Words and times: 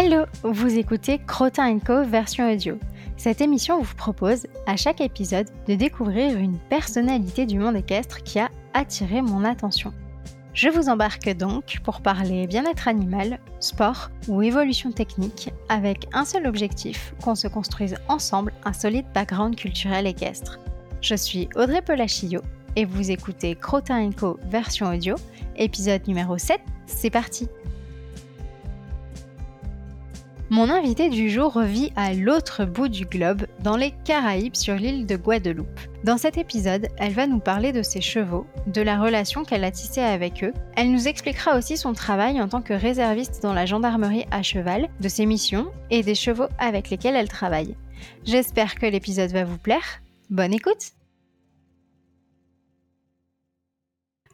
Hello, 0.00 0.26
vous 0.44 0.78
écoutez 0.78 1.18
Crotin 1.26 1.80
Co 1.80 2.04
version 2.04 2.48
audio. 2.52 2.78
Cette 3.16 3.40
émission 3.40 3.82
vous 3.82 3.96
propose, 3.96 4.46
à 4.64 4.76
chaque 4.76 5.00
épisode, 5.00 5.48
de 5.66 5.74
découvrir 5.74 6.38
une 6.38 6.56
personnalité 6.56 7.46
du 7.46 7.58
monde 7.58 7.74
équestre 7.74 8.22
qui 8.22 8.38
a 8.38 8.48
attiré 8.74 9.22
mon 9.22 9.44
attention. 9.44 9.92
Je 10.54 10.68
vous 10.68 10.88
embarque 10.88 11.28
donc 11.30 11.80
pour 11.82 12.00
parler 12.00 12.46
bien-être 12.46 12.86
animal, 12.86 13.40
sport 13.58 14.10
ou 14.28 14.40
évolution 14.40 14.92
technique 14.92 15.52
avec 15.68 16.06
un 16.12 16.24
seul 16.24 16.46
objectif, 16.46 17.12
qu'on 17.20 17.34
se 17.34 17.48
construise 17.48 17.96
ensemble 18.06 18.52
un 18.64 18.72
solide 18.72 19.06
background 19.12 19.56
culturel 19.56 20.06
équestre. 20.06 20.60
Je 21.00 21.16
suis 21.16 21.48
Audrey 21.56 21.82
Polachillo 21.82 22.42
et 22.76 22.84
vous 22.84 23.10
écoutez 23.10 23.56
Crotin 23.56 24.12
Co 24.12 24.38
version 24.48 24.92
audio, 24.92 25.16
épisode 25.56 26.06
numéro 26.06 26.38
7, 26.38 26.60
c'est 26.86 27.10
parti 27.10 27.48
mon 30.50 30.70
invité 30.70 31.10
du 31.10 31.28
jour 31.28 31.60
vit 31.60 31.92
à 31.94 32.14
l'autre 32.14 32.64
bout 32.64 32.88
du 32.88 33.04
globe, 33.04 33.46
dans 33.62 33.76
les 33.76 33.92
Caraïbes 34.04 34.54
sur 34.54 34.74
l'île 34.76 35.04
de 35.04 35.16
Guadeloupe. 35.16 35.80
Dans 36.04 36.16
cet 36.16 36.38
épisode, 36.38 36.88
elle 36.96 37.12
va 37.12 37.26
nous 37.26 37.38
parler 37.38 37.72
de 37.72 37.82
ses 37.82 38.00
chevaux, 38.00 38.46
de 38.66 38.80
la 38.80 38.98
relation 38.98 39.44
qu'elle 39.44 39.64
a 39.64 39.70
tissée 39.70 40.00
avec 40.00 40.42
eux. 40.42 40.54
Elle 40.74 40.90
nous 40.90 41.06
expliquera 41.06 41.58
aussi 41.58 41.76
son 41.76 41.92
travail 41.92 42.40
en 42.40 42.48
tant 42.48 42.62
que 42.62 42.72
réserviste 42.72 43.42
dans 43.42 43.52
la 43.52 43.66
gendarmerie 43.66 44.24
à 44.30 44.42
cheval, 44.42 44.88
de 45.00 45.08
ses 45.08 45.26
missions 45.26 45.70
et 45.90 46.02
des 46.02 46.14
chevaux 46.14 46.48
avec 46.58 46.88
lesquels 46.88 47.16
elle 47.16 47.28
travaille. 47.28 47.76
J'espère 48.24 48.76
que 48.76 48.86
l'épisode 48.86 49.32
va 49.32 49.44
vous 49.44 49.58
plaire. 49.58 50.00
Bonne 50.30 50.54
écoute 50.54 50.92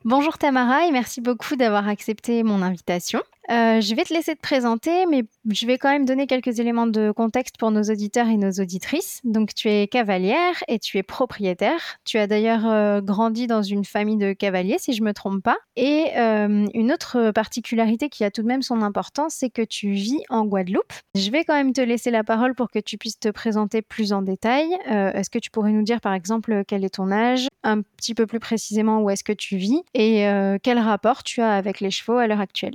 Bonjour 0.04 0.36
Tamara 0.36 0.86
et 0.86 0.92
merci 0.92 1.22
beaucoup 1.22 1.56
d'avoir 1.56 1.88
accepté 1.88 2.42
mon 2.42 2.60
invitation. 2.60 3.22
Euh, 3.50 3.80
je 3.80 3.94
vais 3.94 4.04
te 4.04 4.14
laisser 4.14 4.34
te 4.34 4.40
présenter, 4.40 5.06
mais 5.06 5.24
je 5.50 5.66
vais 5.66 5.76
quand 5.76 5.90
même 5.90 6.06
donner 6.06 6.26
quelques 6.26 6.60
éléments 6.60 6.86
de 6.86 7.10
contexte 7.10 7.56
pour 7.58 7.70
nos 7.70 7.82
auditeurs 7.82 8.28
et 8.28 8.36
nos 8.36 8.50
auditrices. 8.52 9.20
Donc, 9.24 9.54
tu 9.54 9.68
es 9.68 9.86
cavalière 9.86 10.62
et 10.68 10.78
tu 10.78 10.98
es 10.98 11.02
propriétaire. 11.02 11.98
Tu 12.04 12.18
as 12.18 12.26
d'ailleurs 12.26 12.66
euh, 12.66 13.00
grandi 13.00 13.46
dans 13.46 13.62
une 13.62 13.84
famille 13.84 14.16
de 14.16 14.32
cavaliers, 14.32 14.78
si 14.78 14.92
je 14.94 15.02
me 15.02 15.12
trompe 15.12 15.42
pas. 15.42 15.58
Et 15.76 16.06
euh, 16.16 16.66
une 16.72 16.92
autre 16.92 17.32
particularité 17.32 18.08
qui 18.08 18.24
a 18.24 18.30
tout 18.30 18.42
de 18.42 18.46
même 18.46 18.62
son 18.62 18.80
importance, 18.82 19.34
c'est 19.34 19.50
que 19.50 19.62
tu 19.62 19.90
vis 19.90 20.22
en 20.30 20.46
Guadeloupe. 20.46 20.92
Je 21.14 21.30
vais 21.30 21.44
quand 21.44 21.54
même 21.54 21.72
te 21.72 21.80
laisser 21.80 22.10
la 22.10 22.24
parole 22.24 22.54
pour 22.54 22.70
que 22.70 22.78
tu 22.78 22.96
puisses 22.96 23.18
te 23.18 23.28
présenter 23.28 23.82
plus 23.82 24.12
en 24.12 24.22
détail. 24.22 24.72
est-ce 24.86 25.30
que 25.30 25.38
tu 25.38 25.50
pourrais 25.50 25.72
nous 25.72 25.82
dire, 25.82 26.00
par 26.00 26.14
exemple, 26.14 26.62
quel 26.66 26.84
est 26.84 26.94
ton 26.94 27.10
âge, 27.10 27.48
un 27.62 27.82
petit 27.82 28.14
peu 28.14 28.26
plus 28.26 28.40
précisément 28.40 29.00
où 29.00 29.10
est-ce 29.10 29.24
que 29.24 29.32
tu 29.32 29.56
vis? 29.56 29.82
Et 29.94 30.26
quel 30.62 30.78
rapport 30.78 31.22
tu 31.22 31.40
as 31.40 31.52
avec 31.52 31.80
les 31.80 31.90
chevaux 31.90 32.18
à 32.18 32.26
l'heure 32.26 32.40
actuelle? 32.40 32.74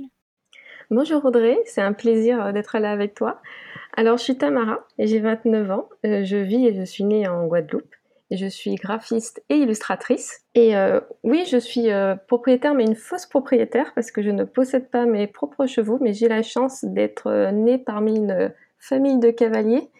Bonjour 0.92 1.24
Audrey, 1.24 1.56
c'est 1.66 1.82
un 1.82 1.92
plaisir 1.92 2.44
euh, 2.44 2.50
d'être 2.50 2.76
là 2.80 2.90
avec 2.90 3.14
toi. 3.14 3.40
Alors 3.96 4.18
je 4.18 4.24
suis 4.24 4.36
Tamara 4.36 4.84
et 4.98 5.06
j'ai 5.06 5.20
29 5.20 5.70
ans. 5.70 5.88
Euh, 6.04 6.24
je 6.24 6.36
vis 6.36 6.66
et 6.66 6.74
je 6.74 6.82
suis 6.82 7.04
née 7.04 7.28
en 7.28 7.46
Guadeloupe. 7.46 7.94
Et 8.32 8.36
je 8.36 8.46
suis 8.46 8.74
graphiste 8.74 9.40
et 9.48 9.58
illustratrice. 9.58 10.40
Et 10.56 10.76
euh, 10.76 11.00
oui, 11.22 11.44
je 11.48 11.58
suis 11.58 11.88
propriétaire, 12.26 12.74
mais 12.74 12.84
une 12.84 12.96
fausse 12.96 13.26
propriétaire 13.26 13.92
parce 13.94 14.10
que 14.10 14.20
je 14.20 14.30
ne 14.30 14.42
possède 14.42 14.90
pas 14.90 15.06
mes 15.06 15.28
propres 15.28 15.66
chevaux, 15.66 15.98
mais 16.00 16.12
j'ai 16.12 16.28
la 16.28 16.42
chance 16.42 16.84
d'être 16.84 17.50
née 17.52 17.78
parmi 17.78 18.16
une 18.16 18.52
famille 18.78 19.18
de 19.18 19.30
cavaliers. 19.30 19.90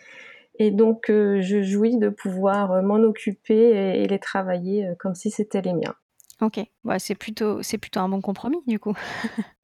Et 0.60 0.70
donc, 0.70 1.06
je 1.08 1.62
jouis 1.62 1.98
de 1.98 2.08
pouvoir 2.08 2.82
m'en 2.84 3.02
occuper 3.02 4.00
et, 4.00 4.06
les 4.06 4.18
travailler 4.20 4.88
comme 5.00 5.16
si 5.16 5.30
c'était 5.30 5.62
les 5.62 5.72
miens. 5.72 5.94
Ok, 6.40 6.58
ouais, 6.84 6.98
c'est 6.98 7.14
plutôt, 7.14 7.62
c'est 7.62 7.76
plutôt 7.76 8.00
un 8.00 8.08
bon 8.08 8.20
compromis 8.20 8.62
du 8.66 8.78
coup. 8.78 8.94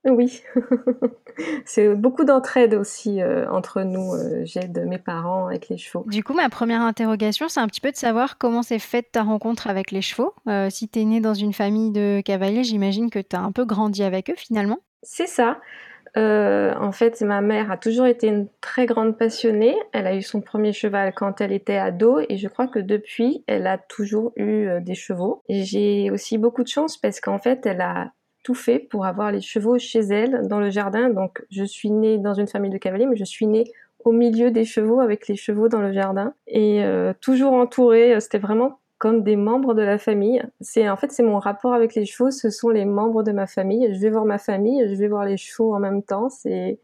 oui, 0.05 0.43
c'est 1.65 1.95
beaucoup 1.95 2.25
d'entraide 2.25 2.75
aussi 2.75 3.23
euh, 3.23 3.51
entre 3.51 3.83
nous. 3.83 4.13
Euh, 4.13 4.43
j'aide 4.45 4.85
mes 4.87 4.99
parents 4.99 5.47
avec 5.47 5.69
les 5.69 5.79
chevaux. 5.79 6.05
Du 6.07 6.23
coup, 6.23 6.35
ma 6.35 6.49
première 6.49 6.83
interrogation, 6.83 7.49
c'est 7.49 7.61
un 7.61 7.67
petit 7.67 7.81
peu 7.81 7.91
de 7.91 7.97
savoir 7.97 8.37
comment 8.37 8.63
s'est 8.63 8.79
faite 8.79 9.11
ta 9.13 9.23
rencontre 9.23 9.69
avec 9.69 9.91
les 9.91 10.03
chevaux. 10.03 10.35
Euh, 10.49 10.69
si 10.69 10.89
tu 10.89 11.01
es 11.01 11.05
né 11.05 11.21
dans 11.21 11.35
une 11.35 11.55
famille 11.55 11.93
de 11.93 12.21
cavaliers, 12.23 12.65
j'imagine 12.65 13.11
que 13.11 13.19
tu 13.19 13.35
as 13.37 13.41
un 13.41 13.53
peu 13.53 13.65
grandi 13.65 14.03
avec 14.03 14.29
eux 14.31 14.37
finalement. 14.37 14.79
C'est 15.03 15.29
ça. 15.29 15.59
Euh, 16.17 16.73
en 16.81 16.93
fait, 16.93 17.21
ma 17.21 17.41
mère 17.41 17.71
a 17.71 17.77
toujours 17.77 18.07
été 18.07 18.29
une 18.29 18.49
très 18.61 18.87
grande 18.87 19.19
passionnée. 19.19 19.77
Elle 19.93 20.07
a 20.07 20.15
eu 20.17 20.23
son 20.23 20.41
premier 20.41 20.73
cheval 20.73 21.13
quand 21.15 21.41
elle 21.41 21.53
était 21.53 21.77
ado 21.77 22.21
et 22.29 22.39
je 22.39 22.49
crois 22.49 22.69
que 22.69 22.79
depuis, 22.79 23.45
elle 23.47 23.67
a 23.67 23.77
toujours 23.77 24.33
eu 24.37 24.67
euh, 24.67 24.81
des 24.81 24.95
chevaux. 24.95 25.43
J'ai 25.49 26.11
aussi 26.11 26.39
beaucoup 26.39 26.63
de 26.63 26.69
chance 26.69 26.97
parce 26.97 27.21
qu'en 27.21 27.39
fait, 27.39 27.67
elle 27.67 27.83
a 27.83 28.13
tout 28.43 28.55
fait 28.55 28.79
pour 28.79 29.05
avoir 29.05 29.31
les 29.31 29.41
chevaux 29.41 29.79
chez 29.79 30.01
elle 30.01 30.47
dans 30.49 30.61
le 30.61 30.71
jardin. 30.71 31.11
Donc, 31.11 31.45
je 31.51 31.65
suis 31.65 31.91
née 31.91 32.17
dans 32.17 32.35
une 32.35 32.47
famille 32.47 32.71
de 32.71 32.79
cavaliers, 32.79 33.07
mais 33.07 33.17
je 33.17 33.25
suis 33.25 33.47
née 33.47 33.65
au 34.05 34.13
milieu 34.13 34.51
des 34.51 34.65
chevaux 34.65 35.01
avec 35.01 35.29
les 35.29 35.37
chevaux 35.37 35.69
dans 35.69 35.81
le 35.81 35.93
jardin 35.93 36.33
et 36.47 36.83
euh, 36.85 37.13
toujours 37.21 37.53
entourée. 37.53 38.19
C'était 38.21 38.39
vraiment 38.39 38.79
comme 38.99 39.23
des 39.23 39.37
membres 39.37 39.75
de 39.75 39.83
la 39.83 39.99
famille. 39.99 40.43
C'est 40.61 40.89
en 40.89 40.97
fait 40.97 41.13
c'est 41.13 41.23
mon 41.23 41.39
rapport 41.39 41.75
avec 41.75 41.95
les 41.95 42.07
chevaux, 42.07 42.31
ce 42.31 42.51
sont 42.51 42.71
les 42.71 42.85
membres 42.85 43.23
de 43.23 43.33
ma 43.33 43.47
famille. 43.47 43.93
Je 43.95 44.01
vais 44.01 44.11
voir 44.11 44.25
ma 44.25 44.39
famille, 44.39 44.87
je 44.89 44.95
vais 44.95 45.09
voir 45.09 45.25
les 45.25 45.37
chevaux 45.37 45.75
en 45.75 45.81
même 45.81 46.03
temps. 46.03 46.29
C'est 46.29 46.79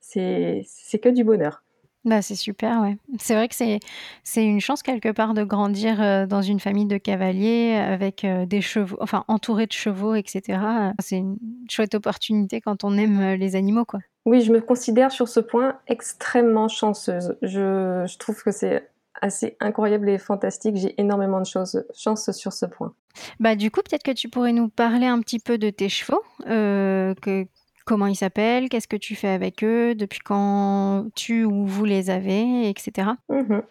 c'est 0.00 0.62
c'est 0.66 0.98
que 0.98 1.08
du 1.08 1.24
bonheur. 1.24 1.62
Bah, 2.04 2.22
c'est 2.22 2.36
super, 2.36 2.80
ouais. 2.80 2.96
C'est 3.18 3.34
vrai 3.34 3.48
que 3.48 3.54
c'est, 3.54 3.80
c'est 4.22 4.44
une 4.44 4.60
chance 4.60 4.82
quelque 4.82 5.10
part 5.10 5.34
de 5.34 5.42
grandir 5.42 6.00
euh, 6.00 6.26
dans 6.26 6.40
une 6.40 6.60
famille 6.60 6.86
de 6.86 6.96
cavaliers 6.96 7.74
avec 7.74 8.24
euh, 8.24 8.46
des 8.46 8.60
chevaux, 8.60 8.96
enfin 9.00 9.24
entouré 9.28 9.66
de 9.66 9.72
chevaux, 9.72 10.14
etc. 10.14 10.58
C'est 11.00 11.18
une 11.18 11.36
chouette 11.68 11.94
opportunité 11.94 12.60
quand 12.60 12.84
on 12.84 12.96
aime 12.96 13.20
euh, 13.20 13.36
les 13.36 13.56
animaux, 13.56 13.84
quoi. 13.84 14.00
Oui, 14.24 14.42
je 14.42 14.52
me 14.52 14.60
considère 14.60 15.10
sur 15.10 15.28
ce 15.28 15.40
point 15.40 15.78
extrêmement 15.86 16.68
chanceuse. 16.68 17.36
Je, 17.42 18.04
je 18.06 18.18
trouve 18.18 18.42
que 18.42 18.52
c'est 18.52 18.88
assez 19.22 19.56
incroyable 19.60 20.08
et 20.08 20.18
fantastique. 20.18 20.76
J'ai 20.76 21.00
énormément 21.00 21.40
de 21.40 21.46
choses, 21.46 21.84
chance 21.94 22.30
sur 22.32 22.52
ce 22.52 22.66
point. 22.66 22.94
Bah, 23.40 23.56
du 23.56 23.70
coup, 23.70 23.80
peut-être 23.82 24.02
que 24.02 24.12
tu 24.12 24.28
pourrais 24.28 24.52
nous 24.52 24.68
parler 24.68 25.06
un 25.06 25.20
petit 25.20 25.38
peu 25.38 25.58
de 25.58 25.70
tes 25.70 25.88
chevaux. 25.88 26.22
Euh, 26.46 27.14
que, 27.20 27.46
comment 27.84 28.06
ils 28.06 28.16
s'appellent 28.16 28.68
Qu'est-ce 28.68 28.88
que 28.88 28.96
tu 28.96 29.14
fais 29.16 29.28
avec 29.28 29.64
eux 29.64 29.94
Depuis 29.94 30.20
quand 30.20 31.06
tu 31.14 31.44
ou 31.44 31.66
vous 31.66 31.84
les 31.84 32.10
avez 32.10 32.68
Etc. 32.68 33.08
Mhm. 33.28 33.62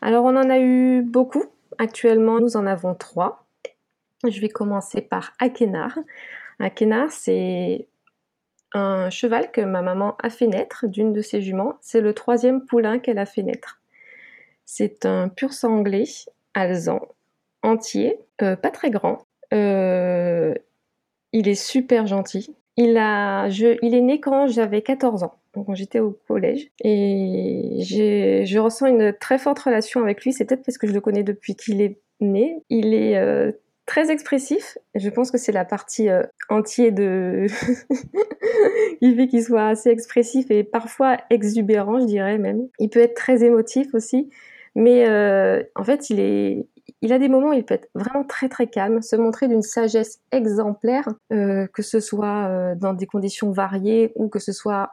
Alors, 0.00 0.24
on 0.24 0.36
en 0.36 0.50
a 0.50 0.58
eu 0.58 1.02
beaucoup. 1.02 1.44
Actuellement, 1.78 2.40
nous 2.40 2.56
en 2.56 2.66
avons 2.66 2.94
trois. 2.94 3.46
Je 4.28 4.40
vais 4.40 4.48
commencer 4.48 5.00
par 5.00 5.32
Akenar. 5.38 5.98
Akenar, 6.60 7.10
c'est 7.10 7.88
un 8.74 9.10
cheval 9.10 9.50
que 9.50 9.60
ma 9.60 9.82
maman 9.82 10.16
a 10.22 10.30
fait 10.30 10.46
naître 10.46 10.86
d'une 10.86 11.12
de 11.12 11.20
ses 11.20 11.42
juments. 11.42 11.74
C'est 11.80 12.00
le 12.00 12.14
troisième 12.14 12.64
poulain 12.64 12.98
qu'elle 12.98 13.18
a 13.18 13.26
fait 13.26 13.42
naître. 13.42 13.81
C'est 14.64 15.06
un 15.06 15.28
pur 15.28 15.52
sang 15.52 15.78
anglais, 15.78 16.04
alezan, 16.54 17.00
entier, 17.62 18.18
euh, 18.42 18.56
pas 18.56 18.70
très 18.70 18.90
grand. 18.90 19.18
Euh, 19.52 20.54
il 21.32 21.48
est 21.48 21.54
super 21.54 22.06
gentil. 22.06 22.54
Il, 22.76 22.96
a, 22.96 23.48
je, 23.50 23.76
il 23.82 23.94
est 23.94 24.00
né 24.00 24.20
quand 24.20 24.46
j'avais 24.46 24.82
14 24.82 25.24
ans, 25.24 25.34
quand 25.52 25.74
j'étais 25.74 26.00
au 26.00 26.18
collège. 26.26 26.70
Et 26.82 27.78
je 27.80 28.58
ressens 28.58 28.86
une 28.86 29.12
très 29.12 29.38
forte 29.38 29.58
relation 29.58 30.02
avec 30.02 30.24
lui. 30.24 30.32
C'est 30.32 30.44
peut-être 30.44 30.64
parce 30.64 30.78
que 30.78 30.86
je 30.86 30.92
le 30.92 31.00
connais 31.00 31.22
depuis 31.22 31.54
qu'il 31.54 31.80
est 31.82 31.98
né. 32.20 32.62
Il 32.70 32.94
est 32.94 33.18
euh, 33.18 33.52
très 33.84 34.10
expressif. 34.10 34.78
Je 34.94 35.10
pense 35.10 35.30
que 35.30 35.38
c'est 35.38 35.52
la 35.52 35.66
partie 35.66 36.08
entier 36.48 36.92
de. 36.92 37.46
il 39.02 39.16
fait 39.16 39.26
qu'il 39.28 39.42
soit 39.42 39.66
assez 39.66 39.90
expressif 39.90 40.50
et 40.50 40.64
parfois 40.64 41.18
exubérant, 41.28 42.00
je 42.00 42.06
dirais 42.06 42.38
même. 42.38 42.68
Il 42.78 42.88
peut 42.88 43.00
être 43.00 43.14
très 43.14 43.44
émotif 43.44 43.94
aussi. 43.94 44.30
Mais 44.74 45.08
euh, 45.08 45.62
en 45.76 45.84
fait, 45.84 46.10
il, 46.10 46.20
est, 46.20 46.66
il 47.02 47.12
a 47.12 47.18
des 47.18 47.28
moments 47.28 47.50
où 47.50 47.52
il 47.52 47.64
peut 47.64 47.74
être 47.74 47.88
vraiment 47.94 48.24
très 48.24 48.48
très 48.48 48.66
calme, 48.66 49.02
se 49.02 49.16
montrer 49.16 49.48
d'une 49.48 49.62
sagesse 49.62 50.20
exemplaire, 50.30 51.08
euh, 51.32 51.66
que 51.66 51.82
ce 51.82 52.00
soit 52.00 52.46
euh, 52.48 52.74
dans 52.74 52.94
des 52.94 53.06
conditions 53.06 53.50
variées 53.50 54.12
ou 54.16 54.28
que 54.28 54.38
ce 54.38 54.52
soit 54.52 54.92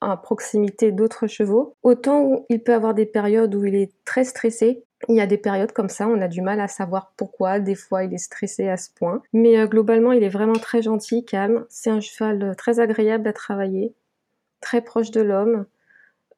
à 0.00 0.16
proximité 0.16 0.92
d'autres 0.92 1.26
chevaux. 1.26 1.76
Autant 1.82 2.22
où 2.22 2.46
il 2.48 2.62
peut 2.62 2.74
avoir 2.74 2.94
des 2.94 3.06
périodes 3.06 3.54
où 3.54 3.64
il 3.64 3.74
est 3.74 3.92
très 4.04 4.24
stressé. 4.24 4.84
Il 5.08 5.16
y 5.16 5.20
a 5.20 5.26
des 5.26 5.38
périodes 5.38 5.72
comme 5.72 5.88
ça, 5.88 6.08
on 6.08 6.20
a 6.20 6.28
du 6.28 6.42
mal 6.42 6.60
à 6.60 6.68
savoir 6.68 7.12
pourquoi. 7.16 7.58
Des 7.58 7.74
fois, 7.74 8.04
il 8.04 8.12
est 8.12 8.18
stressé 8.18 8.68
à 8.68 8.76
ce 8.76 8.90
point. 8.94 9.22
Mais 9.32 9.58
euh, 9.58 9.66
globalement, 9.66 10.12
il 10.12 10.22
est 10.22 10.28
vraiment 10.30 10.54
très 10.54 10.82
gentil, 10.82 11.24
calme. 11.24 11.64
C'est 11.68 11.90
un 11.90 12.00
cheval 12.00 12.54
très 12.56 12.80
agréable 12.80 13.28
à 13.28 13.32
travailler, 13.32 13.94
très 14.60 14.82
proche 14.82 15.10
de 15.10 15.20
l'homme. 15.20 15.66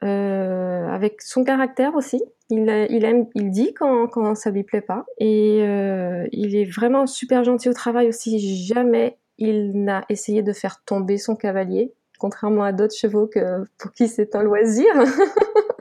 Euh, 0.03 0.89
avec 0.89 1.23
son 1.23 1.45
caractère 1.45 1.95
aussi. 1.95 2.23
Il, 2.51 2.69
aime, 2.69 3.27
il 3.35 3.51
dit 3.51 3.73
quand, 3.73 4.09
quand 4.09 4.35
ça 4.35 4.51
lui 4.51 4.65
plaît 4.65 4.83
pas. 4.83 5.07
Et 5.19 5.61
euh, 5.63 6.27
il 6.33 6.57
est 6.57 6.65
vraiment 6.65 7.07
super 7.07 7.45
gentil 7.45 7.69
au 7.69 7.73
travail 7.73 8.09
aussi. 8.09 8.39
Jamais 8.67 9.17
il 9.39 9.85
n'a 9.85 10.05
essayé 10.09 10.43
de 10.43 10.53
faire 10.53 10.83
tomber 10.85 11.19
son 11.19 11.35
cavalier, 11.35 11.93
contrairement 12.19 12.65
à 12.65 12.73
d'autres 12.73 12.95
chevaux 12.95 13.27
que, 13.27 13.65
pour 13.79 13.93
qui 13.93 14.09
c'est 14.09 14.35
un 14.35 14.43
loisir. 14.43 14.87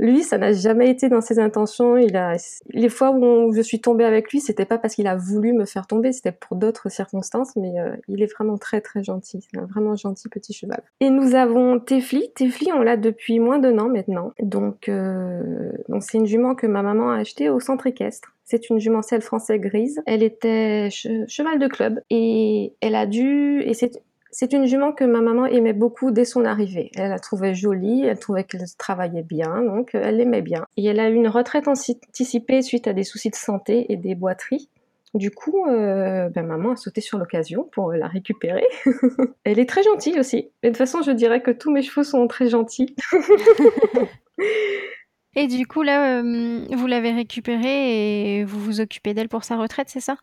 lui, 0.00 0.22
ça 0.22 0.38
n'a 0.38 0.52
jamais 0.52 0.90
été 0.90 1.08
dans 1.08 1.20
ses 1.20 1.38
intentions. 1.38 1.96
Il 1.98 2.16
a, 2.16 2.36
les 2.70 2.88
fois 2.88 3.10
où, 3.10 3.52
je 3.52 3.60
suis 3.60 3.80
tombée 3.80 4.04
avec 4.04 4.32
lui, 4.32 4.40
c'était 4.40 4.64
pas 4.64 4.78
parce 4.78 4.94
qu'il 4.94 5.06
a 5.06 5.14
voulu 5.14 5.52
me 5.52 5.66
faire 5.66 5.86
tomber, 5.86 6.12
c'était 6.12 6.32
pour 6.32 6.56
d'autres 6.56 6.88
circonstances, 6.88 7.54
mais 7.54 7.78
euh, 7.78 7.94
il 8.08 8.22
est 8.22 8.32
vraiment 8.32 8.56
très 8.56 8.80
très 8.80 9.04
gentil. 9.04 9.46
C'est 9.50 9.60
un 9.60 9.66
vraiment 9.66 9.96
gentil 9.96 10.28
petit 10.28 10.54
cheval. 10.54 10.82
Et 11.00 11.10
nous 11.10 11.34
avons 11.34 11.78
Tefli. 11.78 12.32
Tefli, 12.34 12.72
on 12.72 12.80
l'a 12.80 12.96
depuis 12.96 13.38
moins 13.40 13.58
d'un 13.58 13.78
an 13.78 13.88
maintenant. 13.88 14.32
Donc, 14.40 14.88
euh, 14.88 15.70
donc 15.88 16.02
c'est 16.02 16.16
une 16.16 16.26
jument 16.26 16.54
que 16.54 16.66
ma 16.66 16.82
maman 16.82 17.10
a 17.10 17.18
achetée 17.18 17.50
au 17.50 17.60
centre 17.60 17.86
équestre. 17.86 18.32
C'est 18.44 18.70
une 18.70 18.80
jumentelle 18.80 19.22
française 19.22 19.60
grise. 19.60 20.00
Elle 20.06 20.22
était 20.22 20.88
cheval 20.90 21.58
de 21.58 21.68
club 21.68 22.00
et 22.10 22.72
elle 22.80 22.94
a 22.94 23.06
dû, 23.06 23.62
et 23.62 23.74
c'est 23.74 24.02
c'est 24.32 24.52
une 24.52 24.66
jument 24.66 24.92
que 24.92 25.04
ma 25.04 25.20
maman 25.20 25.46
aimait 25.46 25.72
beaucoup 25.72 26.10
dès 26.10 26.24
son 26.24 26.44
arrivée. 26.44 26.90
Elle 26.94 27.10
la 27.10 27.18
trouvait 27.18 27.54
jolie, 27.54 28.04
elle 28.04 28.18
trouvait 28.18 28.44
qu'elle 28.44 28.64
travaillait 28.78 29.22
bien, 29.22 29.62
donc 29.62 29.94
euh, 29.94 30.02
elle 30.04 30.16
l'aimait 30.16 30.42
bien. 30.42 30.66
Et 30.76 30.84
elle 30.84 31.00
a 31.00 31.08
eu 31.08 31.14
une 31.14 31.28
retraite 31.28 31.68
anticipée 31.68 32.62
suite 32.62 32.86
à 32.86 32.92
des 32.92 33.04
soucis 33.04 33.30
de 33.30 33.36
santé 33.36 33.92
et 33.92 33.96
des 33.96 34.14
boiteries. 34.14 34.68
Du 35.14 35.32
coup, 35.32 35.66
euh, 35.66 36.28
ben, 36.28 36.46
maman 36.46 36.72
a 36.72 36.76
sauté 36.76 37.00
sur 37.00 37.18
l'occasion 37.18 37.68
pour 37.72 37.92
la 37.92 38.06
récupérer. 38.06 38.64
elle 39.44 39.58
est 39.58 39.68
très 39.68 39.82
gentille 39.82 40.18
aussi. 40.20 40.50
Et 40.62 40.66
de 40.66 40.68
toute 40.68 40.76
façon, 40.76 41.02
je 41.02 41.10
dirais 41.10 41.42
que 41.42 41.50
tous 41.50 41.72
mes 41.72 41.82
chevaux 41.82 42.04
sont 42.04 42.28
très 42.28 42.48
gentils. 42.48 42.94
et 45.34 45.48
du 45.48 45.66
coup, 45.66 45.82
là, 45.82 46.20
euh, 46.20 46.64
vous 46.70 46.86
l'avez 46.86 47.10
récupérée 47.10 48.38
et 48.38 48.44
vous 48.44 48.60
vous 48.60 48.80
occupez 48.80 49.12
d'elle 49.12 49.28
pour 49.28 49.42
sa 49.42 49.56
retraite, 49.56 49.88
c'est 49.88 50.00
ça? 50.00 50.16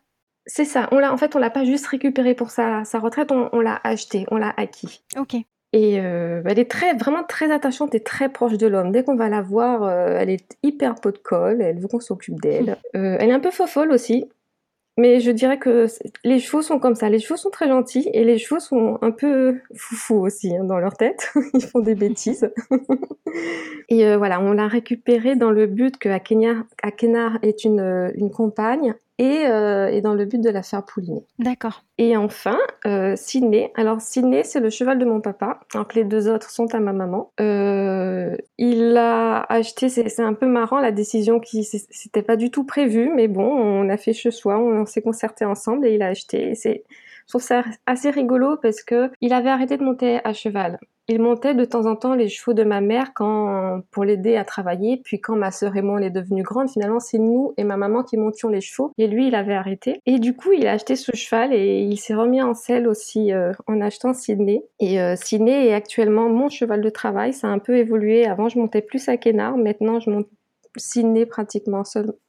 C'est 0.48 0.64
ça. 0.64 0.88
On 0.92 0.98
l'a, 0.98 1.12
en 1.12 1.16
fait, 1.18 1.36
on 1.36 1.38
l'a 1.38 1.50
pas 1.50 1.64
juste 1.64 1.86
récupéré 1.86 2.34
pour 2.34 2.50
sa, 2.50 2.82
retraite, 2.94 3.30
on, 3.30 3.60
l'a 3.60 3.80
acheté, 3.84 4.24
on 4.30 4.38
l'a 4.38 4.52
acquis. 4.56 5.02
Ok. 5.16 5.36
Et 5.74 6.00
euh, 6.00 6.40
elle 6.46 6.58
est 6.58 6.70
très, 6.70 6.94
vraiment 6.94 7.22
très 7.22 7.52
attachante 7.52 7.94
et 7.94 8.00
très 8.00 8.30
proche 8.30 8.56
de 8.56 8.66
l'homme. 8.66 8.90
Dès 8.90 9.04
qu'on 9.04 9.16
va 9.16 9.28
la 9.28 9.42
voir, 9.42 9.82
euh, 9.82 10.16
elle 10.18 10.30
est 10.30 10.56
hyper 10.62 10.94
pot 10.94 11.12
de 11.12 11.18
colle, 11.18 11.60
elle 11.60 11.78
veut 11.78 11.88
qu'on 11.88 12.00
s'occupe 12.00 12.40
d'elle. 12.40 12.78
Euh, 12.96 13.18
elle 13.20 13.28
est 13.28 13.34
un 13.34 13.40
peu 13.40 13.50
fofolle 13.50 13.92
aussi, 13.92 14.24
mais 14.96 15.20
je 15.20 15.30
dirais 15.30 15.58
que 15.58 15.86
les 16.24 16.38
chevaux 16.38 16.62
sont 16.62 16.78
comme 16.78 16.94
ça. 16.94 17.10
Les 17.10 17.18
chevaux 17.18 17.36
sont 17.36 17.50
très 17.50 17.68
gentils 17.68 18.08
et 18.14 18.24
les 18.24 18.38
chevaux 18.38 18.60
sont 18.60 18.98
un 19.02 19.10
peu 19.10 19.58
foufous 19.76 20.22
aussi 20.22 20.56
hein, 20.56 20.64
dans 20.64 20.78
leur 20.78 20.96
tête. 20.96 21.30
Ils 21.54 21.60
font 21.60 21.80
des 21.80 21.94
bêtises. 21.94 22.50
et 23.90 24.16
voilà, 24.16 24.40
on 24.40 24.52
l'a 24.52 24.68
récupéré 24.68 25.36
dans 25.36 25.50
le 25.50 25.66
but 25.66 25.98
que 25.98 26.08
Akenar 26.08 27.38
est 27.42 27.64
une, 27.64 28.10
une 28.14 28.30
compagne 28.30 28.94
euh, 29.20 29.88
et, 29.88 30.00
dans 30.00 30.14
le 30.14 30.24
but 30.24 30.40
de 30.40 30.50
la 30.50 30.62
faire 30.62 30.84
pouliner. 30.84 31.24
D'accord. 31.38 31.82
Et 31.98 32.16
enfin, 32.16 32.58
euh, 32.86 33.16
Sydney. 33.16 33.72
Alors 33.74 34.00
Sydney, 34.00 34.44
c'est 34.44 34.60
le 34.60 34.70
cheval 34.70 34.98
de 34.98 35.04
mon 35.04 35.20
papa, 35.20 35.60
alors 35.74 35.88
que 35.88 35.96
les 35.96 36.04
deux 36.04 36.28
autres 36.28 36.50
sont 36.50 36.72
à 36.74 36.78
ma 36.78 36.92
maman. 36.92 37.32
Euh, 37.40 38.36
il 38.58 38.92
l'a 38.92 39.42
acheté, 39.48 39.88
c'est 39.88 40.22
un 40.22 40.34
peu 40.34 40.46
marrant 40.46 40.78
la 40.78 40.92
décision 40.92 41.40
qui 41.40 41.64
c'était 41.64 42.22
pas 42.22 42.36
du 42.36 42.50
tout 42.50 42.64
prévu, 42.64 43.10
mais 43.14 43.26
bon, 43.26 43.42
on 43.44 43.88
a 43.88 43.96
fait 43.96 44.12
ce 44.12 44.30
choix, 44.30 44.58
on, 44.58 44.86
s'est 44.86 45.02
concerté 45.02 45.44
ensemble 45.44 45.86
et 45.86 45.94
il 45.94 46.02
a 46.02 46.06
acheté. 46.06 46.54
C'est 46.54 46.84
je 47.26 47.32
trouve 47.32 47.42
ça 47.42 47.64
assez 47.86 48.10
rigolo 48.10 48.56
parce 48.56 48.82
que 48.82 49.10
il 49.20 49.32
avait 49.32 49.50
arrêté 49.50 49.76
de 49.76 49.84
monter 49.84 50.20
à 50.24 50.32
cheval. 50.32 50.78
Il 51.10 51.22
montait 51.22 51.54
de 51.54 51.64
temps 51.64 51.86
en 51.86 51.96
temps 51.96 52.14
les 52.14 52.28
chevaux 52.28 52.52
de 52.52 52.64
ma 52.64 52.82
mère 52.82 53.14
quand, 53.14 53.80
pour 53.90 54.04
l'aider 54.04 54.36
à 54.36 54.44
travailler. 54.44 55.00
Puis 55.02 55.20
quand 55.20 55.36
ma 55.36 55.50
sœur 55.50 55.74
et 55.74 55.80
moi 55.80 55.98
on 55.98 56.02
est 56.02 56.10
devenue 56.10 56.42
grande, 56.42 56.68
finalement 56.68 57.00
c'est 57.00 57.18
nous 57.18 57.54
et 57.56 57.64
ma 57.64 57.78
maman 57.78 58.02
qui 58.02 58.18
montions 58.18 58.50
les 58.50 58.60
chevaux. 58.60 58.92
Et 58.98 59.06
lui, 59.06 59.28
il 59.28 59.34
avait 59.34 59.54
arrêté. 59.54 60.02
Et 60.04 60.18
du 60.18 60.36
coup, 60.36 60.52
il 60.52 60.66
a 60.66 60.72
acheté 60.72 60.96
ce 60.96 61.16
cheval 61.16 61.54
et 61.54 61.80
il 61.80 61.96
s'est 61.96 62.14
remis 62.14 62.42
en 62.42 62.52
selle 62.52 62.86
aussi 62.86 63.32
euh, 63.32 63.52
en 63.66 63.80
achetant 63.80 64.12
Sydney. 64.12 64.62
Et 64.80 65.00
euh, 65.00 65.16
Sydney 65.16 65.68
est 65.68 65.74
actuellement 65.74 66.28
mon 66.28 66.50
cheval 66.50 66.82
de 66.82 66.90
travail. 66.90 67.32
Ça 67.32 67.48
a 67.48 67.50
un 67.50 67.58
peu 67.58 67.78
évolué. 67.78 68.26
Avant, 68.26 68.50
je 68.50 68.58
montais 68.58 68.82
plus 68.82 69.08
à 69.08 69.16
Kenard. 69.16 69.56
Maintenant, 69.56 70.00
je 70.00 70.10
monte 70.10 70.28
Sydney 70.78 71.26
pratiquement, 71.26 71.82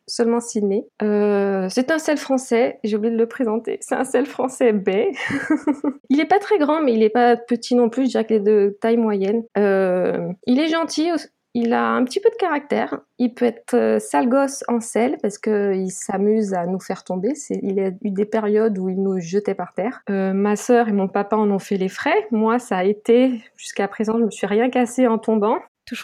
seulement 0.08 0.40
Sydney. 0.40 0.86
Euh, 1.02 1.68
c'est 1.70 1.92
un 1.92 2.00
sel 2.00 2.18
français, 2.18 2.80
j'ai 2.84 2.98
oublié 2.98 3.14
de 3.14 3.20
le 3.20 3.28
présenter. 3.28 3.78
C'est 3.82 3.96
un 3.96 4.04
sel 4.04 4.26
français 4.26 4.74
baie. 4.74 5.12
il 6.10 6.18
n'est 6.18 6.26
pas 6.26 6.40
très 6.40 6.58
grand, 6.58 6.82
mais 6.82 6.94
il 6.94 7.00
n'est 7.00 7.10
pas 7.10 7.38
petit 7.38 7.76
non 7.76 7.90
plus, 7.90 8.06
je 8.06 8.10
dirais 8.10 8.26
qu'il 8.26 8.38
est 8.38 8.42
de 8.42 8.78
taille 8.82 8.98
moyenne. 8.98 9.44
Euh, 9.58 10.32
il 10.46 10.60
est 10.60 10.68
gentil, 10.68 11.10
il 11.54 11.74
a 11.74 11.90
un 11.90 12.04
petit 12.04 12.20
peu 12.20 12.30
de 12.30 12.36
caractère. 12.36 13.00
Il 13.18 13.34
peut 13.34 13.46
être 13.46 13.74
euh, 13.74 14.00
sale 14.00 14.30
gosse 14.30 14.64
en 14.68 14.80
sel 14.80 15.18
parce 15.22 15.38
qu'il 15.38 15.92
s'amuse 15.92 16.54
à 16.54 16.66
nous 16.66 16.80
faire 16.80 17.04
tomber. 17.04 17.34
Il 17.50 17.80
a 17.80 17.88
eu 17.88 18.12
des 18.12 18.26
périodes 18.26 18.78
où 18.78 18.90
il 18.90 19.02
nous 19.02 19.20
jetait 19.20 19.56
par 19.56 19.74
terre. 19.74 20.02
ma 20.08 20.56
sœur 20.56 20.88
et 20.88 20.94
mon 20.94 21.08
papa 21.08 21.36
en 21.36 21.50
ont 21.50 21.60
fait 21.60 21.78
les 21.78 21.90
frais. 21.90 22.28
Moi, 22.32 22.60
ça 22.60 22.78
a 22.78 22.84
été, 22.84 23.42
jusqu'à 23.56 23.88
présent, 23.88 24.18
je 24.20 24.26
me 24.26 24.32
suis 24.32 24.48
rien 24.48 24.70
cassé 24.70 25.08
en 25.08 25.18
tombant. 25.18 25.58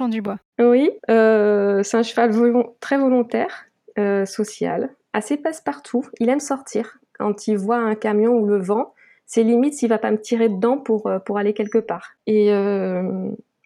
Du 0.10 0.22
bois. 0.22 0.40
Oui, 0.60 0.90
euh, 1.10 1.84
c'est 1.84 1.98
un 1.98 2.04
cheval 2.04 2.32
très 2.80 2.98
volontaire, 2.98 3.66
euh, 4.00 4.26
social, 4.26 4.90
assez 5.14 5.38
passe-partout. 5.38 6.06
Il 6.20 6.30
aime 6.30 6.40
sortir. 6.40 6.98
Quand 7.14 7.48
il 7.48 7.58
voit 7.58 7.78
un 7.78 7.96
camion 7.96 8.34
ou 8.34 8.48
le 8.48 8.58
vent, 8.58 8.94
c'est 9.26 9.44
limite 9.44 9.76
s'il 9.76 9.90
va 9.90 10.00
pas 10.00 10.12
me 10.12 10.20
tirer 10.20 10.50
dedans 10.50 10.78
pour, 10.78 11.08
euh, 11.08 11.20
pour 11.20 11.38
aller 11.38 11.54
quelque 11.54 11.78
part. 11.78 12.12
Et, 12.28 12.52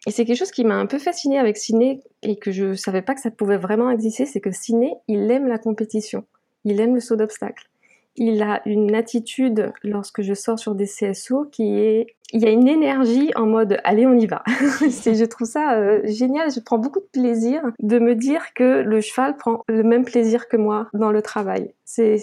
c'est 0.06 0.24
quelque 0.24 0.38
chose 0.38 0.50
qui 0.50 0.64
m'a 0.64 0.76
un 0.76 0.86
peu 0.86 0.98
fasciné 0.98 1.38
avec 1.38 1.58
Ciné 1.58 2.00
et 2.22 2.36
que 2.36 2.50
je 2.50 2.72
savais 2.72 3.02
pas 3.02 3.14
que 3.14 3.20
ça 3.20 3.30
pouvait 3.30 3.58
vraiment 3.58 3.90
exister, 3.90 4.24
c'est 4.24 4.40
que 4.40 4.50
Ciné, 4.50 4.94
il 5.08 5.30
aime 5.30 5.46
la 5.46 5.58
compétition. 5.58 6.24
Il 6.64 6.80
aime 6.80 6.94
le 6.94 7.00
saut 7.00 7.16
d'obstacle 7.16 7.70
il 8.16 8.42
a 8.42 8.60
une 8.66 8.94
attitude 8.94 9.72
lorsque 9.82 10.22
je 10.22 10.34
sors 10.34 10.58
sur 10.58 10.74
des 10.74 10.86
CSO 10.86 11.46
qui 11.46 11.78
est 11.78 12.06
il 12.32 12.42
y 12.42 12.46
a 12.46 12.50
une 12.50 12.68
énergie 12.68 13.30
en 13.36 13.46
mode 13.46 13.78
allez 13.84 14.06
on 14.06 14.14
y 14.14 14.26
va. 14.26 14.42
je 14.46 15.24
trouve 15.24 15.46
ça 15.46 15.74
euh, 15.74 16.00
génial, 16.04 16.50
je 16.50 16.60
prends 16.60 16.78
beaucoup 16.78 17.00
de 17.00 17.08
plaisir 17.12 17.62
de 17.78 17.98
me 17.98 18.14
dire 18.14 18.54
que 18.54 18.82
le 18.82 19.00
cheval 19.00 19.36
prend 19.36 19.64
le 19.68 19.82
même 19.82 20.04
plaisir 20.04 20.48
que 20.48 20.56
moi 20.56 20.88
dans 20.94 21.12
le 21.12 21.22
travail. 21.22 21.72
C'est 21.84 22.18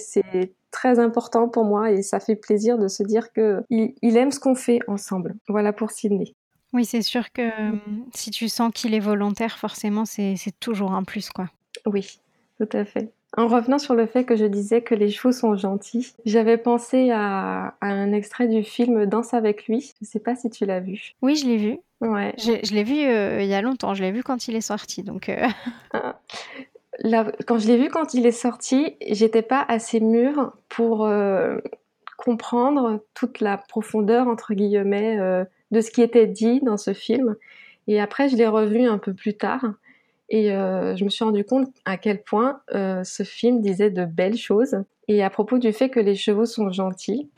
très 0.72 1.00
important 1.00 1.50
pour 1.50 1.66
moi 1.66 1.92
et 1.92 2.02
ça 2.02 2.20
fait 2.20 2.36
plaisir 2.36 2.78
de 2.78 2.88
se 2.88 3.04
dire 3.04 3.32
que 3.34 3.64
il, 3.70 4.18
aime 4.18 4.32
ce 4.32 4.40
qu'on 4.40 4.56
fait 4.56 4.80
ensemble. 4.88 5.36
Voilà 5.48 5.74
pour 5.74 5.92
Sydney. 5.92 6.36
Oui, 6.74 6.86
c'est 6.86 7.02
sûr 7.02 7.32
que 7.32 7.42
euh, 7.42 7.78
si 8.14 8.32
tu 8.32 8.50
sens 8.50 8.72
qu'il 8.74 8.94
est 8.94 9.00
volontaire, 9.00 9.58
forcément 9.58 10.06
c'est 10.06 10.38
toujours 10.60 10.92
un 10.94 11.04
plus 11.04 11.30
quoi. 11.30 11.48
Oui, 11.86 12.20
tout 12.58 12.70
à 12.74 12.86
fait. 12.86 13.12
En 13.38 13.48
revenant 13.48 13.78
sur 13.78 13.94
le 13.94 14.08
fait 14.08 14.24
que 14.24 14.36
je 14.36 14.46
disais 14.46 14.82
que 14.82 14.96
les 14.96 15.12
chevaux 15.12 15.32
sont 15.32 15.56
gentils, 15.56 16.16
j'avais 16.26 16.58
pensé 16.58 17.12
à, 17.12 17.76
un 17.82 18.12
extrait 18.12 18.48
du 18.48 18.64
film 18.64 19.06
Danse 19.06 19.36
avec 19.36 19.68
lui. 19.68 19.82
Je 19.82 19.94
ne 20.02 20.08
sais 20.08 20.20
pas 20.20 20.36
si 20.36 20.50
tu 20.50 20.66
l'as 20.66 20.80
vu. 20.80 21.14
Oui, 21.22 21.36
je 21.36 21.46
l'ai 21.46 21.58
vu. 21.58 21.78
Ouais. 22.02 22.34
Je, 22.40 22.74
l'ai 22.74 22.84
vu 22.84 23.00
euh, 23.00 23.44
il 23.44 23.48
y 23.48 23.54
a 23.54 23.62
longtemps. 23.62 23.94
Je 23.94 24.04
l'ai 24.04 24.12
vu 24.12 24.24
quand 24.24 24.48
il 24.48 24.56
est 24.56 24.62
sorti. 24.62 25.04
Donc. 25.04 25.30
Euh. 25.30 25.48
Ah. 27.04 27.32
quand 27.46 27.60
je 27.60 27.68
l'ai 27.68 27.78
vu 27.78 27.90
quand 27.90 28.16
il 28.16 28.26
est 28.26 28.32
sorti, 28.32 28.96
j'étais 29.08 29.44
pas 29.44 29.64
assez 29.68 30.00
mûre 30.00 30.54
pour 30.68 31.06
euh, 31.06 31.60
comprendre 32.18 33.04
toute 33.14 33.40
la 33.40 33.58
profondeur 33.58 34.28
entre 34.28 34.56
guillemets 34.56 35.46
de 35.70 35.82
ce 35.82 35.92
qui 35.92 36.02
était 36.02 36.26
dit 36.26 36.60
dans 36.62 36.78
ce 36.78 36.94
film. 36.94 37.36
Et 37.88 38.02
après, 38.02 38.30
je 38.30 38.36
l'ai 38.36 38.48
revu 38.48 38.86
un 38.88 38.98
peu 38.98 39.14
plus 39.14 39.36
tard. 39.36 39.64
Et 40.30 40.52
euh, 40.52 40.96
je 40.96 41.04
me 41.06 41.10
suis 41.10 41.24
rendu 41.24 41.46
compte 41.46 41.70
à 41.86 41.98
quel 41.98 42.22
point 42.22 42.62
euh, 42.74 43.04
ce 43.04 43.24
film 43.24 43.62
disait 43.62 43.90
de 43.90 44.06
belles 44.06 44.38
choses. 44.38 44.78
Et 45.08 45.24
à 45.24 45.30
propos 45.30 45.58
du 45.58 45.72
fait 45.72 45.90
que 45.90 46.00
les 46.00 46.16
chevaux 46.16 46.46
sont 46.46 46.72
gentils, 46.72 47.30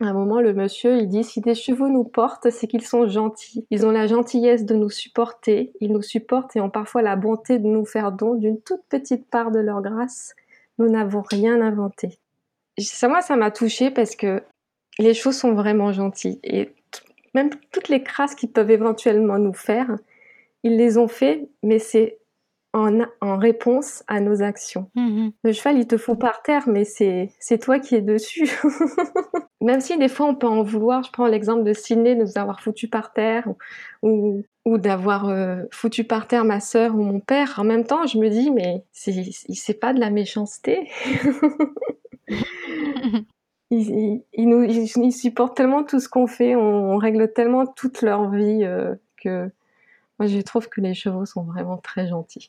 à 0.00 0.08
un 0.08 0.12
moment, 0.12 0.42
le 0.42 0.52
monsieur, 0.52 0.98
il 0.98 1.08
dit 1.08 1.24
si 1.24 1.40
des 1.40 1.54
chevaux 1.54 1.88
nous 1.88 2.04
portent, 2.04 2.50
c'est 2.50 2.66
qu'ils 2.66 2.86
sont 2.86 3.08
gentils. 3.08 3.66
Ils 3.70 3.86
ont 3.86 3.90
la 3.90 4.06
gentillesse 4.06 4.66
de 4.66 4.74
nous 4.74 4.90
supporter. 4.90 5.72
Ils 5.80 5.90
nous 5.90 6.02
supportent 6.02 6.54
et 6.54 6.60
ont 6.60 6.68
parfois 6.68 7.00
la 7.00 7.16
bonté 7.16 7.58
de 7.58 7.66
nous 7.66 7.86
faire 7.86 8.12
don 8.12 8.34
d'une 8.34 8.60
toute 8.60 8.82
petite 8.90 9.26
part 9.30 9.50
de 9.50 9.58
leur 9.58 9.80
grâce. 9.80 10.34
Nous 10.78 10.90
n'avons 10.90 11.22
rien 11.22 11.62
inventé. 11.62 12.18
Ça, 12.78 13.08
moi, 13.08 13.22
ça 13.22 13.36
m'a 13.36 13.50
touchée 13.50 13.90
parce 13.90 14.16
que 14.16 14.42
les 14.98 15.14
chevaux 15.14 15.32
sont 15.32 15.54
vraiment 15.54 15.92
gentils. 15.92 16.40
Et 16.44 16.74
même 17.34 17.48
toutes 17.72 17.88
les 17.88 18.02
crasses 18.02 18.34
qu'ils 18.34 18.52
peuvent 18.52 18.70
éventuellement 18.70 19.38
nous 19.38 19.54
faire, 19.54 19.96
ils 20.66 20.76
les 20.76 20.98
ont 20.98 21.08
fait, 21.08 21.48
mais 21.62 21.78
c'est 21.78 22.18
en, 22.72 23.00
en, 23.20 23.38
réponse 23.38 24.02
à 24.06 24.20
nos 24.20 24.42
actions. 24.42 24.90
Mm-hmm. 24.96 25.32
Le 25.44 25.52
cheval, 25.52 25.78
il 25.78 25.86
te 25.86 25.96
fout 25.96 26.18
par 26.18 26.42
terre, 26.42 26.68
mais 26.68 26.84
c'est 26.84 27.58
toi 27.62 27.78
qui 27.78 27.94
es 27.94 28.02
dessus. 28.02 28.50
Même 29.62 29.80
si 29.80 29.96
des 29.96 30.08
fois 30.08 30.26
on 30.26 30.34
peut 30.34 30.46
en 30.46 30.62
vouloir, 30.62 31.02
je 31.02 31.10
prends 31.10 31.26
l'exemple 31.26 31.64
de 31.64 31.72
Sydney, 31.72 32.14
de 32.14 32.22
nous 32.22 32.36
avoir 32.36 32.60
foutu 32.60 32.88
par 32.88 33.12
terre, 33.12 33.48
ou, 34.02 34.42
ou 34.64 34.76
d'avoir 34.76 35.28
euh, 35.28 35.62
foutu 35.72 36.04
par 36.04 36.26
terre 36.26 36.44
ma 36.44 36.60
sœur 36.60 36.94
ou 36.94 37.02
mon 37.02 37.20
père. 37.20 37.54
En 37.58 37.64
même 37.64 37.84
temps, 37.84 38.06
je 38.06 38.18
me 38.18 38.28
dis, 38.28 38.50
mais 38.50 38.84
c'est 38.92 39.80
pas 39.80 39.94
de 39.94 40.00
la 40.00 40.10
méchanceté. 40.10 40.90
ils, 43.70 44.22
ils, 44.32 44.48
nous, 44.48 44.64
ils, 44.64 45.12
supportent 45.12 45.56
tellement 45.56 45.84
tout 45.84 46.00
ce 46.00 46.08
qu'on 46.08 46.26
fait, 46.26 46.56
on, 46.56 46.98
règle 46.98 47.32
tellement 47.32 47.66
toute 47.66 48.02
leur 48.02 48.30
vie 48.30 48.64
euh, 48.64 48.94
que 49.22 49.50
moi, 50.18 50.28
je 50.28 50.38
trouve 50.40 50.68
que 50.68 50.80
les 50.80 50.94
chevaux 50.94 51.26
sont 51.26 51.44
vraiment 51.44 51.78
très 51.78 52.08
gentils. 52.08 52.46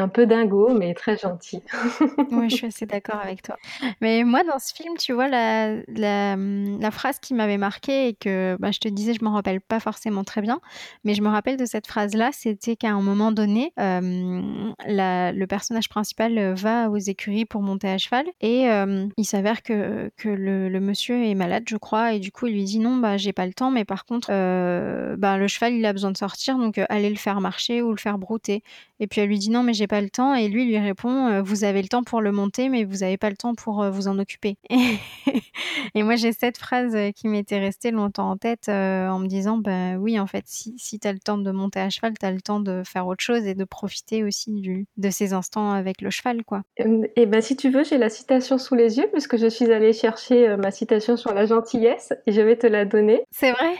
Un 0.00 0.08
peu 0.08 0.26
dingo, 0.26 0.72
mais 0.74 0.94
très 0.94 1.16
gentil. 1.16 1.62
Oui, 2.32 2.48
je 2.48 2.56
suis 2.56 2.66
assez 2.66 2.86
d'accord 2.86 3.20
avec 3.22 3.42
toi. 3.42 3.56
Mais 4.00 4.24
moi, 4.24 4.42
dans 4.44 4.58
ce 4.58 4.72
film, 4.74 4.96
tu 4.96 5.12
vois, 5.12 5.28
la, 5.28 5.76
la, 5.88 6.90
phrase 6.90 7.18
qui 7.18 7.34
m'avait 7.34 7.58
marqué 7.58 8.08
et 8.08 8.14
que 8.14 8.56
bah, 8.58 8.70
je 8.70 8.78
te 8.78 8.88
disais, 8.88 9.14
je 9.14 9.24
m'en 9.24 9.32
rappelle 9.32 9.60
pas 9.60 9.80
forcément 9.80 10.24
très 10.24 10.40
bien, 10.40 10.60
mais 11.04 11.14
je 11.14 11.22
me 11.22 11.28
rappelle 11.28 11.56
de 11.56 11.64
cette 11.64 11.86
phrase-là, 11.86 12.30
c'était 12.32 12.76
qu'à 12.76 12.90
un 12.90 13.00
moment 13.00 13.32
donné, 13.32 13.72
euh, 13.78 14.40
le 14.86 15.44
personnage 15.46 15.88
principal 15.88 16.54
va 16.54 16.90
aux 16.90 16.98
écuries 16.98 17.44
pour 17.44 17.62
monter 17.62 17.88
à 17.88 17.98
cheval 17.98 18.26
et 18.40 18.68
euh, 18.70 19.06
il 19.16 19.24
s'avère 19.24 19.62
que, 19.62 20.10
que 20.16 20.28
le, 20.28 20.80
monsieur 20.80 21.22
est 21.24 21.34
malade, 21.34 21.64
je 21.68 21.76
crois, 21.76 22.14
et 22.14 22.18
du 22.18 22.32
coup, 22.32 22.46
il 22.46 22.54
lui 22.54 22.64
dit 22.64 22.78
non, 22.78 22.96
bah, 22.96 23.16
j'ai 23.16 23.32
pas 23.32 23.46
le 23.46 23.52
temps, 23.52 23.70
mais 23.70 23.84
par 23.84 24.04
contre, 24.04 24.28
euh, 24.30 25.16
bah, 25.16 25.36
le 25.36 25.48
cheval, 25.48 25.74
il 25.74 25.84
a 25.84 25.92
besoin 25.92 26.10
de 26.10 26.16
sortir, 26.16 26.56
donc 26.58 26.80
allez 26.88 27.10
le 27.10 27.16
faire 27.16 27.40
marcher 27.40 27.82
ou 27.82 27.90
le 27.90 27.98
faire 27.98 28.18
brouter. 28.18 28.62
Et 29.00 29.06
puis 29.06 29.20
elle 29.20 29.28
lui 29.28 29.38
dit 29.38 29.50
non, 29.50 29.62
mais 29.62 29.74
j'ai 29.74 29.86
pas 29.90 30.00
le 30.00 30.08
temps. 30.08 30.34
Et 30.34 30.48
lui 30.48 30.64
lui 30.64 30.78
répond 30.78 31.26
euh, 31.26 31.42
vous 31.42 31.64
avez 31.64 31.82
le 31.82 31.88
temps 31.88 32.04
pour 32.04 32.20
le 32.20 32.30
monter, 32.30 32.68
mais 32.68 32.84
vous 32.84 33.02
avez 33.02 33.18
pas 33.18 33.28
le 33.28 33.36
temps 33.36 33.54
pour 33.54 33.82
euh, 33.82 33.90
vous 33.90 34.06
en 34.06 34.18
occuper. 34.18 34.56
et 35.94 36.02
moi 36.04 36.14
j'ai 36.14 36.32
cette 36.32 36.58
phrase 36.58 36.94
euh, 36.94 37.10
qui 37.10 37.26
m'était 37.26 37.58
restée 37.58 37.90
longtemps 37.90 38.30
en 38.30 38.36
tête 38.36 38.68
euh, 38.68 39.08
en 39.08 39.18
me 39.18 39.26
disant 39.26 39.58
bah 39.58 39.96
oui, 39.98 40.18
en 40.20 40.28
fait, 40.28 40.44
si, 40.46 40.74
si 40.78 41.00
tu 41.00 41.08
as 41.08 41.12
le 41.12 41.18
temps 41.18 41.38
de 41.38 41.50
monter 41.50 41.80
à 41.80 41.90
cheval, 41.90 42.14
tu 42.18 42.24
as 42.24 42.30
le 42.30 42.40
temps 42.40 42.60
de 42.60 42.82
faire 42.86 43.08
autre 43.08 43.22
chose 43.22 43.44
et 43.46 43.54
de 43.54 43.64
profiter 43.64 44.22
aussi 44.22 44.52
du, 44.52 44.86
de 44.96 45.10
ces 45.10 45.32
instants 45.32 45.72
avec 45.72 46.00
le 46.00 46.10
cheval, 46.10 46.44
quoi. 46.44 46.62
Et 47.16 47.26
ben 47.26 47.40
si 47.40 47.56
tu 47.56 47.70
veux, 47.70 47.82
j'ai 47.82 47.98
la 47.98 48.08
citation 48.08 48.58
sous 48.58 48.76
les 48.76 48.98
yeux 48.98 49.08
puisque 49.12 49.36
je 49.36 49.48
suis 49.48 49.72
allée 49.72 49.92
chercher 49.92 50.56
ma 50.56 50.70
citation 50.70 51.16
sur 51.16 51.34
la 51.34 51.46
gentillesse 51.46 52.12
et 52.26 52.32
je 52.32 52.40
vais 52.40 52.56
te 52.56 52.66
la 52.68 52.84
donner. 52.84 53.22
C'est 53.32 53.50
vrai? 53.50 53.74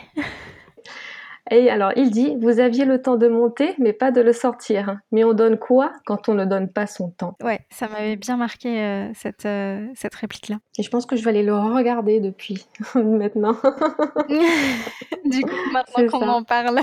Et 1.49 1.69
alors, 1.69 1.91
il 1.95 2.11
dit, 2.11 2.35
vous 2.39 2.59
aviez 2.59 2.85
le 2.85 3.01
temps 3.01 3.15
de 3.15 3.27
monter, 3.27 3.73
mais 3.79 3.93
pas 3.93 4.11
de 4.11 4.21
le 4.21 4.33
sortir. 4.33 4.99
Mais 5.11 5.23
on 5.23 5.33
donne 5.33 5.57
quoi 5.57 5.91
quand 6.05 6.29
on 6.29 6.33
ne 6.33 6.45
donne 6.45 6.69
pas 6.69 6.87
son 6.87 7.09
temps? 7.09 7.35
Ouais, 7.43 7.61
ça 7.69 7.87
m'avait 7.87 8.15
bien 8.15 8.37
marqué 8.37 8.79
euh, 8.79 9.09
cette, 9.15 9.45
euh, 9.45 9.87
cette 9.95 10.15
réplique-là. 10.15 10.57
Et 10.77 10.83
je 10.83 10.89
pense 10.89 11.05
que 11.05 11.15
je 11.15 11.23
vais 11.23 11.31
aller 11.31 11.43
le 11.43 11.55
regarder 11.55 12.19
depuis 12.19 12.65
maintenant. 12.95 13.53
du 15.25 15.41
coup, 15.41 15.55
maintenant 15.73 16.07
qu'on 16.07 16.27
en 16.27 16.43
parle. 16.43 16.81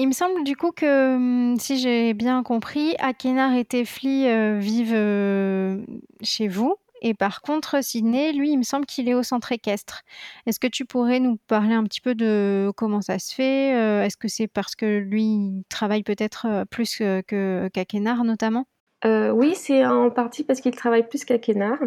Il 0.00 0.06
me 0.06 0.12
semble 0.12 0.44
du 0.44 0.56
coup 0.56 0.70
que, 0.70 1.16
hum, 1.16 1.56
si 1.58 1.76
j'ai 1.76 2.14
bien 2.14 2.44
compris, 2.44 2.94
Akenar 3.00 3.54
et 3.54 3.64
Tefli 3.64 4.28
euh, 4.28 4.56
vivent 4.56 4.94
euh, 4.94 5.78
chez 6.22 6.46
vous. 6.46 6.76
Et 7.02 7.14
par 7.14 7.42
contre, 7.42 7.82
Sydney, 7.82 8.32
lui, 8.32 8.52
il 8.52 8.58
me 8.58 8.62
semble 8.62 8.86
qu'il 8.86 9.08
est 9.08 9.14
au 9.14 9.22
centre 9.22 9.52
équestre. 9.52 10.02
Est-ce 10.46 10.60
que 10.60 10.66
tu 10.66 10.84
pourrais 10.84 11.20
nous 11.20 11.38
parler 11.46 11.74
un 11.74 11.84
petit 11.84 12.00
peu 12.00 12.14
de 12.14 12.72
comment 12.76 13.00
ça 13.02 13.18
se 13.18 13.34
fait 13.34 13.74
euh, 13.76 14.04
Est-ce 14.04 14.16
que 14.16 14.28
c'est 14.28 14.48
parce 14.48 14.74
que 14.74 14.98
lui, 14.98 15.22
il 15.24 15.64
travaille 15.68 16.02
peut-être 16.02 16.46
euh, 16.46 16.64
plus 16.64 16.96
que 16.98 17.68
qu'Akenar 17.72 18.24
notamment? 18.24 18.66
Euh, 19.04 19.30
Oui, 19.30 19.54
c'est 19.54 19.84
en 19.86 20.10
partie 20.10 20.44
parce 20.44 20.60
qu'il 20.60 20.74
travaille 20.74 21.06
plus 21.06 21.24
qu'Akenar. 21.24 21.78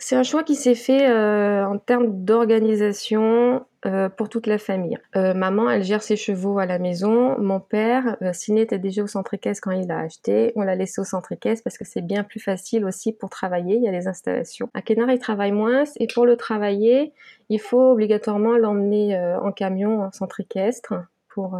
C'est 0.00 0.14
un 0.14 0.22
choix 0.22 0.44
qui 0.44 0.54
s'est 0.54 0.76
fait 0.76 1.10
euh, 1.10 1.66
en 1.66 1.76
termes 1.76 2.24
d'organisation 2.24 3.66
euh, 3.84 4.08
pour 4.08 4.28
toute 4.28 4.46
la 4.46 4.58
famille. 4.58 4.96
Maman, 5.14 5.68
elle 5.68 5.82
gère 5.82 6.02
ses 6.02 6.14
chevaux 6.14 6.60
à 6.60 6.66
la 6.66 6.78
maison. 6.78 7.36
Mon 7.38 7.58
père, 7.58 8.16
Ciné 8.32 8.60
était 8.60 8.78
déjà 8.78 9.02
au 9.02 9.08
centre 9.08 9.34
équestre 9.34 9.62
quand 9.64 9.72
il 9.72 9.88
l'a 9.88 9.98
acheté. 9.98 10.52
On 10.54 10.62
l'a 10.62 10.76
laissé 10.76 11.00
au 11.00 11.04
centre 11.04 11.32
équestre 11.32 11.64
parce 11.64 11.78
que 11.78 11.84
c'est 11.84 12.00
bien 12.00 12.22
plus 12.22 12.38
facile 12.38 12.84
aussi 12.84 13.12
pour 13.12 13.28
travailler. 13.28 13.76
Il 13.76 13.82
y 13.82 13.88
a 13.88 13.92
les 13.92 14.06
installations. 14.06 14.70
À 14.72 14.82
Kenar, 14.82 15.10
il 15.10 15.18
travaille 15.18 15.52
moins 15.52 15.82
et 15.98 16.06
pour 16.06 16.26
le 16.26 16.36
travailler, 16.36 17.12
il 17.48 17.60
faut 17.60 17.90
obligatoirement 17.90 18.56
l'emmener 18.56 19.18
en 19.42 19.50
camion 19.50 20.02
en 20.02 20.12
centre 20.12 20.40
équestre 20.40 20.94
pour 21.28 21.58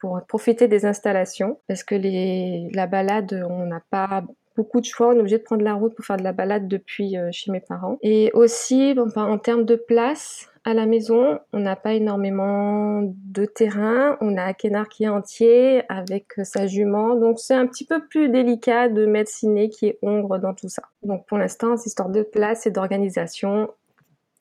pour 0.00 0.20
profiter 0.26 0.66
des 0.66 0.86
installations 0.86 1.60
parce 1.68 1.84
que 1.84 1.94
les, 1.94 2.70
la 2.74 2.86
balade, 2.86 3.46
on 3.48 3.66
n'a 3.66 3.82
pas 3.90 4.24
beaucoup 4.56 4.80
de 4.80 4.86
choix. 4.86 5.08
On 5.08 5.12
est 5.12 5.20
obligé 5.20 5.38
de 5.38 5.42
prendre 5.42 5.62
la 5.62 5.74
route 5.74 5.94
pour 5.94 6.04
faire 6.04 6.16
de 6.16 6.24
la 6.24 6.32
balade 6.32 6.68
depuis 6.68 7.16
euh, 7.16 7.28
chez 7.32 7.50
mes 7.50 7.60
parents. 7.60 7.98
Et 8.02 8.30
aussi, 8.34 8.94
enfin, 8.98 9.26
en 9.26 9.38
termes 9.38 9.64
de 9.64 9.76
place, 9.76 10.50
à 10.64 10.74
la 10.74 10.84
maison, 10.86 11.38
on 11.52 11.60
n'a 11.60 11.76
pas 11.76 11.94
énormément 11.94 13.00
de 13.02 13.44
terrain. 13.46 14.18
On 14.20 14.36
a 14.36 14.44
Akenar 14.44 14.88
qui 14.88 15.04
est 15.04 15.08
entier 15.08 15.82
avec 15.88 16.26
sa 16.44 16.66
jument. 16.66 17.14
Donc 17.14 17.38
c'est 17.38 17.54
un 17.54 17.66
petit 17.66 17.86
peu 17.86 18.06
plus 18.06 18.28
délicat 18.28 18.88
de 18.88 19.06
mettre 19.06 19.30
Ciné 19.30 19.70
qui 19.70 19.86
est 19.86 19.98
hongre 20.02 20.38
dans 20.38 20.54
tout 20.54 20.68
ça. 20.68 20.82
Donc 21.02 21.26
pour 21.26 21.38
l'instant, 21.38 21.76
c'est 21.76 21.86
histoire 21.86 22.10
de 22.10 22.22
place 22.22 22.66
et 22.66 22.70
d'organisation. 22.70 23.70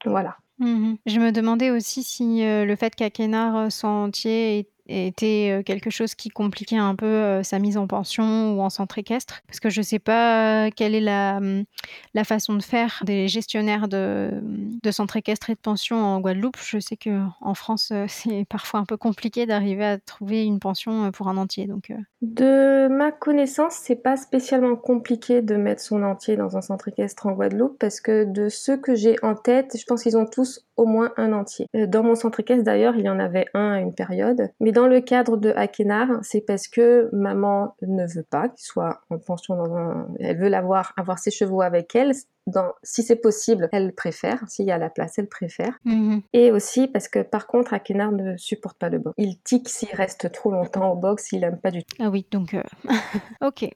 Voilà. 0.06 0.36
Mmh 0.60 0.96
Je 1.06 1.20
me 1.20 1.32
demandais 1.32 1.72
aussi 1.72 2.04
si 2.04 2.44
euh, 2.44 2.66
le 2.66 2.75
fait 2.75 2.94
qu'Akenar 2.94 3.72
soit 3.72 3.89
entier 3.89 4.68
était 4.89 5.62
quelque 5.65 5.89
chose 5.89 6.15
qui 6.15 6.29
compliquait 6.29 6.77
un 6.77 6.96
peu 6.96 7.41
sa 7.43 7.60
mise 7.60 7.77
en 7.77 7.88
pension 7.88 8.53
ou 8.53 8.62
en 8.62 8.69
centre 8.69 8.98
équestre 8.98 9.41
Parce 9.48 9.60
que 9.60 9.69
je 9.69 9.79
ne 9.79 9.84
sais 9.84 10.00
pas 10.00 10.72
quelle 10.72 10.96
est 10.96 11.01
la, 11.01 11.39
mmh, 11.39 11.65
la 12.13 12.24
façon 12.24 12.55
de 12.55 12.63
faire 12.63 13.01
des 13.05 13.27
gestionnaires 13.27 13.88
de, 13.88 14.29
mmh, 14.31 14.79
de 14.84 14.91
centre 14.91 15.17
équestre 15.17 15.50
et 15.50 15.55
de 15.55 15.60
pension 15.60 15.98
en 15.98 16.19
Guadeloupe. 16.19 16.58
Je 16.62 16.79
sais 16.79 16.98
qu'en 16.98 17.53
France, 17.53 17.93
c'est 18.08 18.46
parfois 18.46 18.79
un 18.79 18.86
peu 18.86 18.98
compliqué 18.98 19.46
d'arriver 19.46 19.86
à 19.86 19.98
trouver 19.98 20.43
une 20.43 20.60
pension 20.60 21.12
pour 21.12 21.27
un 21.27 21.38
entier. 21.38 21.67
Donc, 21.67 21.91
De 22.22 22.88
ma 22.88 23.12
connaissance, 23.12 23.75
c'est 23.75 23.96
pas 23.96 24.17
spécialement 24.17 24.75
compliqué 24.75 25.41
de 25.41 25.55
mettre 25.55 25.81
son 25.81 26.03
entier 26.03 26.36
dans 26.36 26.58
un 26.58 26.62
centre 26.62 26.88
équestre 26.88 27.27
en 27.27 27.31
Guadeloupe 27.31 27.77
parce 27.79 28.01
que 28.01 28.25
de 28.25 28.50
ceux 28.50 28.77
que 28.77 28.96
j'ai 28.96 29.15
en 29.24 29.36
tête, 29.36 29.77
je 29.77 29.86
pense 29.86 30.03
qu'ils 30.03 30.17
ont 30.17 30.25
tous 30.25 30.65
au 30.77 30.86
moins 30.86 31.12
un 31.17 31.34
entier. 31.34 31.67
Dans 31.74 32.03
mon 32.03 32.15
centre 32.15 32.39
équestre 32.39 32.63
d'ailleurs, 32.63 32.96
il 32.96 33.05
y 33.05 33.10
en 33.10 33.19
avait 33.19 33.46
un 33.53 33.74
à 33.74 33.79
une 33.79 33.93
période. 33.93 34.50
Mais 34.60 34.72
le 34.88 35.02
cadre 35.02 35.38
de 35.38 35.52
Akenar, 35.56 36.08
c'est 36.22 36.42
parce 36.42 36.68
que 36.68 37.10
maman 37.14 37.76
ne 37.82 38.06
veut 38.06 38.26
pas 38.30 38.50
qu'il 38.50 38.66
soit 38.66 39.02
en 39.10 39.18
pension 39.18 39.56
dans 39.56 39.76
un... 39.76 40.08
Elle 40.20 40.38
veut 40.38 40.50
l'avoir, 40.50 40.94
avoir 40.98 41.20
ses 41.20 41.32
chevaux 41.32 41.62
avec 41.62 41.96
elle. 41.96 42.12
Dans... 42.48 42.74
Si 42.84 43.04
c'est 43.04 43.16
possible, 43.16 43.70
elle 43.72 43.94
préfère. 43.94 44.44
S'il 44.48 44.66
y 44.66 44.72
a 44.72 44.78
la 44.78 44.90
place, 44.90 45.18
elle 45.18 45.28
préfère. 45.28 45.80
mmh 45.86 46.20
Et 46.34 46.52
aussi 46.52 46.88
parce 46.88 47.08
que 47.08 47.20
par 47.20 47.48
contre, 47.48 47.74
Akenar 47.74 48.12
ne 48.12 48.38
supporte 48.38 48.78
pas 48.78 48.90
le 48.90 49.00
box. 49.00 49.14
Il 49.18 49.40
tique 49.40 49.70
s'il 49.70 49.94
reste 49.96 50.32
trop 50.32 50.52
longtemps 50.52 50.92
au 50.92 50.96
box, 50.96 51.32
il 51.32 51.44
aime 51.44 51.60
pas 51.60 51.72
du 51.72 51.84
tout. 51.84 51.96
Ah 52.00 52.10
oui, 52.10 52.26
donc 52.32 52.54
euh, 52.54 52.64
ok. 53.42 53.70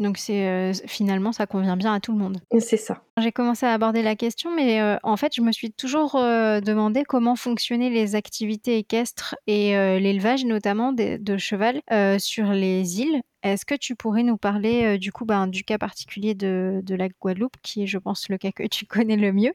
Donc 0.00 0.18
c'est 0.18 0.48
euh, 0.48 0.72
finalement 0.86 1.30
ça 1.32 1.46
convient 1.46 1.76
bien 1.76 1.94
à 1.94 2.00
tout 2.00 2.12
le 2.12 2.18
monde. 2.18 2.40
C'est 2.58 2.76
ça. 2.76 3.02
J'ai 3.16 3.30
commencé 3.30 3.64
à 3.64 3.72
aborder 3.72 4.02
la 4.02 4.16
question, 4.16 4.54
mais 4.54 4.80
euh, 4.80 4.96
en 5.04 5.16
fait 5.16 5.32
je 5.34 5.40
me 5.40 5.52
suis 5.52 5.70
toujours 5.70 6.16
euh, 6.16 6.60
demandé 6.60 7.04
comment 7.04 7.36
fonctionnaient 7.36 7.90
les 7.90 8.16
activités 8.16 8.78
équestres 8.78 9.36
et 9.46 9.72
l'élevage 10.00 10.44
notamment 10.44 10.92
de, 10.92 11.16
de 11.16 11.36
cheval 11.36 11.80
sur 12.18 12.46
les 12.46 13.00
îles. 13.00 13.22
Est-ce 13.42 13.66
que 13.66 13.74
tu 13.74 13.94
pourrais 13.94 14.22
nous 14.22 14.38
parler 14.38 14.98
du 14.98 15.12
coup 15.12 15.26
ben, 15.26 15.46
du 15.46 15.64
cas 15.64 15.76
particulier 15.76 16.34
de, 16.34 16.80
de 16.82 16.94
la 16.94 17.08
Guadeloupe, 17.08 17.56
qui 17.62 17.82
est 17.82 17.86
je 17.86 17.98
pense 17.98 18.28
le 18.30 18.38
cas 18.38 18.52
que 18.52 18.66
tu 18.66 18.86
connais 18.86 19.16
le 19.16 19.32
mieux? 19.32 19.52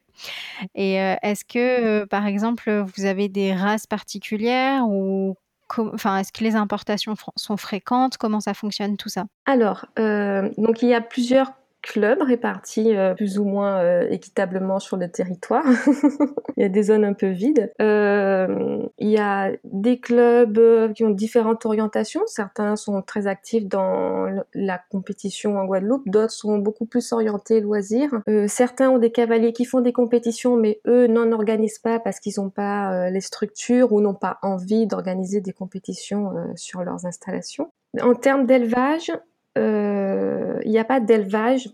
Et 0.75 0.93
est-ce 0.93 1.43
que 1.43 2.05
par 2.05 2.27
exemple 2.27 2.85
vous 2.95 3.05
avez 3.05 3.27
des 3.27 3.53
races 3.53 3.87
particulières 3.87 4.87
ou 4.87 5.35
Enfin, 5.77 6.17
est-ce 6.17 6.31
que 6.31 6.43
les 6.43 6.55
importations 6.55 7.15
sont 7.35 7.57
fréquentes? 7.57 8.17
Comment 8.17 8.39
ça 8.39 8.53
fonctionne 8.53 8.97
tout 8.97 9.09
ça? 9.09 9.25
Alors, 9.45 9.85
euh, 9.97 10.49
donc 10.57 10.81
il 10.81 10.89
y 10.89 10.93
a 10.93 11.01
plusieurs 11.01 11.53
clubs 11.81 12.21
répartis 12.21 12.95
euh, 12.95 13.13
plus 13.13 13.39
ou 13.39 13.45
moins 13.45 13.79
euh, 13.79 14.07
équitablement 14.09 14.79
sur 14.79 14.97
le 14.97 15.09
territoire. 15.09 15.65
il 16.57 16.61
y 16.61 16.63
a 16.63 16.69
des 16.69 16.83
zones 16.83 17.05
un 17.05 17.13
peu 17.13 17.29
vides. 17.29 17.71
Euh, 17.81 18.79
il 18.97 19.09
y 19.09 19.17
a 19.17 19.51
des 19.63 19.99
clubs 19.99 20.93
qui 20.93 21.03
ont 21.03 21.09
différentes 21.09 21.65
orientations. 21.65 22.21
Certains 22.27 22.75
sont 22.75 23.01
très 23.01 23.27
actifs 23.27 23.67
dans 23.67 24.27
la 24.53 24.79
compétition 24.89 25.57
en 25.57 25.65
Guadeloupe, 25.65 26.07
d'autres 26.07 26.33
sont 26.33 26.57
beaucoup 26.57 26.85
plus 26.85 27.11
orientés 27.11 27.61
loisirs. 27.61 28.11
Euh, 28.27 28.47
certains 28.47 28.89
ont 28.89 28.97
des 28.97 29.11
cavaliers 29.11 29.53
qui 29.53 29.65
font 29.65 29.81
des 29.81 29.93
compétitions, 29.93 30.55
mais 30.55 30.81
eux 30.87 31.07
n'en 31.07 31.31
organisent 31.31 31.79
pas 31.79 31.99
parce 31.99 32.19
qu'ils 32.19 32.33
n'ont 32.37 32.49
pas 32.49 32.93
euh, 32.93 33.09
les 33.09 33.21
structures 33.21 33.91
ou 33.91 34.01
n'ont 34.01 34.13
pas 34.13 34.37
envie 34.41 34.87
d'organiser 34.87 35.41
des 35.41 35.53
compétitions 35.53 36.31
euh, 36.35 36.45
sur 36.55 36.83
leurs 36.83 37.05
installations. 37.05 37.71
En 38.01 38.13
termes 38.13 38.45
d'élevage, 38.45 39.11
il 39.55 40.71
n'y 40.71 40.79
a 40.79 40.85
pas 40.85 40.99
d'élevage 40.99 41.69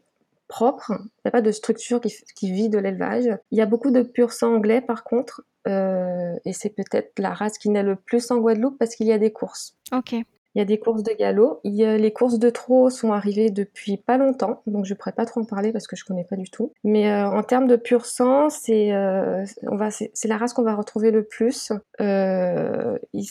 propre, 0.47 0.91
il 0.91 1.25
n'y 1.25 1.29
a 1.29 1.31
pas 1.31 1.41
de 1.41 1.51
structure 1.51 1.99
qui, 1.99 2.13
qui 2.35 2.51
vit 2.51 2.69
de 2.69 2.77
l'élevage. 2.77 3.25
Il 3.51 3.57
y 3.57 3.61
a 3.61 3.65
beaucoup 3.65 3.91
de 3.91 4.01
pur 4.01 4.31
sang 4.31 4.55
anglais 4.55 4.81
par 4.81 5.03
contre, 5.03 5.41
euh, 5.67 6.33
et 6.45 6.53
c'est 6.53 6.69
peut-être 6.69 7.19
la 7.19 7.33
race 7.33 7.57
qui 7.57 7.69
naît 7.69 7.83
le 7.83 7.95
plus 7.95 8.29
en 8.31 8.37
Guadeloupe 8.37 8.77
parce 8.77 8.95
qu'il 8.95 9.07
y 9.07 9.11
a 9.11 9.17
des 9.17 9.31
courses. 9.31 9.75
Ok. 9.91 10.13
Il 10.13 10.59
y 10.59 10.61
a 10.61 10.65
des 10.65 10.79
courses 10.79 11.03
de 11.03 11.11
galop. 11.11 11.59
Il 11.65 11.75
y 11.75 11.83
a, 11.83 11.97
les 11.97 12.13
courses 12.13 12.39
de 12.39 12.49
trot 12.49 12.89
sont 12.89 13.11
arrivées 13.11 13.49
depuis 13.49 13.97
pas 13.97 14.17
longtemps, 14.17 14.61
donc 14.67 14.85
je 14.85 14.93
pourrais 14.93 15.11
pas 15.11 15.25
trop 15.25 15.41
en 15.41 15.45
parler 15.45 15.73
parce 15.73 15.85
que 15.85 15.97
je 15.97 16.05
connais 16.05 16.23
pas 16.23 16.37
du 16.37 16.49
tout. 16.49 16.71
Mais 16.85 17.11
euh, 17.11 17.27
en 17.27 17.43
termes 17.43 17.67
de 17.67 17.75
pur 17.75 18.05
sang, 18.05 18.49
c'est 18.49 18.93
euh, 18.93 19.43
la 19.63 20.37
race 20.37 20.53
qu'on 20.53 20.63
va 20.63 20.75
retrouver 20.75 21.11
le 21.11 21.23
plus. 21.23 21.73
Euh, 21.99 22.97
il, 23.11 23.27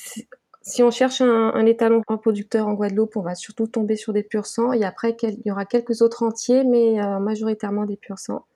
si 0.67 0.83
on 0.83 0.91
cherche 0.91 1.21
un, 1.21 1.67
étalon 1.67 2.01
reproducteur 2.09 2.67
en 2.67 2.73
Guadeloupe, 2.73 3.17
on 3.17 3.21
va 3.21 3.35
surtout 3.35 3.67
tomber 3.67 3.97
sur 3.97 4.15
des 4.15 4.23
pur 4.23 4.47
sang. 4.47 4.73
Et 4.73 4.83
après, 4.83 5.15
il 5.23 5.43
y 5.45 5.51
aura 5.51 5.67
quelques 5.67 6.01
autres 6.01 6.23
entiers, 6.23 6.65
mais 6.65 6.99
euh, 7.03 7.19
majoritairement 7.19 7.85
des 7.85 7.97
pur 7.99 8.19
sang. 8.19 8.47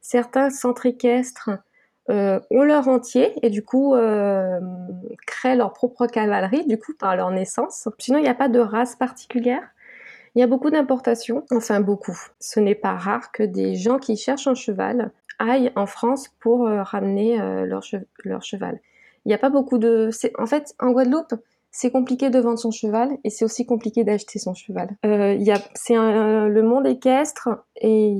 Certains 0.00 0.50
centres 0.50 0.86
équestres 0.86 1.50
euh, 2.10 2.40
ont 2.50 2.64
leur 2.64 2.88
entier 2.88 3.32
et 3.42 3.50
du 3.50 3.64
coup 3.64 3.94
euh, 3.94 4.58
créent 5.24 5.54
leur 5.54 5.72
propre 5.72 6.08
cavalerie, 6.08 6.66
du 6.66 6.78
coup 6.78 6.94
par 6.98 7.14
leur 7.14 7.30
naissance. 7.30 7.88
Sinon, 7.98 8.18
il 8.18 8.22
n'y 8.22 8.28
a 8.28 8.34
pas 8.34 8.48
de 8.48 8.58
race 8.58 8.96
particulière. 8.96 9.62
Il 10.34 10.40
y 10.40 10.42
a 10.42 10.48
beaucoup 10.48 10.70
d'importations, 10.70 11.46
enfin 11.52 11.78
beaucoup. 11.78 12.18
Ce 12.40 12.58
n'est 12.58 12.74
pas 12.74 12.96
rare 12.96 13.30
que 13.30 13.44
des 13.44 13.76
gens 13.76 13.98
qui 13.98 14.16
cherchent 14.16 14.48
un 14.48 14.54
cheval 14.56 15.12
aillent 15.38 15.72
en 15.76 15.86
France 15.86 16.28
pour 16.40 16.66
ramener 16.66 17.38
leur, 17.64 17.82
cheval. 18.42 18.80
Il 19.26 19.30
n'y 19.30 19.34
a 19.34 19.38
pas 19.38 19.50
beaucoup 19.50 19.78
de... 19.78 20.10
En 20.38 20.46
fait, 20.46 20.72
en 20.78 20.92
Guadeloupe, 20.92 21.34
c'est 21.72 21.90
compliqué 21.90 22.30
de 22.30 22.38
vendre 22.38 22.60
son 22.60 22.70
cheval 22.70 23.18
et 23.24 23.28
c'est 23.28 23.44
aussi 23.44 23.66
compliqué 23.66 24.04
d'acheter 24.04 24.38
son 24.38 24.54
cheval. 24.54 24.96
Euh, 25.04 25.34
y 25.34 25.50
a, 25.50 25.58
c'est 25.74 25.94
le 25.94 26.62
monde 26.62 26.86
équestre 26.86 27.48
et 27.74 28.14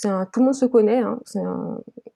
tout 0.00 0.40
le 0.40 0.44
monde 0.44 0.54
se 0.54 0.64
connaît. 0.64 1.00
Hein, 1.00 1.18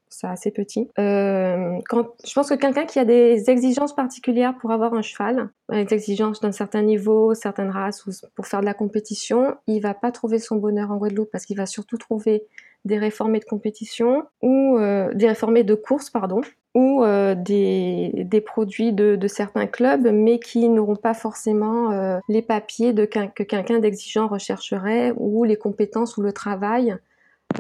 c'est, 0.09 0.27
assez 0.29 0.53
petit. 0.53 0.89
Euh, 1.01 1.77
je 2.25 2.33
pense 2.33 2.49
que 2.49 2.55
quelqu'un 2.55 2.87
qui 2.87 3.01
a 3.01 3.05
des 3.05 3.51
exigences 3.51 3.93
particulières 3.93 4.57
pour 4.57 4.71
avoir 4.71 4.95
un 4.95 5.03
cheval, 5.03 5.51
des 5.73 5.93
exigences 5.93 6.41
d'un 6.41 6.53
certain 6.53 6.83
niveau, 6.83 7.35
certaines 7.35 7.71
races 7.71 8.07
ou 8.07 8.13
pour 8.37 8.47
faire 8.47 8.61
de 8.61 8.67
la 8.67 8.75
compétition, 8.75 9.57
il 9.67 9.81
va 9.81 9.95
pas 9.95 10.13
trouver 10.13 10.39
son 10.39 10.57
bonheur 10.57 10.93
en 10.93 10.97
Guadeloupe 10.97 11.31
parce 11.33 11.45
qu'il 11.45 11.57
va 11.57 11.67
surtout 11.67 11.99
trouver 11.99 12.47
des 12.85 12.99
réformés 12.99 13.39
de 13.39 13.45
compétition 13.45 14.25
ou 14.43 14.77
euh, 14.79 15.13
des 15.15 15.29
réformés 15.29 15.65
de 15.65 15.75
course, 15.75 16.11
pardon, 16.11 16.41
ou 16.75 17.05
euh, 17.05 17.35
des, 17.35 18.13
des, 18.25 18.41
produits 18.41 18.93
de, 18.93 19.17
de, 19.17 19.29
certains 19.29 19.67
clubs, 19.67 20.09
mais 20.13 20.39
qui 20.39 20.69
n'auront 20.69 20.97
pas 20.97 21.15
forcément 21.15 21.93
euh, 21.93 22.19
les 22.29 22.43
papiers 22.43 22.93
de 22.93 23.05
que 23.05 23.43
quelqu'un 23.43 23.79
d'exigeant 23.79 24.27
rechercherait 24.27 25.13
ou 25.17 25.45
les 25.45 25.57
compétences 25.57 26.17
ou 26.17 26.23
le 26.23 26.33
travail 26.33 26.97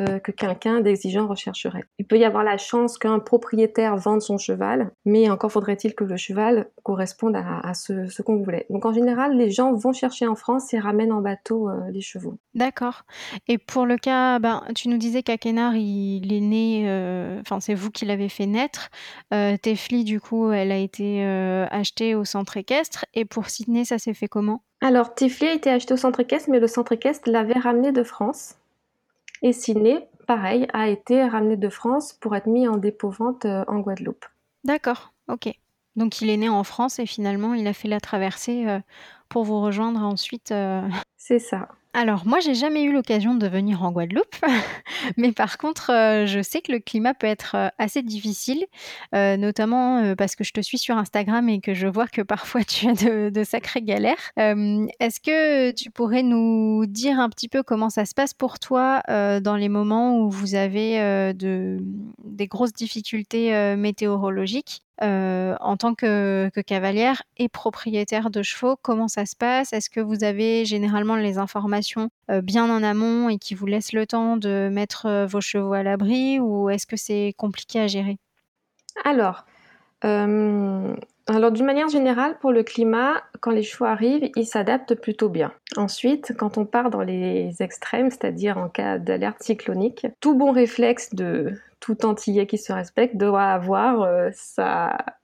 euh, 0.00 0.18
que 0.18 0.32
quelqu'un 0.32 0.80
d'exigeant 0.80 1.26
rechercherait. 1.26 1.84
Il 1.98 2.06
peut 2.06 2.18
y 2.18 2.24
avoir 2.24 2.44
la 2.44 2.56
chance 2.56 2.98
qu'un 2.98 3.18
propriétaire 3.18 3.96
vende 3.96 4.22
son 4.22 4.38
cheval, 4.38 4.90
mais 5.04 5.30
encore 5.30 5.52
faudrait-il 5.52 5.94
que 5.94 6.04
le 6.04 6.16
cheval 6.16 6.68
corresponde 6.82 7.36
à, 7.36 7.74
ce, 7.74 8.22
qu'on 8.22 8.36
voulait. 8.36 8.66
Donc 8.70 8.84
en 8.84 8.92
général, 8.92 9.36
les 9.36 9.50
gens 9.50 9.72
vont 9.74 9.92
chercher 9.92 10.26
en 10.26 10.34
France 10.34 10.72
et 10.74 10.78
ramènent 10.78 11.12
en 11.12 11.20
bateau 11.20 11.68
euh, 11.68 11.90
les 11.90 12.00
chevaux. 12.00 12.38
D'accord. 12.54 13.02
Et 13.48 13.58
pour 13.58 13.86
le 13.86 13.96
cas, 13.96 14.38
ben, 14.38 14.62
tu 14.74 14.88
nous 14.88 14.98
disais 14.98 15.22
qu'Akenar, 15.22 15.74
il 15.76 16.32
est 16.32 16.40
né, 16.40 16.84
euh, 16.86 17.40
enfin 17.40 17.60
c'est 17.60 17.74
vous 17.74 17.90
qui 17.90 18.04
l'avez 18.04 18.28
fait 18.28 18.46
naître. 18.46 18.90
Tefli, 19.30 20.04
du 20.04 20.20
coup, 20.20 20.50
elle 20.50 20.72
a 20.72 20.78
été 20.78 21.24
achetée 21.70 22.14
au 22.14 22.24
centre 22.24 22.56
équestre. 22.56 23.06
Et 23.14 23.24
pour 23.24 23.48
Sydney, 23.48 23.84
ça 23.84 23.98
s'est 23.98 24.14
fait 24.14 24.28
comment? 24.28 24.62
Alors, 24.82 25.14
Tifli 25.14 25.46
a 25.46 25.54
été 25.54 25.70
acheté 25.70 25.94
au 25.94 25.96
centre 25.96 26.18
équestre, 26.18 26.50
mais 26.50 26.58
le 26.58 26.66
centre 26.66 26.90
équestre 26.90 27.30
l'avait 27.30 27.58
ramené 27.58 27.92
de 27.92 28.02
France. 28.02 28.56
Et 29.42 29.52
Sydney, 29.52 30.08
pareil, 30.26 30.66
a 30.72 30.88
été 30.88 31.24
ramené 31.24 31.56
de 31.56 31.68
France 31.68 32.12
pour 32.12 32.36
être 32.36 32.46
mis 32.46 32.68
en 32.68 32.76
dépôt-vente 32.76 33.44
euh, 33.44 33.64
en 33.66 33.80
Guadeloupe. 33.80 34.24
D'accord, 34.64 35.12
ok. 35.28 35.52
Donc 35.96 36.20
il 36.20 36.30
est 36.30 36.36
né 36.36 36.48
en 36.48 36.64
France 36.64 36.98
et 36.98 37.06
finalement 37.06 37.52
il 37.52 37.66
a 37.66 37.72
fait 37.72 37.88
la 37.88 38.00
traversée 38.00 38.66
euh, 38.66 38.78
pour 39.28 39.44
vous 39.44 39.60
rejoindre 39.60 40.00
ensuite. 40.00 40.52
Euh, 40.52 40.88
C'est 41.16 41.38
ça. 41.38 41.68
Alors 41.94 42.26
moi, 42.26 42.40
j'ai 42.40 42.54
jamais 42.54 42.84
eu 42.84 42.92
l'occasion 42.92 43.34
de 43.34 43.46
venir 43.46 43.82
en 43.82 43.92
Guadeloupe, 43.92 44.36
mais 45.18 45.30
par 45.30 45.58
contre, 45.58 45.90
euh, 45.90 46.24
je 46.24 46.40
sais 46.40 46.62
que 46.62 46.72
le 46.72 46.78
climat 46.78 47.12
peut 47.12 47.26
être 47.26 47.54
euh, 47.54 47.68
assez 47.76 48.02
difficile, 48.02 48.64
euh, 49.14 49.36
notamment 49.36 50.14
parce 50.16 50.34
que 50.34 50.42
je 50.42 50.52
te 50.52 50.62
suis 50.62 50.78
sur 50.78 50.96
Instagram 50.96 51.50
et 51.50 51.60
que 51.60 51.74
je 51.74 51.86
vois 51.86 52.06
que 52.06 52.22
parfois 52.22 52.64
tu 52.64 52.88
as 52.88 52.94
de, 52.94 53.44
sacrées 53.44 53.82
galères. 53.82 54.30
Est-ce 54.36 55.20
que 55.20 55.70
tu 55.72 55.90
pourrais 55.90 56.22
nous 56.22 56.86
dire 56.86 57.20
un 57.20 57.28
petit 57.28 57.48
peu 57.48 57.62
comment 57.62 57.90
ça 57.90 58.06
se 58.06 58.14
passe 58.14 58.32
pour 58.32 58.58
toi 58.58 59.02
dans 59.08 59.56
les 59.56 59.68
moments 59.68 60.18
où 60.18 60.30
vous 60.30 60.54
avez 60.54 61.34
de, 61.34 61.78
des 62.24 62.46
grosses 62.46 62.72
difficultés 62.72 63.76
météorologiques? 63.76 64.82
Euh, 65.02 65.56
en 65.60 65.76
tant 65.76 65.94
que, 65.94 66.50
cavalière 66.66 67.22
et 67.38 67.48
propriétaire 67.48 68.30
de 68.30 68.42
chevaux, 68.42 68.76
comment 68.80 69.08
ça 69.08 69.26
se 69.26 69.34
passe? 69.34 69.72
Est-ce 69.72 69.90
que 69.90 70.00
vous 70.00 70.22
avez 70.22 70.64
généralement 70.64 71.16
les 71.16 71.38
informations 71.38 72.10
euh, 72.30 72.40
bien 72.40 72.70
en 72.70 72.82
amont 72.82 73.28
et 73.28 73.38
qui 73.38 73.54
vous 73.54 73.66
laissent 73.66 73.92
le 73.92 74.06
temps 74.06 74.36
de 74.36 74.68
mettre 74.70 75.06
euh, 75.06 75.26
vos 75.26 75.40
chevaux 75.40 75.72
à 75.72 75.82
l'abri 75.82 76.38
ou 76.38 76.68
est-ce 76.68 76.86
que 76.86 76.96
c'est 76.96 77.34
compliqué 77.36 77.80
à 77.80 77.86
gérer? 77.86 78.18
Alors, 79.04 79.46
alors 80.02 81.52
d'une 81.52 81.64
manière 81.64 81.88
générale, 81.88 82.36
pour 82.40 82.52
le 82.52 82.62
climat, 82.62 83.22
quand 83.40 83.52
les 83.52 83.62
chevaux 83.62 83.84
arrivent, 83.84 84.28
ils 84.36 84.46
s'adaptent 84.46 84.96
plutôt 84.96 85.28
bien. 85.28 85.52
Ensuite, 85.76 86.34
quand 86.36 86.58
on 86.58 86.66
part 86.66 86.90
dans 86.90 87.02
les 87.02 87.54
extrêmes, 87.60 88.10
c'est-à-dire 88.10 88.58
en 88.58 88.68
cas 88.68 88.98
d'alerte 88.98 89.42
cyclonique, 89.42 90.06
tout 90.20 90.34
bon 90.34 90.50
réflexe 90.50 91.14
de 91.14 91.54
tout 91.82 92.06
antillais 92.06 92.46
qui 92.46 92.58
se 92.58 92.72
respecte 92.72 93.16
doit 93.16 93.42
avoir 93.42 94.02
euh, 94.02 94.30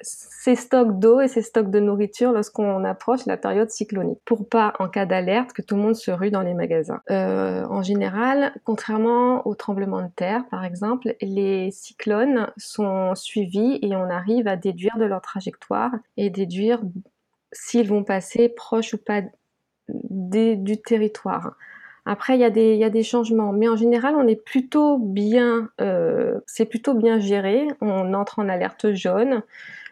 ses 0.00 0.56
stocks 0.56 0.98
d'eau 0.98 1.20
et 1.20 1.28
ses 1.28 1.40
stocks 1.40 1.70
de 1.70 1.78
nourriture 1.78 2.32
lorsqu'on 2.32 2.84
approche 2.84 3.26
la 3.26 3.36
période 3.36 3.70
cyclonique, 3.70 4.18
pour 4.24 4.48
pas, 4.48 4.74
en 4.80 4.88
cas 4.88 5.06
d'alerte, 5.06 5.52
que 5.52 5.62
tout 5.62 5.76
le 5.76 5.82
monde 5.82 5.94
se 5.94 6.10
rue 6.10 6.30
dans 6.30 6.42
les 6.42 6.54
magasins. 6.54 7.00
Euh, 7.10 7.64
en 7.70 7.82
général, 7.82 8.52
contrairement 8.64 9.46
aux 9.46 9.54
tremblements 9.54 10.02
de 10.02 10.10
terre, 10.14 10.44
par 10.50 10.64
exemple, 10.64 11.14
les 11.20 11.70
cyclones 11.70 12.48
sont 12.56 13.14
suivis 13.14 13.78
et 13.80 13.94
on 13.94 14.10
arrive 14.10 14.48
à 14.48 14.56
déduire 14.56 14.98
de 14.98 15.04
leur 15.04 15.22
trajectoire 15.22 15.92
et 16.16 16.28
déduire 16.28 16.80
s'ils 17.52 17.88
vont 17.88 18.02
passer 18.02 18.48
proche 18.48 18.94
ou 18.94 18.98
pas 18.98 19.22
du 19.88 20.82
territoire. 20.82 21.54
Après, 22.10 22.38
il 22.38 22.40
y, 22.40 22.44
a 22.84 22.88
des, 22.88 23.02
changements, 23.02 23.52
mais 23.52 23.68
en 23.68 23.76
général, 23.76 24.14
on 24.16 24.26
est 24.26 24.42
plutôt 24.42 24.96
bien, 24.96 25.68
euh, 25.82 26.40
c'est 26.46 26.64
plutôt 26.64 26.94
bien 26.94 27.18
géré. 27.18 27.68
On 27.82 28.14
entre 28.14 28.38
en 28.38 28.48
alerte 28.48 28.94
jaune 28.94 29.42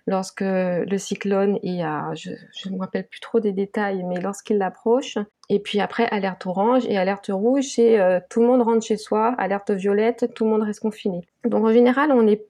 lorsque 0.06 0.40
le 0.40 0.96
cyclone 0.96 1.58
est 1.62 1.82
à, 1.82 2.14
je 2.14 2.30
ne 2.70 2.74
me 2.74 2.80
rappelle 2.80 3.06
plus 3.06 3.20
trop 3.20 3.38
des 3.38 3.52
détails, 3.52 4.02
mais 4.04 4.18
lorsqu'il 4.18 4.62
approche. 4.62 5.18
Et 5.50 5.60
puis 5.60 5.78
après, 5.78 6.06
alerte 6.06 6.46
orange 6.46 6.86
et 6.88 6.96
alerte 6.96 7.30
rouge, 7.30 7.64
c'est 7.74 8.00
euh, 8.00 8.18
tout 8.30 8.40
le 8.40 8.46
monde 8.46 8.62
rentre 8.62 8.86
chez 8.86 8.96
soi. 8.96 9.34
Alerte 9.36 9.72
violette, 9.72 10.32
tout 10.34 10.44
le 10.44 10.50
monde 10.52 10.62
reste 10.62 10.80
confiné. 10.80 11.20
Donc 11.44 11.66
en 11.66 11.72
général, 11.74 12.12
on 12.12 12.26
est 12.26 12.46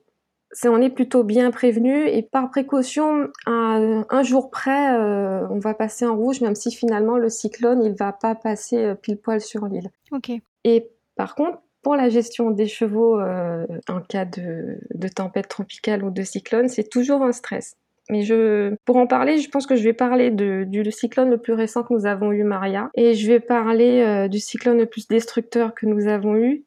on 0.65 0.81
est 0.81 0.89
plutôt 0.89 1.23
bien 1.23 1.51
prévenu 1.51 2.07
et 2.07 2.23
par 2.23 2.49
précaution, 2.49 3.29
un 3.45 4.23
jour 4.23 4.49
près, 4.49 4.97
euh, 4.97 5.47
on 5.49 5.59
va 5.59 5.73
passer 5.73 6.05
en 6.05 6.15
rouge, 6.15 6.41
même 6.41 6.55
si 6.55 6.71
finalement 6.71 7.17
le 7.17 7.29
cyclone, 7.29 7.83
il 7.83 7.93
va 7.93 8.13
pas 8.13 8.35
passer 8.35 8.77
euh, 8.77 8.95
pile 8.95 9.17
poil 9.17 9.41
sur 9.41 9.65
l'île. 9.65 9.89
Ok. 10.11 10.31
Et 10.63 10.89
par 11.15 11.35
contre, 11.35 11.59
pour 11.81 11.95
la 11.95 12.09
gestion 12.09 12.51
des 12.51 12.67
chevaux 12.67 13.19
euh, 13.19 13.65
en 13.87 14.01
cas 14.01 14.25
de, 14.25 14.79
tempête 15.15 15.47
tropicale 15.47 16.03
ou 16.03 16.11
de 16.11 16.23
cyclone, 16.23 16.69
c'est 16.69 16.89
toujours 16.89 17.21
un 17.23 17.31
stress. 17.31 17.75
Mais 18.09 18.23
je, 18.23 18.75
pour 18.85 18.95
en 18.95 19.05
parler, 19.05 19.37
je 19.37 19.49
pense 19.49 19.67
que 19.67 19.75
je 19.75 19.83
vais 19.83 19.93
parler 19.93 20.31
du 20.31 20.91
cyclone 20.91 21.29
le 21.29 21.37
plus 21.37 21.51
récent 21.51 21.83
que 21.83 21.93
nous 21.93 22.05
avons 22.05 22.31
eu, 22.31 22.43
Maria, 22.43 22.89
et 22.95 23.15
je 23.15 23.27
vais 23.27 23.41
parler 23.41 24.29
du 24.29 24.39
cyclone 24.39 24.77
le 24.77 24.85
plus 24.85 25.09
destructeur 25.09 25.75
que 25.75 25.85
nous 25.85 26.07
avons 26.07 26.37
eu, 26.37 26.63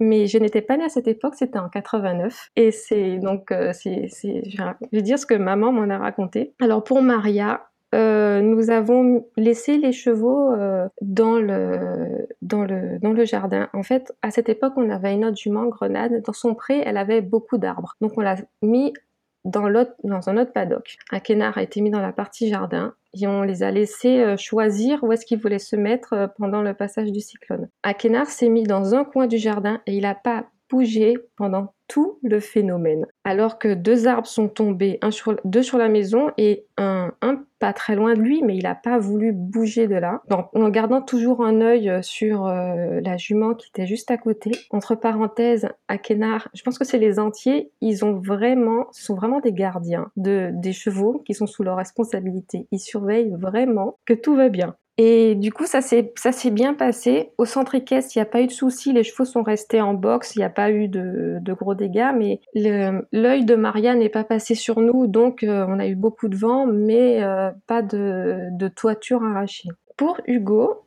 Mais 0.00 0.26
je 0.26 0.38
n'étais 0.38 0.62
pas 0.62 0.76
née 0.76 0.84
à 0.84 0.88
cette 0.88 1.08
époque, 1.08 1.34
c'était 1.36 1.58
en 1.58 1.68
89. 1.68 2.50
Et 2.56 2.70
c'est 2.70 3.18
donc, 3.18 3.52
euh, 3.52 3.72
c'est, 3.72 4.08
je 4.08 4.62
vais 4.92 5.02
dire 5.02 5.18
ce 5.18 5.26
que 5.26 5.34
maman 5.34 5.72
m'en 5.72 5.90
a 5.90 5.98
raconté. 5.98 6.54
Alors 6.60 6.82
pour 6.84 7.02
Maria, 7.02 7.68
euh, 7.94 8.40
nous 8.40 8.70
avons 8.70 9.26
laissé 9.36 9.78
les 9.78 9.92
chevaux 9.92 10.52
euh, 10.52 10.88
dans, 11.00 11.38
le, 11.38 12.26
dans, 12.42 12.64
le, 12.64 12.98
dans 12.98 13.12
le 13.12 13.24
jardin. 13.24 13.68
En 13.72 13.82
fait, 13.82 14.12
à 14.22 14.30
cette 14.30 14.48
époque, 14.48 14.74
on 14.76 14.90
avait 14.90 15.14
une 15.14 15.24
autre 15.24 15.36
jument, 15.36 15.66
Grenade. 15.66 16.22
Dans 16.22 16.32
son 16.32 16.54
pré, 16.54 16.82
elle 16.84 16.96
avait 16.96 17.20
beaucoup 17.20 17.58
d'arbres. 17.58 17.94
Donc 18.00 18.12
on 18.16 18.20
l'a 18.20 18.36
mis 18.62 18.92
dans, 19.46 20.28
un 20.28 20.36
autre 20.36 20.52
paddock. 20.52 20.96
Un 21.12 21.40
a 21.40 21.62
été 21.62 21.80
mis 21.80 21.90
dans 21.90 22.00
la 22.00 22.12
partie 22.12 22.48
jardin 22.48 22.94
et 23.14 23.26
on 23.26 23.42
les 23.42 23.62
a 23.62 23.70
laissés 23.70 24.20
euh, 24.20 24.36
choisir 24.36 25.02
où 25.02 25.12
est-ce 25.12 25.24
qu'ils 25.24 25.40
voulaient 25.40 25.58
se 25.58 25.76
mettre 25.76 26.12
euh, 26.12 26.26
pendant 26.26 26.62
le 26.62 26.74
passage 26.74 27.12
du 27.12 27.20
cyclone. 27.20 27.68
Akenar 27.82 28.26
s'est 28.26 28.48
mis 28.48 28.64
dans 28.64 28.94
un 28.94 29.04
coin 29.04 29.26
du 29.26 29.38
jardin 29.38 29.80
et 29.86 29.94
il 29.94 30.02
n'a 30.02 30.14
pas 30.14 30.46
bougé 30.70 31.16
pendant 31.36 31.74
tout 31.88 32.18
le 32.22 32.40
phénomène. 32.40 33.06
Alors 33.24 33.58
que 33.58 33.72
deux 33.74 34.06
arbres 34.06 34.26
sont 34.26 34.48
tombés, 34.48 34.98
un 35.02 35.10
sur, 35.10 35.36
deux 35.44 35.62
sur 35.62 35.78
la 35.78 35.88
maison 35.88 36.30
et 36.36 36.66
un, 36.76 37.12
un 37.22 37.44
pas 37.58 37.72
très 37.72 37.94
loin 37.94 38.14
de 38.14 38.20
lui, 38.20 38.42
mais 38.42 38.56
il 38.56 38.64
n'a 38.64 38.74
pas 38.74 38.98
voulu 38.98 39.32
bouger 39.32 39.86
de 39.86 39.94
là. 39.94 40.22
en 40.30 40.68
gardant 40.68 41.00
toujours 41.00 41.44
un 41.44 41.60
œil 41.60 41.88
euh, 41.88 42.02
sur 42.02 42.46
euh, 42.46 43.00
la 43.02 43.16
jument 43.16 43.54
qui 43.54 43.68
était 43.68 43.86
juste 43.86 44.10
à 44.10 44.18
côté. 44.18 44.50
Entre 44.70 44.94
parenthèses, 44.94 45.68
à 45.88 45.98
Kenard, 45.98 46.48
je 46.54 46.62
pense 46.62 46.78
que 46.78 46.84
c'est 46.84 46.98
les 46.98 47.18
entiers, 47.18 47.70
ils 47.80 48.04
ont 48.04 48.14
vraiment, 48.14 48.86
sont 48.92 49.14
vraiment 49.14 49.40
des 49.40 49.52
gardiens 49.52 50.10
de, 50.16 50.50
des 50.52 50.72
chevaux 50.72 51.22
qui 51.24 51.34
sont 51.34 51.46
sous 51.46 51.62
leur 51.62 51.76
responsabilité. 51.76 52.66
Ils 52.72 52.80
surveillent 52.80 53.34
vraiment 53.38 53.98
que 54.04 54.14
tout 54.14 54.36
va 54.36 54.48
bien. 54.48 54.76
Et 54.98 55.34
du 55.34 55.52
coup, 55.52 55.66
ça 55.66 55.82
s'est, 55.82 56.12
ça 56.16 56.32
s'est 56.32 56.50
bien 56.50 56.72
passé. 56.72 57.30
Au 57.36 57.44
centre 57.44 57.74
équestre, 57.74 58.16
il 58.16 58.18
n'y 58.18 58.22
a 58.22 58.26
pas 58.26 58.40
eu 58.40 58.46
de 58.46 58.52
soucis. 58.52 58.94
Les 58.94 59.02
chevaux 59.02 59.26
sont 59.26 59.42
restés 59.42 59.82
en 59.82 59.92
boxe. 59.92 60.34
Il 60.34 60.38
n'y 60.38 60.44
a 60.44 60.50
pas 60.50 60.70
eu 60.70 60.88
de, 60.88 61.36
de 61.40 61.52
gros 61.52 61.74
dégâts. 61.74 62.12
Mais 62.16 62.40
l'œil 62.54 63.44
de 63.44 63.54
Maria 63.56 63.94
n'est 63.94 64.08
pas 64.08 64.24
passé 64.24 64.54
sur 64.54 64.80
nous. 64.80 65.06
Donc, 65.06 65.42
euh, 65.42 65.66
on 65.68 65.78
a 65.78 65.86
eu 65.86 65.96
beaucoup 65.96 66.28
de 66.28 66.36
vent, 66.36 66.66
mais 66.66 67.22
euh, 67.22 67.50
pas 67.66 67.82
de, 67.82 68.48
de, 68.52 68.68
toiture 68.68 69.22
arrachée. 69.22 69.68
Pour 69.98 70.18
Hugo, 70.26 70.86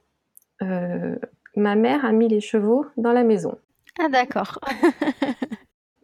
euh, 0.64 1.16
ma 1.56 1.76
mère 1.76 2.04
a 2.04 2.12
mis 2.12 2.28
les 2.28 2.42
chevaux 2.42 2.88
dans 2.98 3.14
la 3.14 3.24
maison. 3.24 3.60
Ah, 4.00 4.10
d'accord. 4.10 4.60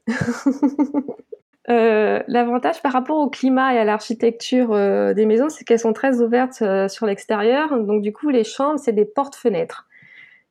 Euh, 1.69 2.21
l'avantage 2.27 2.81
par 2.81 2.93
rapport 2.93 3.17
au 3.17 3.29
climat 3.29 3.73
et 3.73 3.77
à 3.79 3.83
l'architecture 3.85 4.69
des 5.15 5.25
maisons, 5.25 5.49
c'est 5.49 5.63
qu'elles 5.63 5.79
sont 5.79 5.93
très 5.93 6.21
ouvertes 6.21 6.63
sur 6.89 7.05
l'extérieur. 7.05 7.77
Donc 7.83 8.01
du 8.01 8.13
coup, 8.13 8.29
les 8.29 8.43
chambres, 8.43 8.79
c'est 8.79 8.93
des 8.93 9.05
portes-fenêtres. 9.05 9.87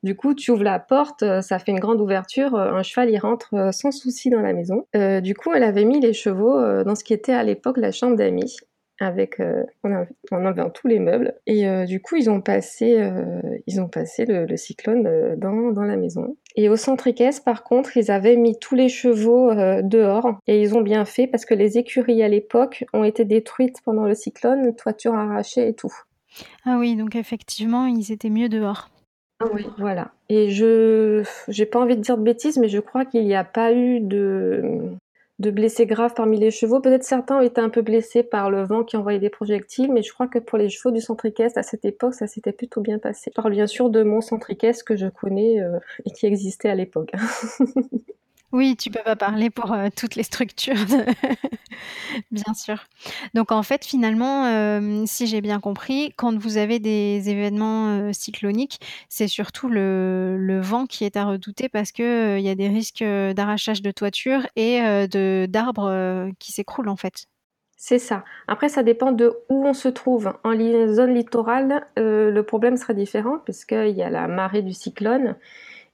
Du 0.05 0.15
coup, 0.15 0.35
tu 0.35 0.51
ouvres 0.51 0.63
la 0.63 0.77
porte, 0.77 1.23
euh, 1.23 1.41
ça 1.41 1.57
fait 1.57 1.71
une 1.71 1.79
grande 1.79 1.99
ouverture, 1.99 2.53
euh, 2.53 2.73
un 2.73 2.83
cheval 2.83 3.09
y 3.09 3.17
rentre 3.17 3.49
euh, 3.55 3.71
sans 3.71 3.89
souci 3.89 4.29
dans 4.29 4.39
la 4.39 4.53
maison. 4.53 4.85
du 4.93 5.33
coup, 5.33 5.51
elle 5.51 5.63
avait 5.63 5.83
mis 5.83 5.99
les 5.99 6.13
chevaux 6.13 6.61
dans 6.83 6.93
ce 6.93 7.03
qui 7.03 7.11
était 7.11 7.33
à 7.33 7.43
l'époque 7.43 7.77
la 7.77 7.91
chambre 7.91 8.15
d'amis 8.15 8.57
avec 8.99 9.41
en, 9.83 10.45
en 10.45 10.69
tous 10.69 10.87
les 10.87 10.99
meubles. 10.99 11.33
Et 11.45 11.65
du 11.85 12.01
coup 12.01 12.15
ils 12.15 12.29
ont 12.29 12.41
passé 12.41 13.09
ils 13.67 13.81
ont 13.81 13.87
passé 13.87 14.25
le, 14.25 14.55
cyclone 14.57 15.35
dans, 15.37 15.83
la 15.83 15.97
maison. 15.97 16.37
Et 16.55 16.69
au 16.69 16.75
centre 16.75 17.07
équestre 17.07 17.43
par 17.43 17.63
contre 17.63 17.97
ils 17.97 18.11
avaient 18.11 18.37
mis 18.37 18.57
tous 18.57 18.75
les 18.75 18.89
chevaux 18.89 19.53
dehors. 19.81 20.39
Et 20.47 20.61
ils 20.61 20.75
ont 20.75 20.81
bien 20.81 21.05
fait 21.05 21.27
parce 21.27 21.45
que 21.45 21.53
les 21.53 21.77
écuries 21.77 22.23
à 22.23 22.27
l'époque 22.27 22.85
ont 22.93 23.03
été 23.03 23.25
détruites 23.25 23.81
pendant 23.83 24.05
le 24.05 24.15
cyclone 24.15 24.75
toiture 24.75 25.13
arrachée 25.13 25.67
et 25.67 25.73
tout. 25.73 25.93
Ah 26.65 26.77
oui 26.79 26.95
donc 26.95 27.15
effectivement 27.15 27.85
ils 27.85 28.11
étaient 28.11 28.29
mieux 28.29 28.49
dehors. 28.49 28.89
Ah 29.41 29.47
oui, 29.53 29.67
voilà. 29.77 30.11
Et 30.29 30.49
je 30.49 31.23
j'ai 31.49 31.65
pas 31.65 31.79
envie 31.79 31.97
de 31.97 32.01
dire 32.01 32.17
de 32.17 32.23
bêtises, 32.23 32.57
mais 32.57 32.69
je 32.69 32.79
crois 32.79 33.03
qu'il 33.03 33.25
n'y 33.25 33.35
a 33.35 33.43
pas 33.43 33.73
eu 33.73 33.99
de, 33.99 34.95
de 35.39 35.51
blessés 35.51 35.85
graves 35.85 36.13
parmi 36.15 36.39
les 36.39 36.51
chevaux. 36.51 36.79
Peut-être 36.79 37.03
certains 37.03 37.37
ont 37.37 37.41
été 37.41 37.59
un 37.59 37.69
peu 37.69 37.81
blessés 37.81 38.23
par 38.23 38.49
le 38.49 38.63
vent 38.63 38.83
qui 38.83 38.95
envoyait 38.97 39.19
des 39.19 39.29
projectiles, 39.29 39.91
mais 39.91 40.01
je 40.01 40.13
crois 40.13 40.27
que 40.27 40.39
pour 40.39 40.57
les 40.57 40.69
chevaux 40.69 40.91
du 40.91 41.01
centre 41.01 41.25
équestre, 41.25 41.57
à 41.59 41.63
cette 41.63 41.85
époque, 41.85 42.13
ça 42.13 42.27
s'était 42.27 42.53
plutôt 42.53 42.81
bien 42.81 42.99
passé. 42.99 43.31
Je 43.35 43.41
parle 43.41 43.51
bien 43.51 43.67
sûr 43.67 43.89
de 43.89 44.03
mon 44.03 44.21
centre 44.21 44.49
équestre 44.49 44.85
que 44.85 44.95
je 44.95 45.07
connais 45.07 45.61
euh, 45.61 45.79
et 46.05 46.11
qui 46.11 46.25
existait 46.25 46.69
à 46.69 46.75
l'époque. 46.75 47.11
Oui, 48.51 48.75
tu 48.77 48.89
peux 48.89 49.03
pas 49.03 49.15
parler 49.15 49.49
pour, 49.49 49.73
euh, 49.73 49.89
toutes 49.95 50.15
les 50.15 50.23
structures 50.23 50.75
bien 52.31 52.53
sûr. 52.53 52.85
Donc 53.33 53.51
en 53.51 53.63
fait, 53.63 53.83
finalement, 53.85 54.45
euh, 54.45 55.03
si 55.05 55.27
j'ai 55.27 55.41
bien 55.41 55.59
compris, 55.59 56.13
quand 56.15 56.37
vous 56.37 56.57
avez 56.57 56.79
des 56.79 57.29
événements, 57.29 57.89
euh, 57.89 58.13
cycloniques, 58.13 58.79
c'est 59.09 59.27
surtout 59.27 59.67
le 59.69 60.59
vent 60.61 60.85
qui 60.85 61.03
est 61.03 61.17
à 61.17 61.25
redouter 61.25 61.69
parce 61.69 61.91
qu'il 61.91 62.39
y 62.39 62.49
a 62.49 62.55
des 62.55 62.69
risques, 62.69 63.03
d'arrachage 63.03 63.81
de 63.81 63.91
toiture 63.91 64.47
et 64.55 64.79
de 64.79 65.47
d'arbres, 65.49 66.29
qui 66.39 66.51
s'écroulent, 66.51 66.89
en 66.89 66.95
fait? 66.95 67.25
C'est 67.77 67.99
ça. 67.99 68.23
Après, 68.47 68.69
ça 68.69 68.83
dépend 68.83 69.11
de 69.11 69.33
où 69.49 69.65
on 69.65 69.73
se 69.73 69.87
trouve. 69.89 70.33
En 70.43 70.53
zone 70.53 71.13
littorale, 71.13 71.85
le 71.97 72.41
problème 72.41 72.77
sera 72.77 72.93
différent 72.93 73.39
puisqu'il 73.39 73.95
y 73.95 74.01
a 74.03 74.09
la 74.09 74.27
marée 74.27 74.61
du 74.61 74.73
cyclone 74.73 75.35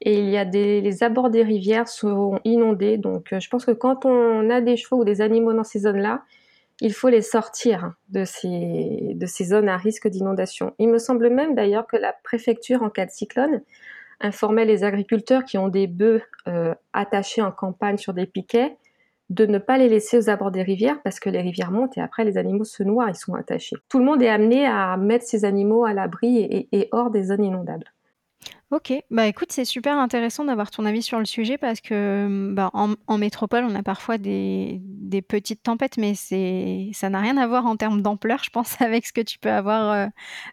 et 0.02 0.20
il 0.20 0.30
y 0.30 0.38
a 0.38 0.46
des 0.46 0.82
les 0.82 1.04
abords 1.04 1.30
des 1.30 1.44
rivières 1.44 1.88
seront 1.88 2.40
inondés. 2.44 2.98
Donc, 2.98 3.34
euh, 3.34 3.40
je 3.40 3.50
pense 3.50 3.66
que 3.66 3.72
quand 3.72 4.06
on 4.06 4.50
a 4.50 4.62
des 4.62 4.78
chevaux 4.78 5.02
ou 5.02 5.06
des 5.06 5.22
animaux 5.22 5.54
dans 5.54 5.64
ces 5.64 5.80
zones-là, 5.80 6.24
il 6.82 6.94
faut 6.94 7.10
les 7.10 7.22
sortir 7.22 7.94
de 8.10 8.26
ces, 8.26 9.14
de 9.16 9.26
ces 9.28 9.46
zones 9.46 9.70
à 9.70 9.78
risque 9.78 10.08
d'inondation. 10.08 10.74
Il 10.80 10.90
me 10.90 10.98
semble 10.98 11.30
même 11.30 11.54
d'ailleurs 11.54 11.86
que 11.86 11.98
la 11.98 12.14
préfecture, 12.24 12.82
en 12.82 12.90
cas 12.90 13.06
de 13.06 13.12
cyclone, 13.12 13.62
informait 14.20 14.66
les 14.66 14.84
agriculteurs 14.84 15.44
qui 15.44 15.60
ont 15.60 15.70
des 15.70 15.86
bœufs 15.86 16.24
euh, 16.48 16.74
attachés 16.94 17.44
en 17.44 17.52
campagne 17.52 17.98
sur 17.98 18.14
des 18.14 18.26
piquets 18.26 18.78
de 19.30 19.46
ne 19.46 19.60
pas 19.60 19.78
les 19.78 19.88
laisser 19.88 20.18
aux 20.18 20.30
abords 20.30 20.52
des 20.52 20.64
rivières 20.64 21.02
parce 21.04 21.20
que 21.20 21.30
les 21.30 21.42
rivières 21.42 21.72
montent 21.72 21.98
et 21.98 22.02
après 22.02 22.26
les 22.26 22.38
animaux 22.38 22.66
se 22.66 22.84
noient, 22.84 23.10
ils 23.10 23.16
sont 23.16 23.34
attachés. 23.34 23.78
Tout 23.88 24.00
le 24.00 24.06
monde 24.06 24.22
est 24.22 24.28
amené 24.28 24.66
à 24.66 24.98
mettre 24.98 25.26
ces 25.26 25.46
animaux 25.46 25.86
à 25.86 25.94
l'abri 25.94 26.68
et 26.72 26.90
hors 26.92 27.12
des 27.12 27.24
zones 27.24 27.46
inondables. 27.46 27.94
OK. 28.72 28.94
Bah, 29.10 29.28
écoute, 29.28 29.52
c'est 29.52 29.66
super 29.66 29.98
intéressant 29.98 30.46
d'avoir 30.46 30.72
ton 30.72 30.86
avis 30.86 31.02
sur 31.02 31.20
le 31.20 31.26
sujet 31.26 31.58
parce 31.58 31.82
que, 31.82 32.26
mmh, 32.28 32.56
bah, 32.56 32.72
en 32.74 33.18
métropole, 33.18 33.66
on 33.66 33.76
a 33.76 33.84
parfois 33.84 34.18
des 34.18 34.80
des 34.82 35.22
petites 35.22 35.62
tempêtes, 35.62 35.98
mais 35.98 36.16
c'est 36.16 36.90
ça 36.94 37.10
n'a 37.10 37.20
rien 37.20 37.36
à 37.36 37.48
voir 37.48 37.66
en 37.66 37.76
termes 37.76 38.02
d'ampleur, 38.02 38.42
je 38.46 38.50
pense, 38.50 38.80
avec 38.82 39.06
ce 39.06 39.12
que 39.12 39.20
tu 39.22 39.40
peux 39.40 39.52
avoir, 39.52 40.08
heu, 40.08 40.10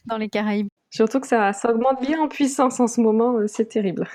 dans 0.07 0.17
les 0.17 0.29
Caraïbes. 0.29 0.69
Surtout 0.91 1.21
que 1.21 1.29
ça 1.29 1.53
ça 1.53 1.73
augmente 1.73 2.01
bien 2.01 2.21
en 2.21 2.27
puissance 2.29 2.81
en 2.81 2.89
ce 2.89 3.01
moment, 3.01 3.37
euh, 3.37 3.47
c'est 3.47 3.67
terrible. 3.67 4.09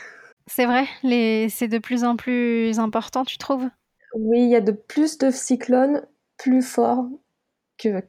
C'est 0.48 0.66
vrai? 0.66 0.86
Les 1.04 1.48
c'est 1.48 1.70
de 1.70 1.78
plus 1.78 2.04
en 2.04 2.18
plus 2.18 2.78
important, 2.80 3.24
tu 3.24 3.38
trouves? 3.38 3.70
Oui, 4.16 4.42
il 4.42 4.50
y 4.50 4.56
a 4.56 4.62
de 4.62 4.74
plus 4.74 5.18
de 5.18 5.32
cyclones 5.32 6.06
plus 6.38 6.62
forts 6.62 7.08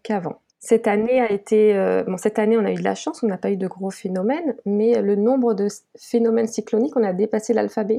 qu'avant. 0.03 0.41
Cette 0.65 0.87
année 0.87 1.21
a 1.21 1.31
été, 1.31 1.77
euh, 1.77 2.05
bon, 2.05 2.17
cette 2.17 2.39
année 2.39 2.57
on 2.57 2.65
a 2.65 2.73
eu 2.73 2.77
de 2.77 2.83
la 2.83 2.95
chance, 2.95 3.23
on 3.23 3.27
n'a 3.27 3.37
pas 3.37 3.51
eu 3.51 3.59
de 3.59 3.67
gros 3.67 3.91
phénomènes, 3.91 4.57
mais 4.65 5.03
le 5.03 5.15
nombre 5.15 5.53
de 5.53 5.69
phénomènes 5.95 6.49
cycloniques, 6.49 6.97
on 6.97 7.03
a 7.03 7.13
dépassé 7.13 7.53
l'alphabet. 7.53 7.99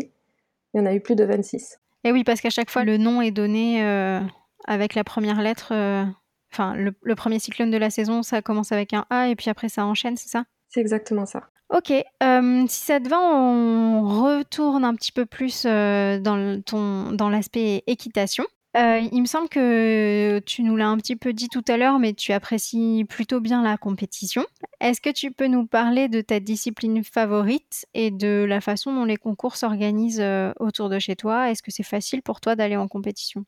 Il 0.74 0.80
y 0.80 0.82
en 0.82 0.88
a 0.88 0.96
eu 0.96 1.00
plus 1.00 1.16
de 1.16 1.24
26. 1.24 1.80
Et 2.06 2.12
oui, 2.12 2.24
parce 2.24 2.42
qu'à 2.42 2.50
chaque 2.50 2.72
fois 2.72 2.84
le 2.84 2.98
nom 2.98 3.22
est 3.22 3.30
donné 3.30 3.84
euh, 3.84 4.20
avec 4.66 4.96
la 4.96 5.04
première 5.04 5.44
lettre. 5.44 5.74
Euh, 5.74 6.06
enfin, 6.52 6.74
le, 6.74 7.16
premier 7.16 7.38
cyclone 7.38 7.70
de 7.70 7.78
la 7.78 7.92
saison, 7.92 8.24
ça 8.24 8.42
commence 8.42 8.72
avec 8.72 8.94
un 8.94 9.06
A 9.12 9.28
et 9.28 9.36
puis 9.36 9.52
après 9.52 9.70
ça 9.70 9.86
enchaîne, 9.86 10.18
c'est 10.18 10.30
ça? 10.30 10.46
C'est 10.70 10.82
exactement 10.82 11.28
ça. 11.28 11.44
Ok, 11.70 11.90
si 11.90 12.82
ça 12.82 13.00
te 13.00 13.08
va, 13.08 13.20
on 13.20 14.02
retourne 14.24 14.86
un 14.86 14.96
petit 14.96 15.12
peu 15.12 15.28
plus 15.28 15.66
dans, 15.66 16.64
ton, 16.66 17.12
dans 17.12 17.30
l'aspect 17.30 17.84
équitation. 17.86 18.46
Euh, 18.76 19.00
il 19.12 19.22
me 19.22 19.26
semble 19.26 19.48
que 19.48 20.40
tu 20.40 20.62
nous 20.62 20.76
l'as 20.76 20.88
un 20.88 20.98
petit 20.98 21.16
peu 21.16 21.32
dit 21.32 21.48
tout 21.48 21.64
à 21.68 21.78
l'heure, 21.78 21.98
mais 21.98 22.14
tu 22.14 22.34
apprécies 22.34 23.06
plutôt 23.08 23.40
bien 23.40 23.64
la 23.64 23.78
compétition. 23.78 24.46
Est-ce 24.82 25.00
que 25.00 25.10
tu 25.10 25.32
peux 25.32 25.48
nous 25.48 25.66
parler 25.66 26.10
de 26.10 26.20
ta 26.22 26.42
discipline 26.42 27.04
favorite 27.04 27.86
et 27.94 28.12
de 28.12 28.46
la 28.48 28.60
façon 28.60 28.94
dont 28.94 29.06
les 29.06 29.16
concours 29.16 29.56
s'organisent 29.56 30.20
euh, 30.20 30.52
autour 30.60 30.90
de 30.90 31.00
chez 31.00 31.16
toi? 31.16 31.50
Est-ce 31.50 31.64
que 31.64 31.72
c'est 31.72 31.84
facile 31.84 32.22
pour 32.22 32.42
toi 32.42 32.56
d'aller 32.56 32.76
en 32.76 32.90
compétition? 32.90 33.46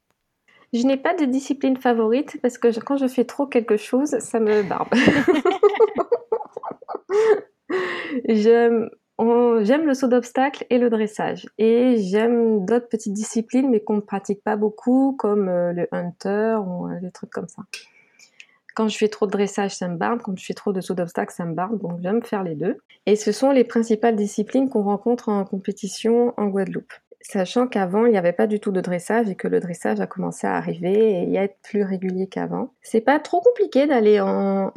Je 0.73 0.83
n'ai 0.83 0.97
pas 0.97 1.13
de 1.13 1.25
discipline 1.25 1.77
favorite 1.77 2.37
parce 2.41 2.57
que 2.57 2.67
quand 2.79 2.97
je 2.97 3.07
fais 3.07 3.25
trop 3.25 3.47
quelque 3.47 3.77
chose, 3.77 4.17
ça 4.19 4.39
me 4.39 4.63
barbe. 4.63 4.89
J'aime 8.29 8.89
j'aime 9.19 9.85
le 9.85 9.93
saut 9.93 10.07
d'obstacle 10.07 10.65
et 10.69 10.77
le 10.77 10.89
dressage. 10.89 11.47
Et 11.57 11.97
j'aime 11.97 12.65
d'autres 12.65 12.87
petites 12.87 13.13
disciplines, 13.13 13.69
mais 13.69 13.79
qu'on 13.79 13.95
ne 13.95 14.01
pratique 14.01 14.43
pas 14.43 14.55
beaucoup, 14.55 15.15
comme 15.17 15.49
euh, 15.49 15.73
le 15.73 15.87
hunter 15.91 16.57
ou 16.65 16.87
euh, 16.87 16.99
des 17.01 17.11
trucs 17.11 17.31
comme 17.31 17.47
ça. 17.47 17.63
Quand 18.75 18.87
je 18.89 18.97
fais 18.97 19.07
trop 19.07 19.25
de 19.25 19.31
dressage, 19.31 19.75
ça 19.75 19.87
me 19.87 19.97
barbe. 19.97 20.21
Quand 20.21 20.37
je 20.37 20.45
fais 20.45 20.53
trop 20.53 20.71
de 20.71 20.81
saut 20.81 20.93
d'obstacle, 20.93 21.33
ça 21.33 21.45
me 21.45 21.55
barbe. 21.55 21.81
Donc 21.81 21.99
j'aime 22.01 22.21
faire 22.21 22.43
les 22.43 22.53
deux. 22.53 22.77
Et 23.07 23.15
ce 23.15 23.31
sont 23.31 23.51
les 23.51 23.63
principales 23.63 24.15
disciplines 24.15 24.69
qu'on 24.69 24.83
rencontre 24.83 25.29
en 25.29 25.43
compétition 25.45 26.33
en 26.37 26.45
Guadeloupe 26.45 26.93
sachant 27.21 27.67
qu'avant 27.67 28.05
il 28.05 28.11
n'y 28.11 28.17
avait 28.17 28.33
pas 28.33 28.47
du 28.47 28.59
tout 28.59 28.71
de 28.71 28.81
dressage 28.81 29.29
et 29.29 29.35
que 29.35 29.47
le 29.47 29.59
dressage 29.59 29.99
a 29.99 30.07
commencé 30.07 30.47
à 30.47 30.55
arriver 30.55 31.29
et 31.29 31.37
à 31.37 31.43
être 31.43 31.57
plus 31.63 31.83
régulier 31.83 32.27
qu'avant. 32.27 32.73
C'est 32.81 33.01
pas 33.01 33.19
trop 33.19 33.41
compliqué 33.41 33.87
d'aller 33.87 34.19
en, 34.19 34.73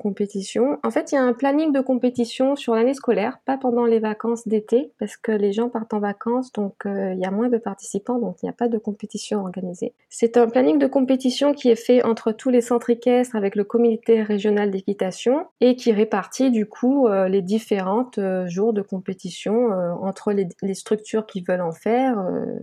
compétition. 0.00 0.78
En 0.82 0.90
fait, 0.90 1.12
il 1.12 1.14
y 1.14 1.18
a 1.18 1.22
un 1.22 1.32
planning 1.32 1.72
de 1.72 1.80
compétition 1.80 2.56
sur 2.56 2.74
l'année 2.74 2.92
scolaire, 2.92 3.38
pas 3.46 3.56
pendant 3.56 3.86
les 3.86 4.00
vacances 4.00 4.46
d'été, 4.46 4.92
parce 4.98 5.16
que 5.16 5.32
les 5.32 5.52
gens 5.52 5.70
partent 5.70 5.94
en 5.94 6.00
vacances, 6.00 6.52
donc 6.52 6.84
euh, 6.84 7.12
il 7.14 7.20
y 7.20 7.24
a 7.24 7.30
moins 7.30 7.48
de 7.48 7.56
participants, 7.56 8.18
donc 8.18 8.36
il 8.42 8.46
n'y 8.46 8.50
a 8.50 8.54
pas 8.54 8.68
de 8.68 8.76
compétition 8.76 9.40
organisée. 9.40 9.94
C'est 10.10 10.36
un 10.36 10.46
planning 10.46 10.78
de 10.78 10.86
compétition 10.86 11.54
qui 11.54 11.70
est 11.70 11.76
fait 11.76 12.04
entre 12.04 12.32
tous 12.32 12.50
les 12.50 12.60
centres 12.60 12.90
équestres 12.90 13.34
avec 13.34 13.56
le 13.56 13.64
comité 13.64 14.22
régional 14.22 14.70
d'équitation 14.70 15.46
et 15.60 15.74
qui 15.76 15.92
répartit 15.92 16.50
du 16.50 16.66
coup 16.66 17.08
euh, 17.08 17.28
les 17.28 17.40
différents 17.40 18.10
euh, 18.18 18.46
jours 18.46 18.74
de 18.74 18.82
compétition 18.82 19.70
entre 20.02 20.32
les, 20.32 20.48
les 20.62 20.74
structures 20.74 21.24
qui 21.26 21.40
veulent 21.40 21.62
en 21.64 21.72
faire 21.72 22.18
euh, 22.18 22.58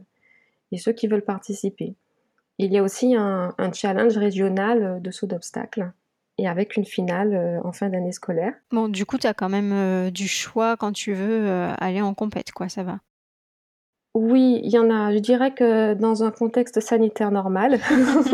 et 0.72 0.78
ceux 0.78 0.94
qui 0.94 1.08
veulent 1.08 1.26
participer. 1.26 1.96
Il 2.58 2.72
y 2.72 2.78
a 2.78 2.84
aussi 2.84 3.16
un, 3.16 3.54
challenge 3.74 4.18
régional 4.18 4.84
euh, 4.84 5.00
de 5.00 5.12
saut 5.12 5.28
d'obstacles 5.28 5.92
et 6.38 6.48
avec 6.48 6.76
une 6.76 6.86
finale 6.86 7.34
euh, 7.34 7.60
en 7.64 7.72
fin 7.72 7.90
d'année 7.90 8.12
scolaire. 8.12 8.54
Bon, 8.72 8.88
du 8.88 9.06
coup, 9.06 9.18
tu 9.18 9.28
as 9.28 9.34
quand 9.34 9.50
même 9.50 10.10
du 10.12 10.28
choix 10.28 10.78
quand 10.78 10.92
tu 10.92 11.14
veux 11.14 11.50
aller 11.80 12.02
en 12.02 12.14
compète, 12.14 12.52
quoi, 12.52 12.70
ça 12.70 12.84
va. 12.84 13.00
Oui, 14.14 14.60
il 14.64 14.72
y 14.72 14.78
en 14.78 14.90
a. 14.90 15.14
Je 15.14 15.20
dirais 15.20 15.54
que 15.54 15.94
dans 15.94 16.24
un 16.24 16.32
contexte 16.32 16.82
sanitaire 16.82 17.32
normal. 17.32 17.80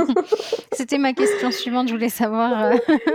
C'était 0.72 0.98
ma 0.98 1.14
question 1.14 1.52
suivante, 1.52 1.88
je 1.88 1.94
voulais 1.94 2.10
savoir. 2.10 2.74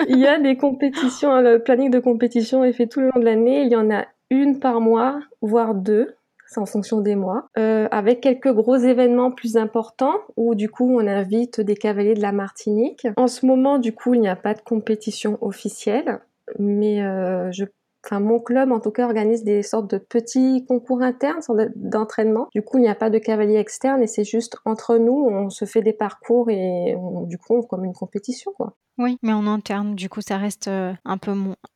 il 0.08 0.18
y 0.18 0.26
a 0.26 0.38
des 0.38 0.56
compétitions, 0.56 1.40
le 1.40 1.58
planning 1.58 1.90
de 1.90 1.98
compétition 1.98 2.62
est 2.62 2.72
fait 2.72 2.86
tout 2.86 3.00
le 3.00 3.06
long 3.06 3.20
de 3.20 3.24
l'année. 3.24 3.62
Il 3.62 3.72
y 3.72 3.76
en 3.76 3.90
a 3.90 4.06
une 4.30 4.60
par 4.60 4.80
mois, 4.80 5.20
voire 5.40 5.74
deux 5.74 6.14
en 6.58 6.66
fonction 6.66 7.00
des 7.00 7.16
mois, 7.16 7.46
euh, 7.58 7.88
avec 7.90 8.20
quelques 8.20 8.52
gros 8.52 8.76
événements 8.76 9.30
plus 9.30 9.56
importants 9.56 10.16
où 10.36 10.54
du 10.54 10.68
coup 10.68 10.96
on 10.98 11.06
invite 11.06 11.60
des 11.60 11.76
cavaliers 11.76 12.14
de 12.14 12.22
la 12.22 12.32
Martinique. 12.32 13.06
En 13.16 13.28
ce 13.28 13.46
moment 13.46 13.78
du 13.78 13.94
coup 13.94 14.14
il 14.14 14.20
n'y 14.20 14.28
a 14.28 14.36
pas 14.36 14.54
de 14.54 14.60
compétition 14.60 15.38
officielle, 15.40 16.20
mais 16.58 17.02
euh, 17.02 17.50
je 17.52 17.64
Enfin, 18.04 18.18
mon 18.18 18.40
club, 18.40 18.72
en 18.72 18.80
tout 18.80 18.90
cas, 18.90 19.04
organise 19.04 19.44
des 19.44 19.62
sortes 19.62 19.88
de 19.88 19.98
petits 19.98 20.64
concours 20.66 21.02
internes 21.02 21.40
d'entraînement. 21.76 22.48
Du 22.52 22.60
coup, 22.62 22.78
il 22.78 22.80
n'y 22.80 22.88
a 22.88 22.96
pas 22.96 23.10
de 23.10 23.18
cavalier 23.18 23.56
externe 23.56 24.02
et 24.02 24.08
c'est 24.08 24.24
juste 24.24 24.56
entre 24.64 24.96
nous, 24.98 25.28
on 25.30 25.50
se 25.50 25.66
fait 25.66 25.82
des 25.82 25.92
parcours 25.92 26.50
et 26.50 26.96
du 27.26 27.38
coup, 27.38 27.62
comme 27.62 27.84
une 27.84 27.92
compétition, 27.92 28.52
quoi. 28.56 28.74
Oui, 28.98 29.18
mais 29.22 29.32
en 29.32 29.46
interne, 29.46 29.94
du 29.94 30.08
coup, 30.08 30.20
ça 30.20 30.36
reste 30.36 30.68
euh, 30.68 30.92
un 31.04 31.16
peu, 31.16 31.32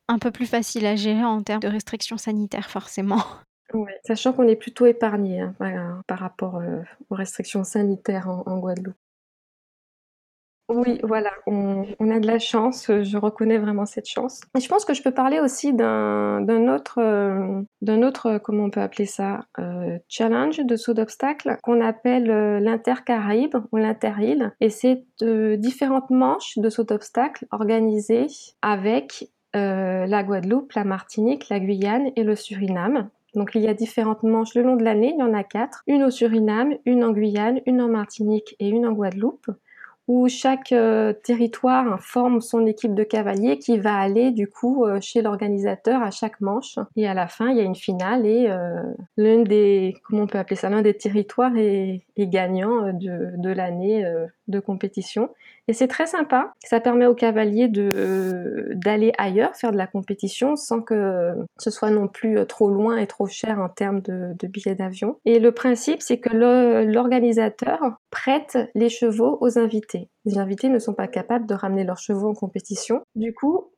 un 0.09 0.19
peu 0.19 0.31
plus 0.31 0.47
facile 0.47 0.85
à 0.85 0.97
gérer 0.97 1.25
en 1.25 1.43
termes 1.43 1.61
de 1.61 1.69
restrictions 1.69 2.19
sanitaires, 2.19 2.71
forcément. 2.71 3.23
Sachant 4.05 4.33
qu'on 4.33 4.48
est 4.48 4.57
plutôt 4.57 4.87
épargné 4.87 5.40
hein, 5.40 6.02
par 6.07 6.18
rapport 6.18 6.57
euh, 6.57 6.83
aux 7.11 7.14
restrictions 7.14 7.64
sanitaires 7.64 8.29
en 8.29 8.59
Guadeloupe. 8.59 8.96
Oui, 10.68 10.98
voilà, 11.05 11.31
on, 11.46 11.85
a 12.11 12.18
de 12.18 12.26
la 12.26 12.40
chance, 12.40 12.87
je 12.88 13.16
reconnais 13.16 13.59
vraiment 13.59 13.87
cette 13.87 14.09
chance. 14.09 14.40
Et 14.57 14.61
je 14.61 14.68
pense 14.68 14.85
que 14.85 14.94
je 14.94 15.02
peux 15.02 15.12
parler 15.12 15.38
aussi 15.38 15.72
d'un 15.72 16.68
autre, 16.68 16.98
euh, 16.98 17.62
d'un 17.83 18.02
autre, 18.02 18.38
comment 18.38 18.64
on 18.64 18.70
peut 18.70 18.81
appeler 18.81 19.07
ça, 19.07 19.46
euh, 19.61 19.96
challenge 20.09 20.59
de 20.59 20.74
saut 20.74 20.92
d'obstacle 20.92 21.57
qu'on 21.62 21.81
appelle 21.81 22.31
euh, 22.33 22.59
l'inter-Caraïbe 22.59 23.57
ou 23.70 23.76
l'inter-île. 23.76 24.55
Et 24.61 24.70
c'est 24.70 25.05
différentes 25.20 26.11
manches 26.11 26.59
de 26.59 26.68
saut 26.68 26.85
d'obstacle 26.85 27.46
organisées 27.52 28.26
avec 28.61 29.31
la 29.55 30.22
Guadeloupe, 30.22 30.72
la 30.72 30.85
Martinique, 30.85 31.48
la 31.48 31.61
Guyane 31.61 32.11
et 32.14 32.24
le 32.24 32.37
Suriname. 32.37 33.09
Donc 33.37 33.51
il 33.55 33.62
y 33.62 33.68
a 33.68 33.75
différentes 33.75 34.22
manches 34.22 34.55
le 34.55 34.62
long 34.62 34.77
de 34.77 34.83
l'année, 34.83 35.14
il 35.16 35.20
y 35.20 35.22
en 35.22 35.35
a 35.35 35.44
quatre. 35.44 35.83
Une 35.87 36.03
au 36.03 36.11
Suriname, 36.11 36.75
une 36.85 37.05
en 37.05 37.12
Guyane, 37.12 37.61
une 37.66 37.81
en 37.81 37.88
Martinique 37.88 38.57
et 38.59 38.68
une 38.68 38.87
en 38.87 38.92
Guadeloupe 38.92 39.51
où 40.09 40.29
chaque 40.29 40.70
euh, 40.72 41.12
territoire 41.12 42.01
forme 42.01 42.40
son 42.40 42.64
équipe 42.66 42.94
de 42.94 43.03
cavaliers 43.03 43.59
qui 43.59 43.79
va 43.79 43.96
aller 43.96 44.31
du 44.31 44.49
coup 44.49 44.85
euh, 44.85 45.01
chez 45.01 45.20
l'organisateur 45.20 46.01
à 46.03 46.11
chaque 46.11 46.40
manche 46.40 46.79
et 46.94 47.09
à 47.09 47.14
la 47.14 47.27
fin 47.27 47.51
il 47.51 47.57
y 47.57 47.61
a 47.61 47.64
une 47.64 47.75
finale 47.75 48.25
et 48.25 48.49
euh, 48.49 48.83
l'un 49.16 49.42
des 49.42 49.96
comment 50.05 50.27
peut 50.27 50.38
appeler 50.38 50.57
ça 50.57 50.70
des 50.81 50.94
territoires 50.94 51.57
est, 51.57 52.03
gagnant 52.18 52.92
de 52.92 53.49
l'année 53.49 54.05
de 54.49 54.61
compétition 54.61 55.31
et 55.68 55.72
c'est 55.72 55.88
très 55.88 56.07
sympa. 56.07 56.55
Ça 56.64 56.81
permet 56.81 57.07
aux 57.07 57.14
cavaliers 57.14 57.68
de 57.68 58.72
d'aller 58.74 59.12
ailleurs 59.18 59.55
faire 59.57 59.72
de 59.72 59.76
la 59.76 59.87
compétition 59.87 60.57
sans 60.57 60.81
que 60.81 61.35
ce 61.59 61.70
soit 61.70 61.90
non 61.90 62.09
plus 62.09 62.46
trop 62.46 62.70
loin 62.70 62.96
et 62.96 63.07
trop 63.07 63.26
cher 63.26 63.59
en 63.59 63.68
termes 63.68 64.00
de, 64.00 64.35
billets 64.46 64.74
d'avion. 64.74 65.18
Et 65.24 65.38
le 65.38 65.52
principe, 65.52 66.02
c'est 66.02 66.18
que 66.18 66.35
l'organisateur 66.85 67.81
prête 68.11 68.59
les 68.74 68.88
chevaux 68.88 69.38
aux 69.40 69.59
invités. 69.59 70.09
Les 70.24 70.38
invités 70.38 70.68
ne 70.68 70.79
sont 70.79 70.94
pas 70.94 71.09
capables 71.09 71.46
de 71.46 71.55
ramener 71.55 71.85
leurs 71.85 71.98
chevaux 71.98 72.29
en 72.29 72.35
compétition. 72.35 73.02
Du 73.14 73.35
coup, 73.35 73.70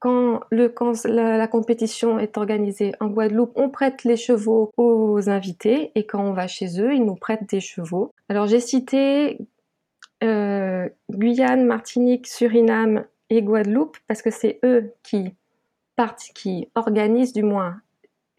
quand, 0.00 0.40
le, 0.50 0.68
quand 0.68 1.04
la, 1.04 1.46
compétition 1.46 2.18
est 2.18 2.38
organisée 2.38 2.92
en 3.00 3.08
Guadeloupe, 3.08 3.52
on 3.54 3.68
prête 3.68 4.02
les 4.04 4.16
chevaux 4.16 4.72
aux 4.76 5.28
invités 5.28 5.92
et 5.94 6.06
quand 6.06 6.22
on 6.22 6.32
va 6.32 6.46
chez 6.46 6.80
eux, 6.80 6.94
ils 6.94 7.04
nous 7.04 7.16
prêtent 7.16 7.48
des 7.50 7.60
chevaux. 7.60 8.10
Alors 8.28 8.46
j'ai 8.46 8.60
cité 8.60 9.38
euh, 10.22 10.88
Guyane, 11.10 11.64
Martinique, 11.64 12.26
Suriname 12.26 13.04
et 13.30 13.42
Guadeloupe, 13.42 13.96
parce 14.06 14.22
que 14.22 14.30
c'est 14.30 14.58
eux 14.64 14.92
qui 15.02 15.34
organisent 16.74 17.32
du 17.32 17.42
moins 17.42 17.80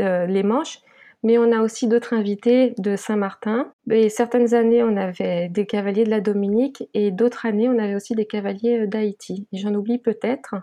euh, 0.02 0.26
les 0.26 0.44
manches. 0.44 0.80
Mais 1.24 1.38
on 1.38 1.52
a 1.52 1.62
aussi 1.62 1.88
d'autres 1.88 2.14
invités 2.14 2.74
de 2.80 2.96
Saint-Martin. 2.96 3.72
Et 3.92 4.10
certaines 4.10 4.56
années, 4.56 4.84
on 4.84 4.98
avait 4.98 5.50
des 5.50 5.68
cavaliers 5.68 6.04
de 6.04 6.10
la 6.10 6.22
Dominique 6.22 6.90
et 6.96 7.12
d'autres 7.12 7.46
années, 7.46 7.70
on 7.70 7.78
avait 7.78 7.94
aussi 7.94 8.16
des 8.16 8.26
cavaliers 8.26 8.80
euh, 8.80 8.88
d'Haïti. 8.88 9.46
J'en 9.54 9.76
oublie 9.76 10.00
peut-être. 10.00 10.56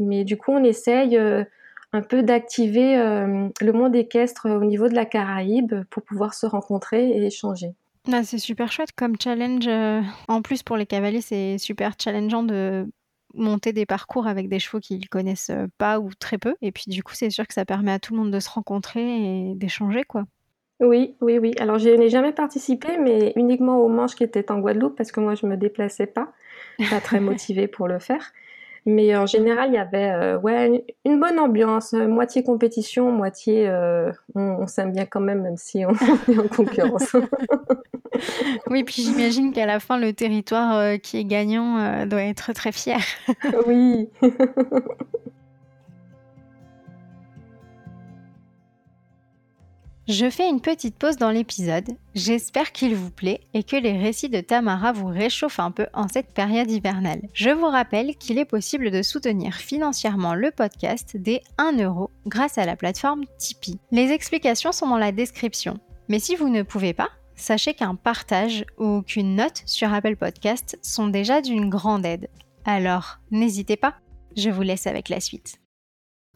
Mais 0.00 0.24
du 0.24 0.36
coup, 0.36 0.50
on 0.50 0.64
essaye 0.64 1.16
un 1.16 2.02
peu 2.02 2.24
d'activer 2.24 2.96
le 2.96 3.72
monde 3.72 3.94
équestre 3.94 4.50
au 4.50 4.64
niveau 4.64 4.88
de 4.88 4.94
la 4.94 5.04
Caraïbe 5.04 5.84
pour 5.88 6.02
pouvoir 6.02 6.34
se 6.34 6.46
rencontrer 6.46 7.10
et 7.10 7.24
échanger. 7.24 7.74
Ah, 8.12 8.22
c'est 8.22 8.38
super 8.38 8.70
chouette 8.70 8.92
comme 8.92 9.16
challenge. 9.18 9.66
Euh, 9.66 10.02
en 10.28 10.42
plus, 10.42 10.62
pour 10.62 10.76
les 10.76 10.86
cavaliers, 10.86 11.22
c'est 11.22 11.56
super 11.58 11.92
challengeant 11.98 12.42
de 12.42 12.86
monter 13.32 13.72
des 13.72 13.86
parcours 13.86 14.26
avec 14.26 14.48
des 14.48 14.58
chevaux 14.58 14.78
qu'ils 14.78 15.08
connaissent 15.08 15.50
euh, 15.50 15.66
pas 15.78 15.98
ou 15.98 16.10
très 16.14 16.36
peu. 16.36 16.54
Et 16.60 16.70
puis, 16.70 16.84
du 16.88 17.02
coup, 17.02 17.14
c'est 17.14 17.30
sûr 17.30 17.46
que 17.46 17.54
ça 17.54 17.64
permet 17.64 17.92
à 17.92 17.98
tout 17.98 18.12
le 18.12 18.20
monde 18.20 18.30
de 18.30 18.40
se 18.40 18.50
rencontrer 18.50 19.50
et 19.50 19.54
d'échanger, 19.54 20.04
quoi. 20.04 20.24
Oui, 20.80 21.16
oui, 21.22 21.38
oui. 21.38 21.54
Alors, 21.58 21.78
je 21.78 21.88
n'ai 21.88 22.10
jamais 22.10 22.32
participé, 22.32 22.98
mais 22.98 23.32
uniquement 23.36 23.78
aux 23.78 23.88
manches 23.88 24.14
qui 24.16 24.24
étaient 24.24 24.50
en 24.50 24.58
Guadeloupe, 24.58 24.96
parce 24.96 25.10
que 25.10 25.20
moi, 25.20 25.34
je 25.34 25.46
me 25.46 25.56
déplaçais 25.56 26.06
pas, 26.06 26.32
pas 26.90 27.00
très 27.00 27.20
motivée 27.20 27.68
pour 27.68 27.88
le 27.88 27.98
faire. 27.98 28.32
Mais 28.86 29.16
en 29.16 29.26
général, 29.26 29.70
il 29.70 29.74
y 29.74 29.78
avait 29.78 30.10
euh, 30.10 30.38
ouais, 30.38 30.84
une 31.04 31.18
bonne 31.18 31.38
ambiance, 31.38 31.92
moitié 31.92 32.42
compétition, 32.42 33.10
moitié 33.10 33.70
on, 34.34 34.66
s'aime 34.66 34.92
bien 34.92 35.06
quand 35.06 35.20
même, 35.20 35.42
même 35.42 35.56
si 35.56 35.84
on 35.84 35.92
est 36.32 36.38
en 36.38 36.48
concurrence. 36.48 37.16
oui, 38.70 38.84
puis 38.84 39.02
j'imagine 39.02 39.52
qu'à 39.52 39.66
la 39.66 39.80
fin, 39.80 39.98
le 39.98 40.12
territoire 40.12 40.76
euh, 40.76 40.96
qui 40.96 41.18
est 41.18 41.24
gagnant 41.24 41.78
euh, 41.78 42.06
doit 42.06 42.22
être 42.22 42.52
très 42.52 42.72
fier. 42.72 43.00
oui. 43.66 44.08
Je 50.06 50.28
fais 50.28 50.50
une 50.50 50.60
petite 50.60 50.96
pause 50.96 51.16
dans 51.16 51.30
l'épisode. 51.30 51.88
J'espère 52.14 52.72
qu'il 52.72 52.94
vous 52.94 53.10
plaît 53.10 53.40
et 53.54 53.62
que 53.62 53.76
les 53.76 53.96
récits 53.96 54.28
de 54.28 54.42
Tamara 54.42 54.92
vous 54.92 55.06
réchauffent 55.06 55.60
un 55.60 55.70
peu 55.70 55.86
en 55.94 56.08
cette 56.08 56.34
période 56.34 56.70
hivernale. 56.70 57.22
Je 57.32 57.48
vous 57.48 57.68
rappelle 57.68 58.14
qu'il 58.16 58.38
est 58.38 58.44
possible 58.44 58.90
de 58.90 59.00
soutenir 59.00 59.54
financièrement 59.54 60.34
le 60.34 60.50
podcast 60.50 61.16
dès 61.16 61.40
1 61.56 61.78
euro 61.78 62.10
grâce 62.26 62.58
à 62.58 62.66
la 62.66 62.76
plateforme 62.76 63.24
Tipeee. 63.38 63.78
Les 63.92 64.10
explications 64.10 64.72
sont 64.72 64.88
dans 64.88 64.98
la 64.98 65.10
description. 65.10 65.78
Mais 66.08 66.18
si 66.18 66.36
vous 66.36 66.50
ne 66.50 66.62
pouvez 66.62 66.92
pas, 66.92 67.08
sachez 67.34 67.72
qu'un 67.72 67.94
partage 67.94 68.66
ou 68.76 69.00
qu'une 69.00 69.36
note 69.36 69.62
sur 69.64 69.90
Apple 69.94 70.16
Podcast 70.16 70.78
sont 70.82 71.08
déjà 71.08 71.40
d'une 71.40 71.70
grande 71.70 72.04
aide. 72.04 72.28
Alors, 72.66 73.20
n'hésitez 73.30 73.76
pas, 73.78 73.94
je 74.36 74.50
vous 74.50 74.62
laisse 74.62 74.86
avec 74.86 75.08
la 75.08 75.20
suite. 75.20 75.63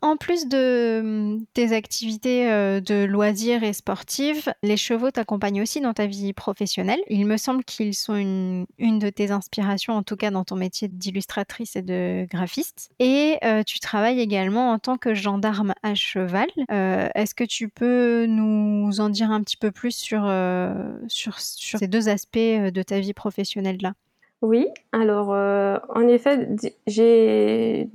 En 0.01 0.17
plus 0.17 0.47
de 0.47 1.39
tes 1.55 1.73
activités 1.75 2.49
euh, 2.49 2.81
de 2.81 3.05
loisirs 3.05 3.65
et 3.65 3.73
sportives, 3.73 4.53
les 4.63 4.77
chevaux 4.77 5.11
t'accompagnent 5.11 5.61
aussi 5.63 5.81
dans 5.81 5.93
ta 5.93 6.07
vie 6.07 6.33
professionnelle. 6.33 7.01
Il 7.09 7.27
me 7.27 7.37
semble 7.37 7.65
qu'ils 7.65 7.95
sont 7.95 8.15
une, 8.15 8.67
de 8.79 9.11
tes 9.11 9.33
inspirations, 9.33 9.95
en 9.95 10.05
tout 10.05 10.17
cas 10.17 10.31
dans 10.31 10.45
ton 10.45 10.55
métier 10.55 10.87
d'illustratrice 10.87 11.75
et 11.75 11.83
de 11.83 12.27
graphiste. 12.31 12.91
Et 13.01 13.39
euh, 13.45 13.65
tu 13.65 13.81
travailles 13.81 14.21
également 14.21 14.71
en 14.71 14.79
tant 14.79 14.99
que 14.99 15.15
gendarme 15.15 15.75
à 15.83 15.97
cheval. 15.97 16.49
Euh, 16.71 17.09
est-ce 17.17 17.35
que 17.35 17.45
tu 17.45 17.69
peux 17.69 18.27
nous 18.27 19.01
en 19.01 19.09
dire 19.09 19.33
un 19.33 19.43
petit 19.43 19.57
peu 19.57 19.73
plus 19.73 19.97
sur, 19.97 20.31
ces 21.39 21.89
deux 21.89 22.09
aspects 22.09 22.39
de 22.39 22.83
ta 22.83 23.01
vie 23.01 23.15
professionnelle-là? 23.15 23.95
Oui, 24.43 24.69
alors 24.93 25.31
en 25.31 26.07
effet, 26.07 26.49
j'ai 26.87 27.89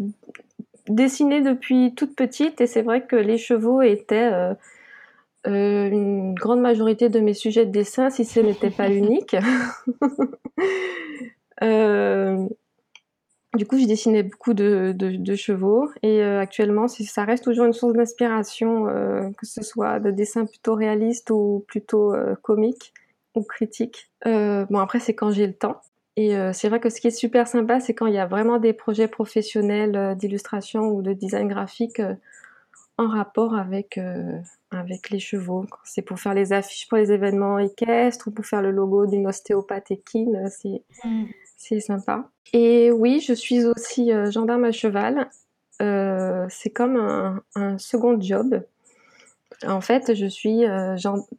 dessinée 0.87 1.41
depuis 1.41 1.93
toute 1.95 2.15
petite 2.15 2.61
et 2.61 2.67
c'est 2.67 2.81
vrai 2.81 3.05
que 3.05 3.15
les 3.15 3.37
chevaux 3.37 3.81
étaient 3.81 4.31
euh, 4.33 4.53
euh, 5.47 5.89
une 5.89 6.33
grande 6.33 6.61
majorité 6.61 7.09
de 7.09 7.19
mes 7.19 7.33
sujets 7.33 7.65
de 7.65 7.71
dessin, 7.71 8.09
si 8.09 8.25
ce 8.25 8.39
n'était 8.39 8.71
pas 8.71 8.87
l'unique. 8.89 9.35
Euh, 11.61 12.45
du 13.55 13.65
coup, 13.65 13.77
je 13.77 13.85
dessinais 13.85 14.23
beaucoup 14.23 14.53
de, 14.53 15.35
chevaux 15.35 15.87
et 16.01 16.21
actuellement, 16.21 16.87
ça 16.87 17.23
reste 17.23 17.43
toujours 17.43 17.65
une 17.65 17.73
source 17.73 17.93
d'inspiration, 17.93 18.85
que 19.37 19.45
ce 19.45 19.61
soit 19.61 19.99
de 19.99 20.11
dessins 20.11 20.45
plutôt 20.45 20.75
réalistes 20.75 21.29
ou 21.29 21.63
plutôt 21.67 22.13
comiques 22.41 22.91
ou 23.35 23.43
critiques. 23.43 24.11
bon, 24.25 24.79
après, 24.79 24.99
c'est 24.99 25.13
quand 25.13 25.31
j'ai 25.31 25.47
le 25.47 25.53
temps. 25.53 25.79
Et 26.15 26.35
euh, 26.35 26.53
c'est 26.53 26.69
vrai 26.69 26.79
que 26.79 26.89
ce 26.89 27.01
qui 27.01 27.07
est 27.07 27.11
super 27.11 27.47
sympa, 27.47 27.79
c'est 27.79 27.95
quand 27.95 28.05
il 28.05 28.13
y 28.13 28.19
a 28.19 28.27
vraiment 28.27 28.59
des 28.59 28.73
projets 28.73 29.07
professionnels 29.07 29.95
euh, 29.95 30.15
d'illustration 30.15 30.89
ou 30.89 31.01
de 31.01 31.13
design 31.13 31.47
graphique 31.47 31.99
euh, 31.99 32.13
en 32.99 33.07
rapport 33.07 33.55
avec, 33.55 33.99
avec 34.69 35.09
les 35.09 35.17
chevaux. 35.17 35.65
C'est 35.83 36.03
pour 36.03 36.19
faire 36.19 36.35
les 36.35 36.53
affiches 36.53 36.87
pour 36.87 36.99
les 36.99 37.11
événements 37.11 37.57
équestres 37.57 38.27
ou 38.27 38.31
pour 38.31 38.45
faire 38.45 38.61
le 38.61 38.69
logo 38.69 39.07
d'une 39.07 39.25
ostéopathe 39.25 39.89
équine, 39.89 40.47
c'est 40.51 40.83
mmh. 41.03 41.23
c'est 41.57 41.79
sympa. 41.79 42.29
Et 42.53 42.91
oui, 42.91 43.19
je 43.19 43.33
suis 43.33 43.65
aussi 43.65 44.11
gendarme 44.29 44.65
à 44.65 44.71
cheval. 44.71 45.27
c'est 45.79 46.69
comme 46.71 46.97
un, 46.97 47.41
un, 47.55 47.79
second 47.79 48.21
job. 48.21 48.63
En 49.67 49.81
fait, 49.81 50.13
je 50.15 50.25
suis 50.25 50.63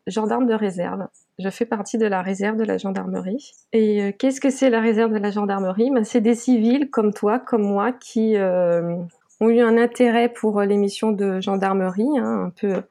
gendarme 0.06 0.46
de 0.46 0.54
réserve. 0.54 1.06
Je 1.38 1.48
fais 1.48 1.66
partie 1.66 1.98
de 1.98 2.06
la 2.06 2.22
réserve 2.22 2.56
de 2.56 2.64
la 2.64 2.78
gendarmerie. 2.78 3.52
Et 3.72 4.02
euh, 4.02 4.12
qu'est-ce 4.16 4.40
que 4.40 4.50
c'est 4.50 4.70
la 4.70 4.80
réserve 4.80 5.12
de 5.12 5.18
la 5.18 5.32
gendarmerie? 5.32 5.90
Ben, 5.90 6.04
C'est 6.04 6.20
des 6.20 6.36
civils 6.36 6.90
comme 6.90 7.12
toi, 7.12 7.40
comme 7.40 7.62
moi, 7.62 7.92
qui 7.92 8.36
euh, 8.36 8.96
ont 9.40 9.48
eu 9.48 9.60
un 9.60 9.76
intérêt 9.76 10.28
pour 10.28 10.60
euh, 10.60 10.64
les 10.64 10.76
missions 10.76 11.10
de 11.10 11.40
gendarmerie, 11.40 12.18
hein, 12.18 12.44
un 12.46 12.50
peu 12.50 12.82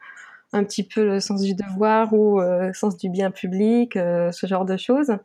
un 0.51 0.63
petit 0.63 0.83
peu 0.83 1.03
le 1.05 1.19
sens 1.19 1.41
du 1.41 1.55
devoir 1.55 2.13
ou 2.13 2.39
le 2.39 2.73
sens 2.73 2.95
du 2.95 3.09
bien 3.09 3.31
public, 3.31 3.93
ce 3.95 4.45
genre 4.45 4.65
de 4.65 4.77
choses 4.77 5.17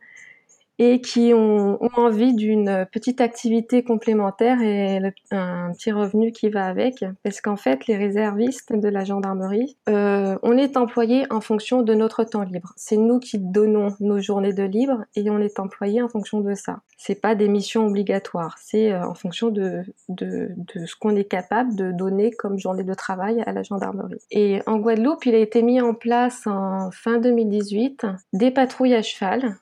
et 0.79 1.01
qui 1.01 1.33
ont, 1.35 1.79
envie 1.97 2.35
d'une 2.35 2.87
petite 2.93 3.21
activité 3.21 3.83
complémentaire 3.83 4.61
et 4.63 5.01
un 5.31 5.73
petit 5.73 5.91
revenu 5.91 6.33
qui 6.33 6.49
va 6.49 6.67
avec. 6.67 7.05
Parce 7.25 7.41
qu'en 7.41 7.57
fait, 7.57 7.87
les 7.87 7.97
réservistes 7.97 8.73
de 8.73 8.89
la 8.89 9.05
gendarmerie, 9.05 9.77
euh, 9.89 10.39
on 10.43 10.57
est 10.57 10.77
employé 10.77 11.25
en 11.31 11.41
fonction 11.41 11.83
de 11.83 11.95
notre 11.95 12.25
temps 12.25 12.43
libre. 12.43 12.73
C'est 12.77 12.97
nous 12.97 13.19
qui 13.19 13.39
donnons 13.39 13.89
nos 14.01 14.21
journées 14.21 14.53
de 14.53 14.63
libre 14.63 15.05
et 15.17 15.29
on 15.31 15.39
est 15.39 15.59
employé 15.59 16.03
en 16.03 16.09
fonction 16.09 16.41
de 16.41 16.55
ça. 16.55 16.81
C'est 16.97 17.21
pas 17.21 17.35
des 17.35 17.49
missions 17.49 17.87
obligatoires, 17.87 18.57
c'est 18.61 18.93
euh, 18.93 19.07
en 19.07 19.15
fonction 19.15 19.49
de, 19.49 19.83
de, 20.09 20.51
de 20.57 20.87
ce 20.87 20.95
qu'on 20.97 21.17
est 21.17 21.25
capable 21.25 21.75
de 21.75 21.93
donner 21.93 22.31
comme 22.33 22.59
journée 22.59 22.85
de 22.85 22.95
travail 22.95 23.43
à 23.47 23.53
la 23.53 23.63
gendarmerie. 23.63 24.21
Et 24.31 24.61
en 24.67 24.79
Guadeloupe, 24.79 25.27
il 25.27 25.35
a 25.35 25.39
été 25.39 25.63
mis 25.63 25.81
en 25.81 25.95
place 25.95 26.47
en 26.47 26.91
fin 26.91 27.19
2018 27.19 28.07
des 28.33 28.51
patrouilles 28.51 28.95
à 28.95 29.03
cheval 29.03 29.57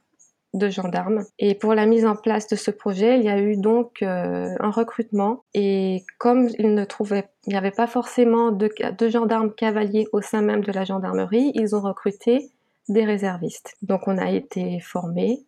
de 0.57 0.69
gendarmes. 0.69 1.25
Et 1.39 1.55
pour 1.55 1.75
la 1.75 1.87
mise 1.87 2.05
en 2.05 2.17
place 2.17 2.49
de 2.49 2.57
ce 2.57 2.71
projet, 2.71 3.19
il 3.19 3.25
y 3.25 3.29
a 3.29 3.41
eu 3.41 3.57
donc 3.57 4.03
un 4.03 4.71
recrutement. 4.71 5.45
Et 5.55 6.05
comme 6.19 6.49
il 6.59 6.75
ne 6.75 6.85
trouvait, 6.85 7.29
il 7.47 7.51
n'y 7.51 7.57
avait 7.57 7.71
pas 7.71 7.87
forcément 7.87 8.51
de, 8.51 8.71
de 8.97 9.09
gendarmes 9.09 9.53
cavaliers 9.53 10.07
au 10.13 10.21
sein 10.21 10.43
même 10.43 10.63
de 10.63 10.73
la 10.73 10.85
gendarmerie, 10.85 11.53
ils 11.55 11.75
ont 11.77 11.81
recruté 11.81 12.51
des 12.89 13.05
réservistes. 13.05 13.75
Donc 13.83 14.09
on 14.09 14.19
a 14.19 14.31
été 14.31 14.81
formés 14.81 15.41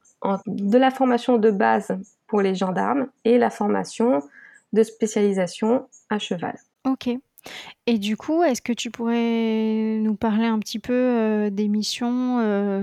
de 0.46 0.78
la 0.78 0.90
formation 0.90 1.38
de 1.38 1.50
base 1.50 1.96
pour 2.26 2.40
les 2.40 2.54
gendarmes 2.54 3.06
et 3.24 3.38
la 3.38 3.50
formation 3.50 4.22
de 4.72 4.82
spécialisation 4.82 5.86
à 6.10 6.18
cheval. 6.18 6.58
Ok. 6.84 7.10
Et 7.86 7.98
du 7.98 8.16
coup, 8.16 8.42
est-ce 8.42 8.60
que 8.60 8.72
tu 8.72 8.90
pourrais 8.90 9.98
nous 10.00 10.14
parler 10.14 10.44
un 10.44 10.58
petit 10.58 10.78
peu 10.78 10.92
euh, 10.92 11.50
des 11.50 11.68
missions 11.68 12.38
euh, 12.40 12.82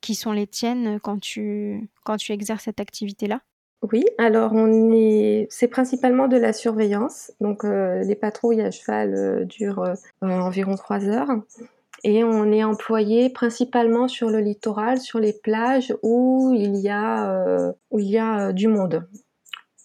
qui 0.00 0.14
sont 0.14 0.32
les 0.32 0.46
tiennes 0.46 1.00
quand 1.00 1.20
tu, 1.20 1.88
quand 2.04 2.16
tu 2.16 2.32
exerces 2.32 2.64
cette 2.64 2.80
activité-là? 2.80 3.40
Oui, 3.82 4.04
alors 4.18 4.52
c'est 5.50 5.68
principalement 5.68 6.28
de 6.28 6.36
la 6.36 6.52
surveillance. 6.52 7.32
Donc 7.40 7.64
euh, 7.64 8.02
les 8.02 8.14
patrouilles 8.14 8.62
à 8.62 8.70
cheval 8.70 9.46
durent 9.46 9.94
environ 10.20 10.74
trois 10.76 11.04
heures. 11.04 11.30
Et 12.04 12.24
on 12.24 12.52
est 12.52 12.62
employé 12.62 13.30
principalement 13.30 14.06
sur 14.06 14.28
le 14.28 14.40
littoral, 14.40 15.00
sur 15.00 15.18
les 15.18 15.32
plages 15.32 15.94
où 16.02 16.52
il 16.54 16.76
y 16.76 16.88
a, 16.88 17.72
où 17.90 17.98
il 17.98 18.08
y 18.08 18.18
a 18.18 18.52
du 18.52 18.68
monde. 18.68 19.06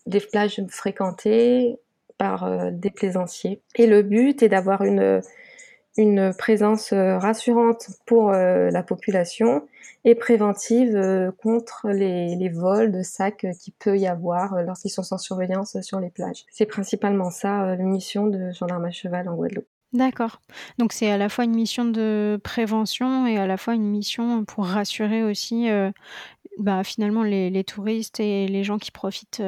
Des 0.08 0.20
plages 0.20 0.62
fréquentées, 0.68 1.80
euh, 2.22 2.72
des 2.72 2.92
plaisanciers. 2.92 3.62
Et 3.76 3.88
le 3.88 4.04
but 4.04 4.44
est 4.44 4.50
d'avoir 4.50 4.84
une, 4.84 5.22
présence 6.38 6.94
euh, 6.94 7.18
rassurante 7.18 7.90
pour 8.06 8.32
euh, 8.32 8.70
la 8.70 8.84
population 8.84 9.68
et 10.06 10.16
préventive 10.16 11.32
contre 11.38 11.90
les, 11.90 12.50
vols 12.50 12.92
de 12.92 13.04
sacs 13.04 13.46
qui 13.60 13.72
peut 13.72 13.98
y 13.98 14.08
avoir 14.08 14.64
lorsqu'ils 14.64 14.90
sont 14.90 15.04
sans 15.04 15.18
surveillance 15.18 15.80
sur 15.82 16.00
les 16.00 16.10
plages. 16.10 16.46
C'est 16.50 16.66
principalement 16.66 17.30
ça 17.30 17.76
la 17.76 17.84
mission 17.84 18.26
de 18.26 18.52
gendarme 18.52 18.86
à 18.86 18.92
cheval 18.92 19.30
en 19.30 19.36
Guadeloupe. 19.36 19.68
D'accord. 19.94 20.42
Donc 20.80 20.92
c'est 20.94 21.12
à 21.12 21.18
la 21.18 21.30
fois 21.30 21.44
une 21.44 21.54
mission 21.54 21.86
de 21.86 22.40
prévention 22.44 23.28
et 23.28 23.38
à 23.38 23.46
la 23.46 23.58
fois 23.58 23.76
une 23.76 23.88
mission 23.88 24.44
pour 24.44 24.66
rassurer 24.66 25.22
aussi 25.22 25.70
bah, 26.58 26.84
finalement 26.84 27.22
les, 27.22 27.64
touristes 27.64 28.20
et 28.20 28.48
les 28.48 28.64
gens 28.64 28.80
qui 28.80 28.90
profitent 28.90 29.44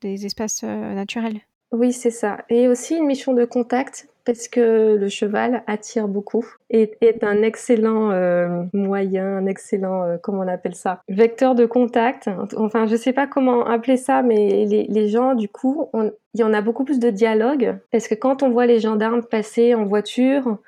des 0.00 0.26
espaces 0.26 0.64
naturels. 0.64 1.42
Oui, 1.72 1.92
c'est 1.92 2.10
ça. 2.10 2.38
Et 2.48 2.68
aussi 2.68 2.96
une 2.96 3.06
mission 3.06 3.34
de 3.34 3.44
contact 3.44 4.08
parce 4.26 4.48
que 4.48 4.96
le 4.96 5.08
cheval 5.08 5.62
attire 5.66 6.08
beaucoup 6.08 6.44
et 6.68 6.96
est 7.00 7.24
un 7.24 7.42
excellent 7.42 8.10
euh, 8.10 8.64
moyen, 8.72 9.38
un 9.38 9.46
excellent, 9.46 10.02
euh, 10.02 10.16
comment 10.20 10.40
on 10.40 10.48
appelle 10.48 10.74
ça, 10.74 11.00
vecteur 11.08 11.54
de 11.54 11.64
contact. 11.64 12.28
Enfin, 12.56 12.86
je 12.86 12.96
sais 12.96 13.12
pas 13.12 13.26
comment 13.26 13.64
appeler 13.64 13.96
ça, 13.96 14.22
mais 14.22 14.66
les, 14.66 15.08
gens, 15.08 15.34
du 15.34 15.48
coup, 15.48 15.88
il 15.94 16.40
y 16.40 16.42
en 16.42 16.52
a 16.52 16.60
beaucoup 16.60 16.84
plus 16.84 16.98
de 16.98 17.08
dialogue 17.08 17.78
parce 17.92 18.08
que 18.08 18.14
quand 18.14 18.42
on 18.42 18.50
voit 18.50 18.66
les 18.66 18.80
gendarmes 18.80 19.22
passer 19.22 19.74
en 19.74 19.84
voiture, 19.84 20.58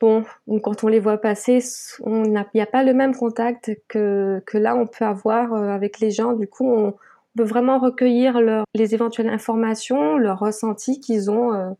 bon, 0.00 0.24
quand 0.62 0.82
on 0.82 0.88
les 0.88 1.00
voit 1.00 1.18
passer, 1.18 1.60
il 2.06 2.22
n'y 2.54 2.60
a 2.60 2.66
pas 2.66 2.82
le 2.82 2.94
même 2.94 3.14
contact 3.14 3.72
que, 3.88 4.42
là 4.54 4.74
on 4.74 4.86
peut 4.86 5.04
avoir 5.04 5.52
euh, 5.52 5.68
avec 5.68 6.00
les 6.00 6.10
gens. 6.10 6.32
Du 6.32 6.46
coup, 6.46 6.92
peut 7.36 7.44
vraiment 7.44 7.78
recueillir 7.78 8.38
les 8.74 8.94
éventuelles 8.94 9.28
informations, 9.28 10.16
leurs 10.16 10.38
ressentis 10.38 11.00
qu'ils 11.00 11.30
ont. 11.30 11.54
Euh, 11.54 11.70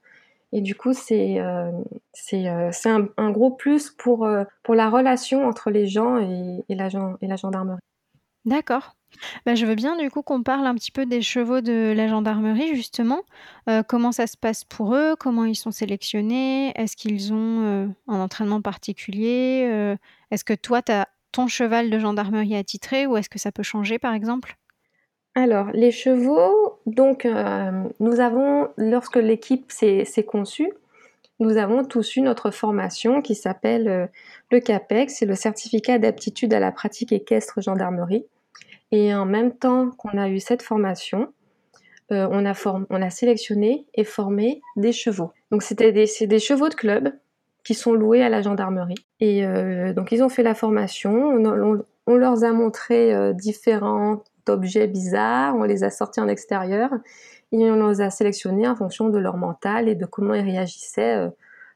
et 0.52 0.60
du 0.60 0.74
coup, 0.74 0.92
c'est 0.92 1.40
euh, 1.40 1.70
euh, 2.32 2.70
un, 3.16 3.30
gros 3.30 3.50
plus 3.50 3.90
pour, 3.90 4.26
la 4.26 4.90
relation 4.90 5.46
entre 5.46 5.70
les 5.70 5.86
gens 5.86 6.18
et, 6.18 6.64
et, 6.68 6.74
la, 6.74 6.88
et 7.20 7.26
la 7.26 7.36
gendarmerie. 7.36 7.80
D'accord. 8.44 8.96
Bah, 9.44 9.54
je 9.56 9.66
veux 9.66 9.74
bien 9.74 9.96
du 9.96 10.08
coup 10.08 10.22
qu'on 10.22 10.42
parle 10.42 10.66
un 10.66 10.74
petit 10.74 10.92
peu 10.92 11.04
des 11.04 11.20
chevaux 11.20 11.60
de 11.60 11.92
la 11.94 12.06
gendarmerie 12.06 12.76
justement. 12.76 13.22
comment 13.88 14.12
ça 14.12 14.28
se 14.28 14.36
passe 14.36 14.64
pour 14.64 14.94
eux? 14.94 15.14
Comment 15.18 15.44
ils 15.44 15.56
sont 15.56 15.72
sélectionnés? 15.72 16.72
Est-ce 16.76 16.96
qu'ils 16.96 17.32
ont 17.32 17.92
un 18.08 18.20
entraînement 18.20 18.62
particulier? 18.62 19.96
Est-ce 20.30 20.44
que 20.44 20.54
toi, 20.54 20.80
tu 20.80 20.92
as 20.92 21.08
ton 21.32 21.48
cheval 21.48 21.90
de 21.90 21.98
gendarmerie 21.98 22.56
attitré 22.56 23.06
ou 23.06 23.16
est-ce 23.16 23.28
que 23.28 23.38
ça 23.38 23.52
peut 23.52 23.62
changer 23.62 23.98
par 23.98 24.14
exemple? 24.14 24.59
Alors, 25.40 25.70
les 25.72 25.90
chevaux, 25.90 26.78
donc, 26.84 27.24
euh, 27.24 27.70
nous 27.98 28.20
avons, 28.20 28.68
lorsque 28.76 29.16
l'équipe 29.16 29.72
s'est 29.72 30.24
conçue, 30.26 30.70
nous 31.38 31.56
avons 31.56 31.84
tous 31.84 32.16
eu 32.16 32.20
notre 32.20 32.50
formation 32.50 33.22
qui 33.22 33.34
s'appelle 33.34 33.88
euh, 33.88 34.06
le 34.50 34.60
CAPEX, 34.60 35.14
c'est 35.14 35.26
le 35.26 35.34
certificat 35.34 35.98
d'aptitude 35.98 36.52
à 36.52 36.60
la 36.60 36.72
pratique 36.72 37.12
équestre 37.12 37.62
gendarmerie. 37.62 38.26
Et 38.92 39.14
en 39.14 39.24
même 39.24 39.52
temps 39.52 39.90
qu'on 39.92 40.18
a 40.18 40.28
eu 40.28 40.40
cette 40.40 40.62
formation, 40.62 41.32
euh, 42.12 42.28
on, 42.30 42.44
a 42.44 42.52
on 42.90 43.00
a 43.00 43.10
sélectionné 43.10 43.86
et 43.94 44.04
formé 44.04 44.60
des 44.76 44.92
chevaux. 44.92 45.32
Donc, 45.50 45.62
c'était 45.62 45.92
des, 45.92 46.06
des 46.26 46.38
chevaux 46.38 46.68
de 46.68 46.74
club 46.74 47.12
qui 47.64 47.72
sont 47.72 47.94
loués 47.94 48.22
à 48.22 48.28
la 48.28 48.42
gendarmerie. 48.42 49.06
Et 49.20 49.44
donc, 49.94 50.12
ils 50.12 50.22
ont 50.22 50.30
fait 50.30 50.42
la 50.42 50.54
formation, 50.54 51.12
on, 51.12 51.84
on 52.06 52.16
leur 52.16 52.42
a 52.42 52.52
montré 52.52 53.34
différents 53.34 54.22
objets 54.48 54.86
bizarres, 54.86 55.54
on 55.54 55.64
les 55.64 55.84
a 55.84 55.90
sortis 55.90 56.20
en 56.20 56.28
extérieur 56.28 56.90
et 57.52 57.70
on 57.70 57.88
les 57.88 58.00
a 58.00 58.10
sélectionnés 58.10 58.68
en 58.68 58.76
fonction 58.76 59.08
de 59.08 59.18
leur 59.18 59.36
mental 59.36 59.88
et 59.88 59.94
de 59.94 60.06
comment 60.06 60.34
ils 60.34 60.44
réagissaient 60.44 61.16
euh, 61.16 61.30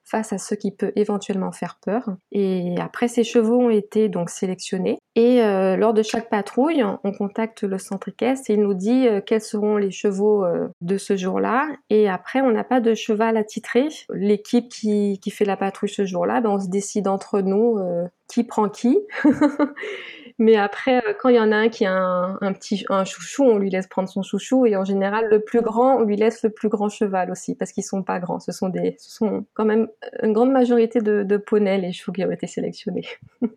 face 0.07 0.35
à 0.35 0.39
ce 0.39 0.55
qui 0.55 0.71
peut 0.71 0.93
éventuellement 0.97 1.51
faire 1.51 1.79
peur. 1.83 2.11
Et 2.31 2.75
après, 2.79 3.09
ces 3.09 3.25
chevaux 3.25 3.59
ont 3.59 3.71
été 3.71 4.11
donc 4.11 4.29
sélectionnés. 4.29 4.99
Et 5.15 5.43
euh, 5.43 5.77
lors 5.77 5.95
de 5.95 6.03
chaque 6.03 6.29
patrouille, 6.29 6.85
on 6.85 7.13
contacte 7.13 7.63
le 7.63 7.79
centre 7.79 8.11
équestre 8.11 8.51
et 8.51 8.55
il 8.55 8.61
nous 8.61 8.75
dit 8.75 9.09
euh, 9.09 9.23
quels 9.25 9.41
seront 9.41 9.79
les 9.79 9.91
chevaux 9.91 10.45
de 10.83 10.99
ce 10.99 11.17
jour-là. 11.17 11.69
Et 11.89 12.09
après, 12.09 12.43
on 12.43 12.51
n'a 12.51 12.65
pas 12.65 12.81
de 12.81 12.95
cheval 12.95 13.39
attitré. 13.39 13.89
L'équipe 14.13 14.69
qui, 14.69 15.19
qui, 15.21 15.31
fait 15.31 15.47
la 15.47 15.57
patrouille 15.57 15.89
ce 15.89 16.05
jour-là, 16.05 16.43
ben, 16.43 16.51
on 16.51 16.61
se 16.61 16.69
décide 16.69 17.09
entre 17.09 17.41
nous 17.41 17.81
qui 18.29 18.45
prend 18.45 18.69
qui. 18.69 18.99
Mais 20.39 20.57
après, 20.57 20.99
euh, 21.07 21.13
quand 21.19 21.29
il 21.29 21.37
y 21.37 21.41
en 21.41 21.53
a 21.53 21.57
un 21.57 21.69
qui 21.69 21.87
a 21.87 21.93
un, 21.93 22.53
petit 22.53 22.85
un 22.89 23.05
chouchou, 23.05 23.45
on 23.45 23.59
lui 23.59 23.71
laisse 23.71 23.87
prendre 23.87 24.09
son 24.09 24.23
chouchou. 24.23 24.67
Et 24.67 24.77
en 24.77 24.85
général, 24.85 25.29
le 25.31 25.41
plus 25.41 25.61
grand, 25.61 25.97
on 25.97 26.03
lui 26.03 26.17
laisse 26.17 26.43
le 26.43 26.51
plus 26.51 26.69
grand 26.69 26.89
cheval 26.89 27.31
aussi, 27.31 27.55
parce 27.55 27.73
qu'ils 27.73 27.85
sont 27.85 28.03
pas 28.03 28.19
grands. 28.19 28.41
Ce 28.41 28.51
sont 28.51 28.69
des, 28.69 28.97
ce 28.99 29.11
sont 29.15 29.47
quand 29.55 29.65
même 29.65 29.89
une 30.23 30.33
grande 30.33 30.51
majorité 30.51 31.01
de, 31.01 31.23
de 31.23 31.37
poneys 31.37 31.79
les 31.79 31.93
chevaux 31.93 32.13
qui 32.13 32.25
ont 32.25 32.31
été 32.31 32.47
sélectionnés. 32.47 33.07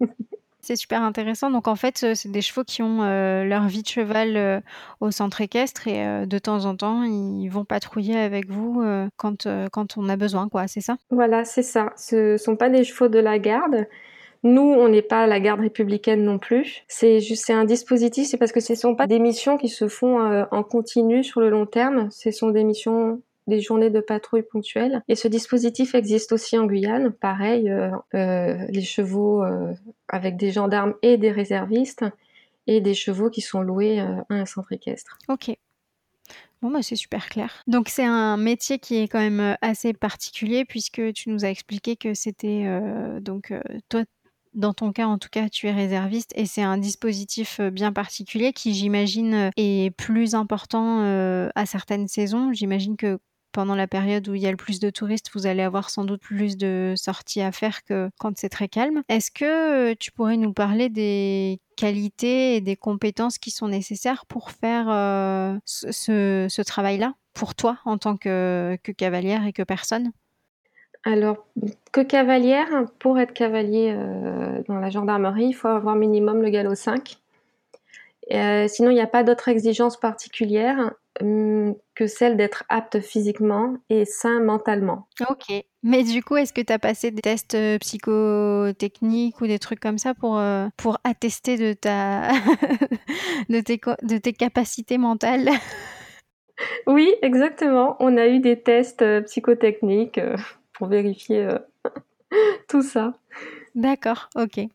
C'est 0.62 0.76
super 0.76 1.02
intéressant. 1.02 1.50
Donc 1.50 1.70
en 1.70 1.78
fait, 1.78 2.04
euh, 2.04 2.12
c'est 2.14 2.30
des 2.30 2.42
chevaux 2.42 2.66
qui 2.66 2.84
ont 2.84 3.02
euh, 3.02 3.46
leur 3.46 3.68
vie 3.68 3.84
de 3.84 3.88
cheval 3.88 4.62
au 5.00 5.12
centre 5.12 5.40
équestre 5.40 5.88
et 5.88 6.26
de 6.26 6.40
temps 6.40 6.66
en 6.66 6.76
temps, 6.76 7.04
ils 7.04 7.48
vont 7.48 7.64
patrouiller 7.64 8.18
avec 8.18 8.50
vous 8.50 8.84
quand, 9.16 9.48
quand 9.72 9.98
on 9.98 10.10
a 10.10 10.18
besoin, 10.18 10.50
quoi. 10.50 10.68
C'est 10.68 10.82
ça? 10.82 10.98
Voilà, 11.10 11.46
c'est 11.46 11.64
ça. 11.64 11.94
Ce 11.96 12.36
sont 12.36 12.58
pas 12.58 12.70
des 12.70 12.84
chevaux 12.84 13.08
de 13.08 13.20
la 13.20 13.40
garde. 13.40 13.88
Nous, 14.44 14.62
on 14.62 14.90
n'est 14.90 15.02
pas 15.02 15.28
la 15.28 15.40
garde 15.40 15.62
républicaine 15.62 16.24
non 16.24 16.40
plus. 16.40 16.84
C'est 16.88 17.20
juste, 17.20 17.50
un 17.50 17.66
dispositif, 17.66 18.28
c'est 18.28 18.38
parce 18.38 18.52
que 18.52 18.60
ce 18.60 18.74
ne 18.74 18.78
sont 18.78 18.96
pas 18.96 19.08
des 19.08 19.20
missions 19.20 19.58
qui 19.58 19.70
se 19.70 19.88
font 19.88 20.22
euh, 20.22 20.46
en 20.52 20.64
continu 20.64 21.24
sur 21.24 21.42
le 21.42 21.50
long 21.50 21.66
terme. 21.66 22.10
Ce 22.12 22.32
sont 22.32 22.50
des 22.50 22.64
missions 22.64 23.22
des 23.48 23.62
journées 23.62 23.90
de 23.90 24.02
patrouille 24.02 24.44
ponctuelles. 24.44 25.02
Et 25.08 25.16
ce 25.16 25.30
dispositif 25.30 25.96
existe 25.96 26.34
aussi 26.34 26.58
en 26.58 26.66
Guyane. 26.66 27.12
Pareil, 27.12 27.70
euh, 27.70 27.92
euh, 28.14 28.58
les 28.70 28.82
chevaux 28.82 29.42
avec 30.10 30.36
des 30.36 30.52
gendarmes 30.52 30.96
et 31.02 31.18
des 31.18 31.32
réservistes 31.32 32.04
et 32.68 32.82
des 32.82 32.94
chevaux 32.94 33.30
qui 33.30 33.40
sont 33.40 33.62
loués 33.62 34.00
à 34.00 34.26
un 34.30 34.46
centre 34.46 34.74
équestre. 34.74 35.18
Ok. 35.30 35.56
Bon, 36.62 36.72
bah, 36.72 36.82
c'est 36.82 36.98
super 36.98 37.30
clair. 37.30 37.64
Donc, 37.68 37.88
c'est 37.88 38.04
un 38.04 38.36
métier 38.36 38.80
qui 38.80 38.98
est 38.98 39.08
quand 39.08 39.20
même 39.20 39.56
assez 39.62 39.94
particulier 39.94 40.66
puisque 40.66 41.14
tu 41.14 41.30
nous 41.30 41.46
as 41.46 41.50
expliqué 41.50 41.96
que 41.96 42.14
c'était 42.14 42.66
donc 43.22 43.54
toi, 43.88 44.04
dans 44.58 44.74
ton 44.74 44.92
cas, 44.92 45.06
en 45.06 45.18
tout 45.18 45.30
cas, 45.32 45.50
tu 45.50 45.68
es 45.68 45.72
réserviste 45.72 46.34
et 46.36 46.46
c'est 46.46 46.64
un 46.64 46.78
dispositif 46.78 47.60
euh, 47.60 47.70
bien 47.70 47.94
particulier 47.94 48.54
qui, 48.54 48.74
j'imagine, 48.74 49.34
euh, 49.34 49.50
est 49.56 49.96
plus 49.96 50.34
important 50.36 51.02
euh, 51.04 51.50
à 51.56 51.66
certaines 51.66 52.08
saisons. 52.08 52.52
J'imagine 52.54 52.98
que 52.98 53.20
pendant 53.52 53.76
la 53.76 53.88
période 53.88 54.28
où 54.28 54.34
il 54.34 54.42
y 54.42 54.48
a 54.48 54.52
le 54.52 54.58
plus 54.58 54.80
de 54.80 54.90
touristes, 54.90 55.30
vous 55.34 55.46
allez 55.46 55.62
avoir 55.62 55.92
sans 55.92 56.06
doute 56.06 56.22
plus 56.22 56.58
de 56.58 56.96
sorties 56.98 57.42
à 57.42 57.52
faire 57.52 57.84
que 57.84 58.10
quand 58.20 58.38
c'est 58.38 58.50
très 58.50 58.68
calme. 58.68 59.04
Est-ce 59.10 59.32
que 59.32 59.94
tu 59.94 60.12
pourrais 60.12 60.38
nous 60.38 60.54
parler 60.54 60.90
des 60.90 61.60
qualités 61.76 62.56
et 62.56 62.62
des 62.62 62.76
compétences 62.76 63.38
qui 63.38 63.52
sont 63.52 63.68
nécessaires 63.68 64.26
pour 64.26 64.52
faire 64.52 64.88
ce, 65.66 66.62
travail-là, 66.62 67.16
pour 67.34 67.56
toi 67.56 67.80
en 67.86 67.98
tant 67.98 68.16
que 68.18 68.78
cavalière 68.96 69.48
et 69.48 69.54
que 69.54 69.64
personne? 69.64 70.12
Alors, 71.04 71.48
que 71.92 72.02
cavalière, 72.02 72.86
pour 73.00 73.20
être 73.20 73.34
cavalier 73.34 73.94
euh, 73.96 74.62
dans 74.68 74.80
la 74.80 74.90
gendarmerie, 74.90 75.46
il 75.46 75.54
faut 75.54 75.68
avoir 75.68 75.96
minimum 75.96 76.42
le 76.42 76.50
galop 76.50 76.76
5. 76.76 77.18
Euh, 78.34 78.68
sinon, 78.68 78.90
il 78.92 78.96
n'y 78.96 79.02
a 79.02 79.08
pas 79.08 79.24
d'autres 79.24 79.48
exigences 79.48 79.98
particulières 79.98 80.94
hum, 81.22 81.76
que 81.96 82.08
celle 82.08 82.36
d'être 82.36 82.66
apte 82.68 83.00
physiquement 83.00 83.76
et 83.90 84.06
sain 84.06 84.42
mentalement. 84.42 85.08
Ok. 85.30 85.64
Mais 85.84 86.04
du 86.04 86.22
coup, 86.22 86.36
est-ce 86.36 86.52
que 86.52 86.62
tu 86.62 86.74
as 86.74 86.80
passé 86.80 87.12
des 87.12 87.22
tests 87.22 87.56
euh, 87.56 87.78
psychotechniques 87.78 89.40
ou 89.40 89.48
des 89.48 89.60
trucs 89.60 89.80
comme 89.80 89.98
ça 89.98 90.14
pour, 90.14 90.38
euh, 90.38 90.68
pour 90.76 90.98
attester 91.04 91.58
de, 91.58 91.74
ta 91.74 92.32
de, 93.50 93.62
tes, 93.62 93.80
de 94.04 94.18
tes 94.18 94.34
capacités 94.34 94.98
mentales? 94.98 95.50
Oui, 96.88 97.14
exactement. 97.22 97.96
On 98.00 98.18
a 98.18 98.28
eu 98.28 98.40
des 98.40 98.60
tests 98.60 99.06
psychotechniques 99.26 100.20
pour 100.78 100.88
vérifier 100.88 101.48
tout 102.68 102.82
ça. 102.82 103.14
D'accord, 103.76 104.30
ok. 104.36 104.68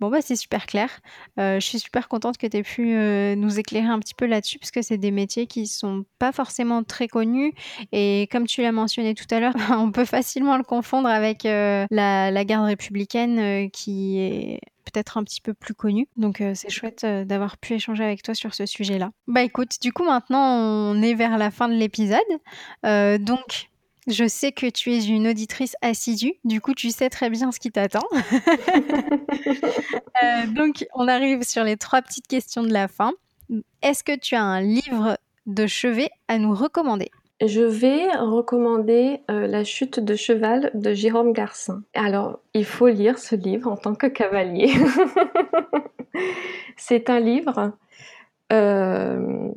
Bon, 0.00 0.10
bah, 0.10 0.18
c'est 0.22 0.36
super 0.36 0.66
clair. 0.66 1.00
Euh, 1.38 1.60
je 1.60 1.66
suis 1.66 1.78
super 1.78 2.08
contente 2.08 2.38
que 2.38 2.46
tu 2.46 2.56
aies 2.56 2.62
pu 2.62 2.94
euh, 2.94 3.34
nous 3.34 3.58
éclairer 3.58 3.86
un 3.86 3.98
petit 3.98 4.14
peu 4.14 4.26
là-dessus, 4.26 4.58
parce 4.58 4.70
que 4.70 4.82
c'est 4.82 4.98
des 4.98 5.10
métiers 5.10 5.46
qui 5.46 5.66
sont 5.66 6.04
pas 6.18 6.32
forcément 6.32 6.82
très 6.82 7.08
connus. 7.08 7.54
Et 7.92 8.28
comme 8.30 8.46
tu 8.46 8.62
l'as 8.62 8.72
mentionné 8.72 9.14
tout 9.14 9.26
à 9.30 9.40
l'heure, 9.40 9.54
on 9.70 9.90
peut 9.90 10.04
facilement 10.04 10.56
le 10.56 10.64
confondre 10.64 11.08
avec 11.08 11.46
euh, 11.46 11.86
la, 11.90 12.44
garde 12.44 12.66
républicaine 12.66 13.70
qui 13.70 14.18
est 14.18 14.60
peut-être 14.84 15.16
un 15.16 15.22
petit 15.22 15.40
peu 15.40 15.54
plus 15.54 15.74
connue. 15.74 16.08
Donc 16.16 16.42
c'est 16.54 16.68
chouette 16.68 17.06
d'avoir 17.06 17.56
pu 17.56 17.74
échanger 17.74 18.02
avec 18.02 18.22
toi 18.22 18.34
sur 18.34 18.52
ce 18.52 18.66
sujet-là. 18.66 19.12
Bah 19.28 19.42
écoute, 19.42 19.76
du 19.80 19.92
coup 19.92 20.04
maintenant 20.04 20.56
on 20.58 21.00
est 21.02 21.14
vers 21.14 21.38
la 21.38 21.52
fin 21.52 21.68
de 21.68 21.74
l'épisode. 21.74 22.18
donc 22.82 23.70
je 24.06 24.26
sais 24.26 24.52
que 24.52 24.68
tu 24.68 24.92
es 24.92 25.04
une 25.04 25.28
auditrice 25.28 25.76
assidue, 25.80 26.34
du 26.44 26.60
coup 26.60 26.74
tu 26.74 26.90
sais 26.90 27.08
très 27.08 27.30
bien 27.30 27.52
ce 27.52 27.60
qui 27.60 27.70
t'attend. 27.70 28.06
Euh, 30.22 30.46
donc 30.46 30.86
on 30.94 31.08
arrive 31.08 31.42
sur 31.42 31.64
les 31.64 31.76
trois 31.76 32.00
petites 32.00 32.28
questions 32.28 32.62
de 32.62 32.72
la 32.72 32.86
fin. 32.86 33.12
Est-ce 33.82 34.04
que 34.04 34.16
tu 34.16 34.36
as 34.36 34.42
un 34.42 34.60
livre 34.60 35.18
de 35.46 35.66
chevet 35.66 36.10
à 36.28 36.38
nous 36.38 36.54
recommander? 36.54 37.10
Je 37.44 37.62
vais 37.62 38.06
recommander 38.16 39.20
euh, 39.30 39.48
La 39.48 39.64
chute 39.64 39.98
de 39.98 40.14
cheval 40.14 40.70
de 40.74 40.92
Jérôme 40.92 41.32
Garcin. 41.32 41.82
Alors, 41.94 42.38
il 42.54 42.64
faut 42.64 42.86
lire 42.86 43.18
ce 43.18 43.34
livre 43.34 43.68
en 43.68 43.76
tant 43.76 43.96
que 43.96 44.06
cavalier. 44.06 44.72
C'est 46.76 47.10
un 47.10 47.18
livre 47.18 47.72
euh, 48.52 49.48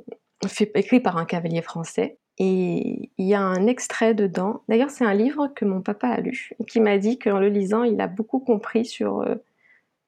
écrit 0.73 0.99
par 0.99 1.17
un 1.17 1.25
cavalier 1.25 1.61
français 1.61 2.17
et 2.37 3.09
il 3.17 3.25
y 3.25 3.33
a 3.33 3.41
un 3.41 3.67
extrait 3.67 4.13
dedans. 4.13 4.61
D'ailleurs, 4.67 4.89
c'est 4.89 5.05
un 5.05 5.13
livre 5.13 5.47
que 5.55 5.65
mon 5.65 5.81
papa 5.81 6.09
a 6.09 6.19
lu, 6.19 6.51
qui 6.67 6.79
m'a 6.81 6.97
dit 6.97 7.17
qu'en 7.17 7.39
le 7.39 7.47
lisant, 7.47 7.83
il 7.83 7.99
a 8.01 8.07
beaucoup 8.07 8.39
compris 8.39 8.85
sur 8.85 9.21
euh, 9.21 9.35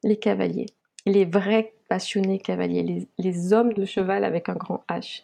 les 0.03 0.17
cavaliers, 0.17 0.67
les 1.05 1.25
vrais 1.25 1.73
passionnés 1.87 2.39
cavaliers, 2.39 3.07
les, 3.17 3.53
hommes 3.53 3.71
de 3.73 3.85
cheval 3.85 4.25
avec 4.25 4.49
un 4.49 4.55
grand 4.55 4.83
H. 4.89 5.23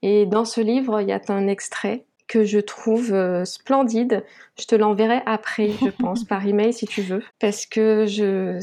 Et 0.00 0.24
dans 0.24 0.46
ce 0.46 0.60
livre, 0.60 1.02
il 1.02 1.08
y 1.08 1.12
a 1.12 1.20
un 1.28 1.48
extrait 1.48 2.06
que 2.28 2.44
je 2.44 2.58
trouve 2.58 3.12
euh, 3.12 3.44
splendide. 3.44 4.24
Je 4.58 4.64
te 4.64 4.74
l'enverrai 4.74 5.20
après, 5.26 5.70
je 5.82 5.90
pense, 5.98 6.24
par 6.24 6.46
email 6.46 6.72
si 6.72 6.86
tu 6.86 7.02
veux, 7.02 7.22
parce 7.40 7.66
que 7.66 8.06
je 8.06 8.58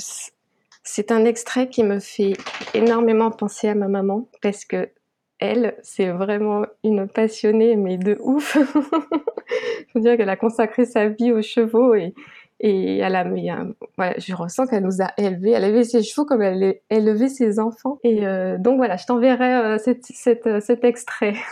c'est 0.83 1.11
un 1.11 1.23
extrait 1.25 1.69
qui 1.69 1.83
me 1.83 1.99
fait 1.99 2.33
énormément 2.73 3.29
penser 3.29 3.67
à 3.67 3.75
ma 3.75 3.87
maman 3.87 4.27
parce 4.41 4.65
que 4.65 4.89
elle, 5.39 5.75
c'est 5.81 6.09
vraiment 6.09 6.65
une 6.83 7.07
passionnée, 7.07 7.75
mais 7.75 7.97
de 7.97 8.17
ouf. 8.21 8.57
Je 9.87 9.91
veux 9.95 10.01
dire 10.01 10.17
qu'elle 10.17 10.29
a 10.29 10.35
consacré 10.35 10.85
sa 10.85 11.07
vie 11.07 11.31
aux 11.31 11.41
chevaux 11.41 11.95
et, 11.95 12.13
et 12.59 12.97
elle 12.97 13.15
a, 13.15 13.25
je 14.17 14.35
ressens 14.35 14.67
qu'elle 14.67 14.83
nous 14.83 15.01
a 15.01 15.11
élevés. 15.17 15.51
Elle 15.51 15.63
a 15.63 15.67
élevé 15.67 15.83
ses 15.83 16.03
chevaux 16.03 16.25
comme 16.25 16.41
elle 16.41 16.79
élevé 16.89 17.29
ses 17.29 17.59
enfants. 17.59 17.99
Et 18.03 18.27
euh, 18.27 18.57
donc 18.57 18.77
voilà, 18.77 18.97
je 18.97 19.05
t'enverrai 19.05 19.55
euh, 19.55 19.77
euh, 20.45 20.59
cet 20.59 20.83
extrait. 20.83 21.35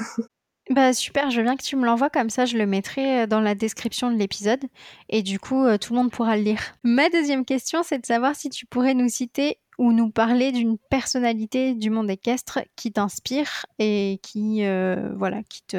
Bah 0.69 0.91
super, 0.91 1.31
je 1.31 1.37
veux 1.37 1.43
bien 1.43 1.55
que 1.55 1.63
tu 1.63 1.77
me 1.77 1.85
l'envoies 1.85 2.09
comme 2.09 2.29
ça, 2.29 2.43
je 2.43 2.57
le 2.57 2.65
mettrai 2.65 3.25
dans 3.25 3.39
la 3.39 3.55
description 3.55 4.11
de 4.11 4.17
l'épisode 4.17 4.59
et 5.07 5.21
du 5.23 5.39
coup 5.39 5.65
tout 5.77 5.93
le 5.93 5.99
monde 5.99 6.11
pourra 6.11 6.35
le 6.35 6.43
lire. 6.43 6.59
Ma 6.83 7.07
deuxième 7.07 7.45
question, 7.45 7.83
c'est 7.83 7.99
de 7.99 8.05
savoir 8.05 8.35
si 8.35 8.49
tu 8.49 8.65
pourrais 8.65 8.93
nous 8.93 9.07
citer 9.07 9.59
ou 9.77 9.91
nous 9.91 10.09
parler 10.09 10.51
d'une 10.51 10.77
personnalité 10.89 11.73
du 11.73 11.89
monde 11.89 12.09
équestre 12.09 12.59
qui 12.75 12.91
t'inspire 12.91 13.65
et 13.79 14.19
qui, 14.23 14.65
euh, 14.65 15.11
voilà, 15.15 15.41
qui, 15.47 15.63
te, 15.63 15.77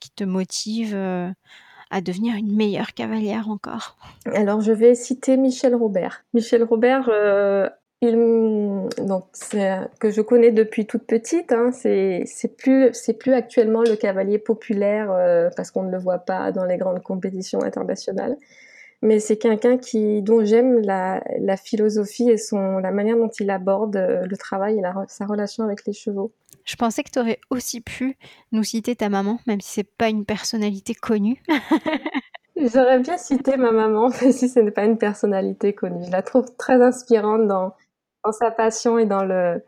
qui 0.00 0.10
te 0.10 0.24
motive 0.24 0.92
euh, 0.94 1.30
à 1.90 2.00
devenir 2.00 2.36
une 2.36 2.54
meilleure 2.54 2.94
cavalière 2.94 3.48
encore. 3.48 3.96
Alors, 4.26 4.60
je 4.60 4.72
vais 4.72 4.94
citer 4.94 5.36
Michel 5.36 5.74
Robert. 5.74 6.24
Michel 6.34 6.62
Robert, 6.64 7.08
euh, 7.12 7.68
donc, 8.02 9.26
que 10.00 10.10
je 10.10 10.20
connais 10.20 10.50
depuis 10.50 10.86
toute 10.86 11.04
petite, 11.04 11.52
hein, 11.52 11.70
c'est 11.72 12.56
plus, 12.58 12.90
plus 13.18 13.32
actuellement 13.32 13.82
le 13.82 13.94
cavalier 13.94 14.38
populaire 14.38 15.50
parce 15.56 15.70
qu'on 15.70 15.84
ne 15.84 15.90
le 15.90 15.98
voit 15.98 16.18
pas 16.18 16.50
dans 16.50 16.64
les 16.64 16.78
grandes 16.78 17.02
compétitions 17.02 17.62
internationales 17.62 18.36
mais 19.02 19.18
c'est 19.18 19.36
quelqu'un 19.36 19.76
qui 19.78 20.22
dont 20.22 20.44
j'aime 20.44 20.80
la, 20.80 21.22
la, 21.40 21.56
philosophie 21.56 22.30
et 22.30 22.38
son 22.38 22.78
la 22.78 22.92
manière 22.92 23.16
dont 23.16 23.30
il 23.40 23.50
aborde 23.50 23.96
euh, 23.96 24.24
le 24.24 24.36
travail 24.36 24.78
et 24.78 24.82
sa 25.08 25.26
relation 25.26 25.64
avec 25.64 25.84
les 25.86 25.92
chevaux. 25.92 26.32
Je 26.64 26.76
pensais 26.76 27.02
que 27.02 27.10
tu 27.10 27.18
aurais 27.18 27.40
aussi 27.50 27.80
pu 27.80 28.16
nous 28.52 28.62
citer 28.62 28.94
ta 28.94 29.08
maman, 29.08 29.40
même 29.48 29.60
si 29.60 29.70
c'est 29.72 29.96
pas 29.96 30.08
une 30.08 30.24
personnalité 30.24 30.94
connue. 30.94 31.42
J'aurais 32.56 33.00
bien 33.00 33.18
cité 33.18 33.56
ma 33.56 33.72
maman, 33.72 34.08
même 34.22 34.32
si 34.32 34.48
ce 34.48 34.60
n'est 34.60 34.70
pas 34.70 34.84
une 34.84 34.98
personnalité 34.98 35.72
connue. 35.72 36.04
Je 36.06 36.12
la 36.12 36.22
trouve 36.22 36.54
très 36.56 36.80
inspirante 36.80 37.48
dans, 37.48 37.74
dans 38.24 38.32
sa 38.32 38.52
passion 38.52 38.98
et 38.98 39.06
dans, 39.06 39.24
le, 39.24 39.64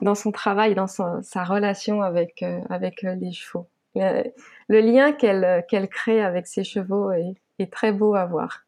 dans 0.00 0.14
son 0.14 0.30
travail, 0.30 0.76
dans 0.76 0.86
sa 0.86 1.44
relation 1.44 2.02
avec, 2.02 2.44
euh, 2.44 2.60
avec 2.70 3.02
euh, 3.02 3.16
les 3.16 3.32
chevaux. 3.32 3.66
Le, 3.96 4.30
le 4.68 4.80
lien 4.80 5.12
qu'elle 5.12 5.88
crée 5.88 6.22
avec 6.22 6.46
ses 6.46 6.62
chevaux 6.62 7.10
est, 7.10 7.34
est 7.58 7.72
très 7.72 7.90
beau 7.90 8.14
à 8.14 8.26
voir. 8.26 8.65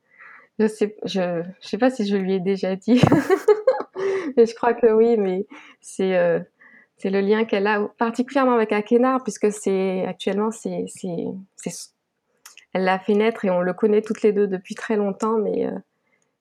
Je 0.58 0.66
sais, 0.66 0.96
je, 1.04 1.42
je 1.60 1.68
sais 1.68 1.78
pas 1.78 1.90
si 1.90 2.06
je 2.06 2.16
lui 2.16 2.34
ai 2.34 2.40
déjà 2.40 2.74
dit, 2.74 3.00
mais 4.36 4.46
je 4.46 4.54
crois 4.54 4.74
que 4.74 4.86
oui, 4.92 5.16
mais 5.16 5.46
c'est 5.80 6.16
euh, 6.16 6.40
c'est 6.96 7.10
le 7.10 7.20
lien 7.20 7.44
qu'elle 7.44 7.66
a 7.66 7.88
particulièrement 7.96 8.54
avec 8.54 8.72
Akenar, 8.72 9.22
puisque 9.22 9.52
c'est 9.52 10.04
actuellement 10.06 10.50
c'est 10.50 10.84
c'est 10.88 11.26
elle 12.74 12.84
l'a 12.84 12.98
fait 12.98 13.14
naître 13.14 13.44
et 13.44 13.50
on 13.50 13.60
le 13.60 13.72
connaît 13.72 14.02
toutes 14.02 14.22
les 14.22 14.32
deux 14.32 14.46
depuis 14.46 14.74
très 14.74 14.96
longtemps, 14.96 15.38
mais 15.38 15.66
euh, 15.66 15.78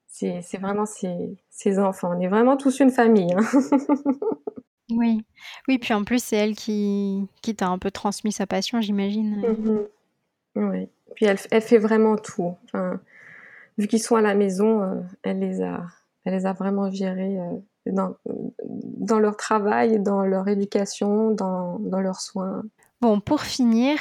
c'est 0.07 0.41
c'est 0.41 0.57
vraiment 0.57 0.85
ses, 0.85 1.37
ses 1.49 1.79
enfants. 1.79 2.11
On 2.15 2.19
est 2.19 2.27
vraiment 2.27 2.57
tous 2.57 2.79
une 2.79 2.89
famille. 2.89 3.33
Hein. 3.33 3.45
oui, 4.89 5.23
oui, 5.67 5.77
puis 5.77 5.93
en 5.93 6.03
plus 6.03 6.23
c'est 6.23 6.37
elle 6.37 6.55
qui 6.55 7.27
qui 7.43 7.55
t'a 7.55 7.67
un 7.67 7.77
peu 7.77 7.91
transmis 7.91 8.31
sa 8.31 8.47
passion, 8.47 8.81
j'imagine. 8.81 9.41
Mm-hmm. 9.41 9.87
Oui, 10.55 10.89
puis 11.15 11.25
elle, 11.27 11.37
elle 11.51 11.61
fait 11.61 11.77
vraiment 11.77 12.17
tout. 12.17 12.55
Enfin, 12.65 12.99
vu 13.77 13.87
qu'ils 13.87 14.01
sont 14.01 14.15
à 14.15 14.21
la 14.21 14.35
maison, 14.35 14.81
euh, 14.81 15.01
elle 15.23 15.39
les 15.39 15.61
a, 15.61 15.83
elle 16.25 16.33
les 16.33 16.45
a 16.45 16.53
vraiment 16.53 16.91
gérés 16.91 17.39
euh, 17.39 17.91
dans, 17.91 18.15
dans 18.65 19.19
leur 19.19 19.37
travail, 19.37 19.99
dans 19.99 20.23
leur 20.23 20.47
éducation, 20.47 21.31
dans, 21.31 21.79
dans 21.79 21.99
leurs 21.99 22.19
soins. 22.19 22.63
Bon, 23.01 23.19
pour 23.19 23.41
finir, 23.41 23.97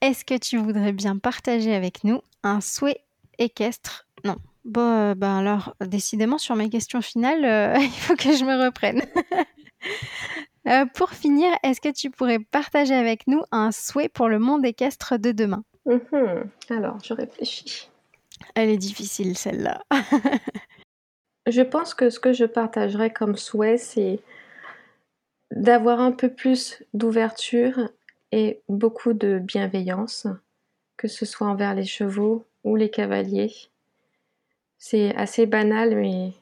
est-ce 0.00 0.24
que 0.24 0.36
tu 0.36 0.58
voudrais 0.58 0.92
bien 0.92 1.16
partager 1.16 1.74
avec 1.74 2.04
nous 2.04 2.20
un 2.42 2.60
souhait 2.60 3.00
équestre? 3.38 4.06
Non. 4.24 4.36
Bon, 4.64 5.12
ben 5.12 5.38
alors, 5.38 5.74
décidément, 5.80 6.38
sur 6.38 6.54
mes 6.54 6.68
questions 6.68 7.00
finales, 7.00 7.76
il 7.80 7.90
faut 7.90 8.16
que 8.16 8.32
je 8.32 8.44
me 8.44 8.64
reprenne. 8.64 9.02
pour 10.94 11.10
finir, 11.10 11.50
est-ce 11.62 11.80
que 11.80 11.92
tu 11.92 12.10
pourrais 12.10 12.38
partager 12.38 12.94
avec 12.94 13.26
nous 13.26 13.42
un 13.50 13.72
souhait 13.72 14.08
pour 14.08 14.28
le 14.28 14.38
monde 14.38 14.64
équestre 14.64 15.18
de 15.18 15.32
demain? 15.32 15.64
Mmh 15.86 16.44
Alors, 16.70 16.98
je 17.02 17.14
réfléchis. 17.14 17.91
Elle 18.54 18.70
est 18.70 18.78
difficile 18.78 19.36
celle-là. 19.36 19.82
je 21.46 21.62
pense 21.62 21.94
que 21.94 22.10
ce 22.10 22.20
que 22.20 22.32
je 22.32 22.44
partagerais 22.44 23.12
comme 23.12 23.36
souhait, 23.36 23.78
c'est 23.78 24.20
d'avoir 25.50 26.00
un 26.00 26.12
peu 26.12 26.32
plus 26.32 26.82
d'ouverture 26.94 27.90
et 28.32 28.62
beaucoup 28.68 29.12
de 29.12 29.38
bienveillance, 29.38 30.26
que 30.96 31.08
ce 31.08 31.26
soit 31.26 31.46
envers 31.46 31.74
les 31.74 31.84
chevaux 31.84 32.46
ou 32.64 32.76
les 32.76 32.90
cavaliers. 32.90 33.52
C'est 34.78 35.14
assez 35.16 35.46
banal, 35.46 35.94
mais 35.94 36.32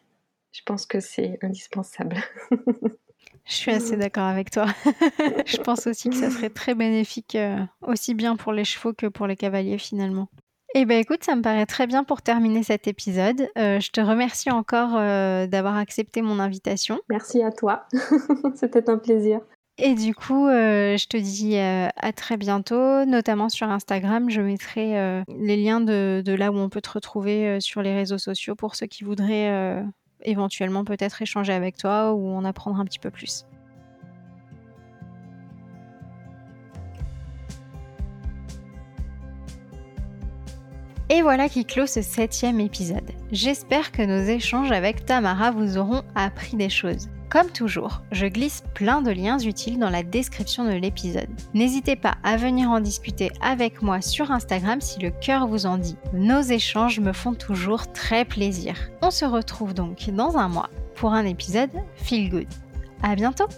je 0.53 0.63
pense 0.65 0.87
que 0.87 1.01
c'est 1.01 1.39
indispensable. 1.43 2.17
Je 3.47 3.55
suis 3.55 3.71
assez 3.73 3.97
d'accord 3.97 4.25
avec 4.25 4.51
toi. 4.51 4.67
je 5.47 5.57
pense 5.57 5.87
aussi 5.89 6.09
que 6.09 6.15
ça 6.15 6.31
serait 6.31 6.51
très 6.51 6.75
bénéfique, 6.75 7.35
euh, 7.35 7.59
aussi 7.83 8.15
bien 8.15 8.37
pour 8.37 8.53
les 8.53 8.65
chevaux 8.65 8.93
que 8.93 9.07
pour 9.07 9.27
les 9.27 9.35
cavaliers 9.35 9.79
finalement. 9.79 10.29
Eh 10.77 10.85
bien 10.85 10.99
écoute, 10.99 11.25
ça 11.25 11.35
me 11.35 11.43
paraît 11.43 11.67
très 11.67 11.89
bien 11.89 12.05
pour 12.05 12.23
terminer 12.23 12.63
cet 12.63 12.87
épisode. 12.87 13.49
Euh, 13.59 13.81
je 13.81 13.91
te 13.91 14.01
remercie 14.01 14.53
encore 14.53 14.93
euh, 14.95 15.49
d'avoir 15.49 15.77
accepté 15.77 16.23
mon 16.23 16.39
invitation. 16.39 17.01
Merci 17.09 17.43
à 17.43 17.51
toi. 17.51 17.87
C'était 18.55 18.89
un 18.89 18.97
plaisir. 18.97 19.41
Et 19.79 19.95
du 19.95 20.15
coup, 20.15 20.47
euh, 20.47 20.97
je 20.97 21.09
te 21.09 21.17
dis 21.17 21.57
à 21.57 22.13
très 22.13 22.37
bientôt, 22.37 23.05
notamment 23.05 23.49
sur 23.49 23.69
Instagram. 23.69 24.31
Je 24.31 24.43
mettrai 24.43 25.25
les 25.29 25.57
liens 25.57 25.81
de, 25.81 26.23
de, 26.25 26.33
là 26.35 26.53
où 26.53 26.57
on 26.57 26.69
peut 26.69 26.83
te 26.83 26.91
retrouver 26.91 27.61
sur 27.61 27.81
les 27.83 27.95
réseaux 27.95 28.19
sociaux 28.19 28.55
pour 28.55 28.77
ceux 28.77 28.87
qui 28.87 29.05
voudraient 29.05 29.83
éventuellement 30.23 30.85
peut-être 30.85 31.23
échanger 31.23 31.55
avec 31.55 31.79
toi 31.79 32.13
ou 32.13 32.29
en 32.29 32.45
apprendre 32.45 32.79
un 32.79 32.85
petit 32.85 32.99
peu 32.99 33.11
plus. 33.11 33.47
Et 41.13 41.23
voilà 41.23 41.49
qui 41.49 41.65
clôt 41.65 41.89
ce 41.89 42.03
septième 42.03 42.61
épisode. 42.61 43.11
J'espère 43.33 43.91
que 43.91 44.03
nos 44.03 44.23
échanges 44.23 44.71
avec 44.71 45.05
Tamara 45.05 45.51
vous 45.51 45.77
auront 45.77 46.05
appris 46.15 46.57
des 46.57 46.69
choses. 46.69 47.09
Comme 47.29 47.51
toujours, 47.51 48.03
je 48.13 48.27
glisse 48.27 48.63
plein 48.75 49.03
de 49.03 49.11
liens 49.11 49.41
utiles 49.41 49.81
dans 49.81 49.91
la 49.91 50.05
description 50.05 50.65
de 50.65 50.71
l'épisode. 50.71 51.29
N'hésitez 51.53 51.97
pas 51.97 52.15
à 52.23 52.37
venir 52.37 52.71
en 52.71 52.79
discuter 52.79 53.33
avec 53.41 53.83
moi 53.83 54.01
sur 54.01 54.31
Instagram 54.31 54.81
si 54.81 55.01
le 55.01 55.11
cœur 55.11 55.49
vous 55.49 55.67
en 55.67 55.79
dit. 55.79 55.97
Nos 56.13 56.43
échanges 56.43 57.01
me 57.01 57.13
font 57.13 57.35
toujours 57.35 57.91
très 57.91 58.25
plaisir. 58.25 58.77
On 59.03 59.11
se 59.11 59.25
retrouve 59.25 59.75
donc 59.75 60.11
dans 60.11 60.37
un 60.37 60.49
mois 60.49 60.71
pour 60.95 61.13
un 61.13 61.25
épisode 61.25 61.71
Feel 61.97 62.31
Good. 62.31 62.49
À 63.03 63.17
bientôt! 63.17 63.49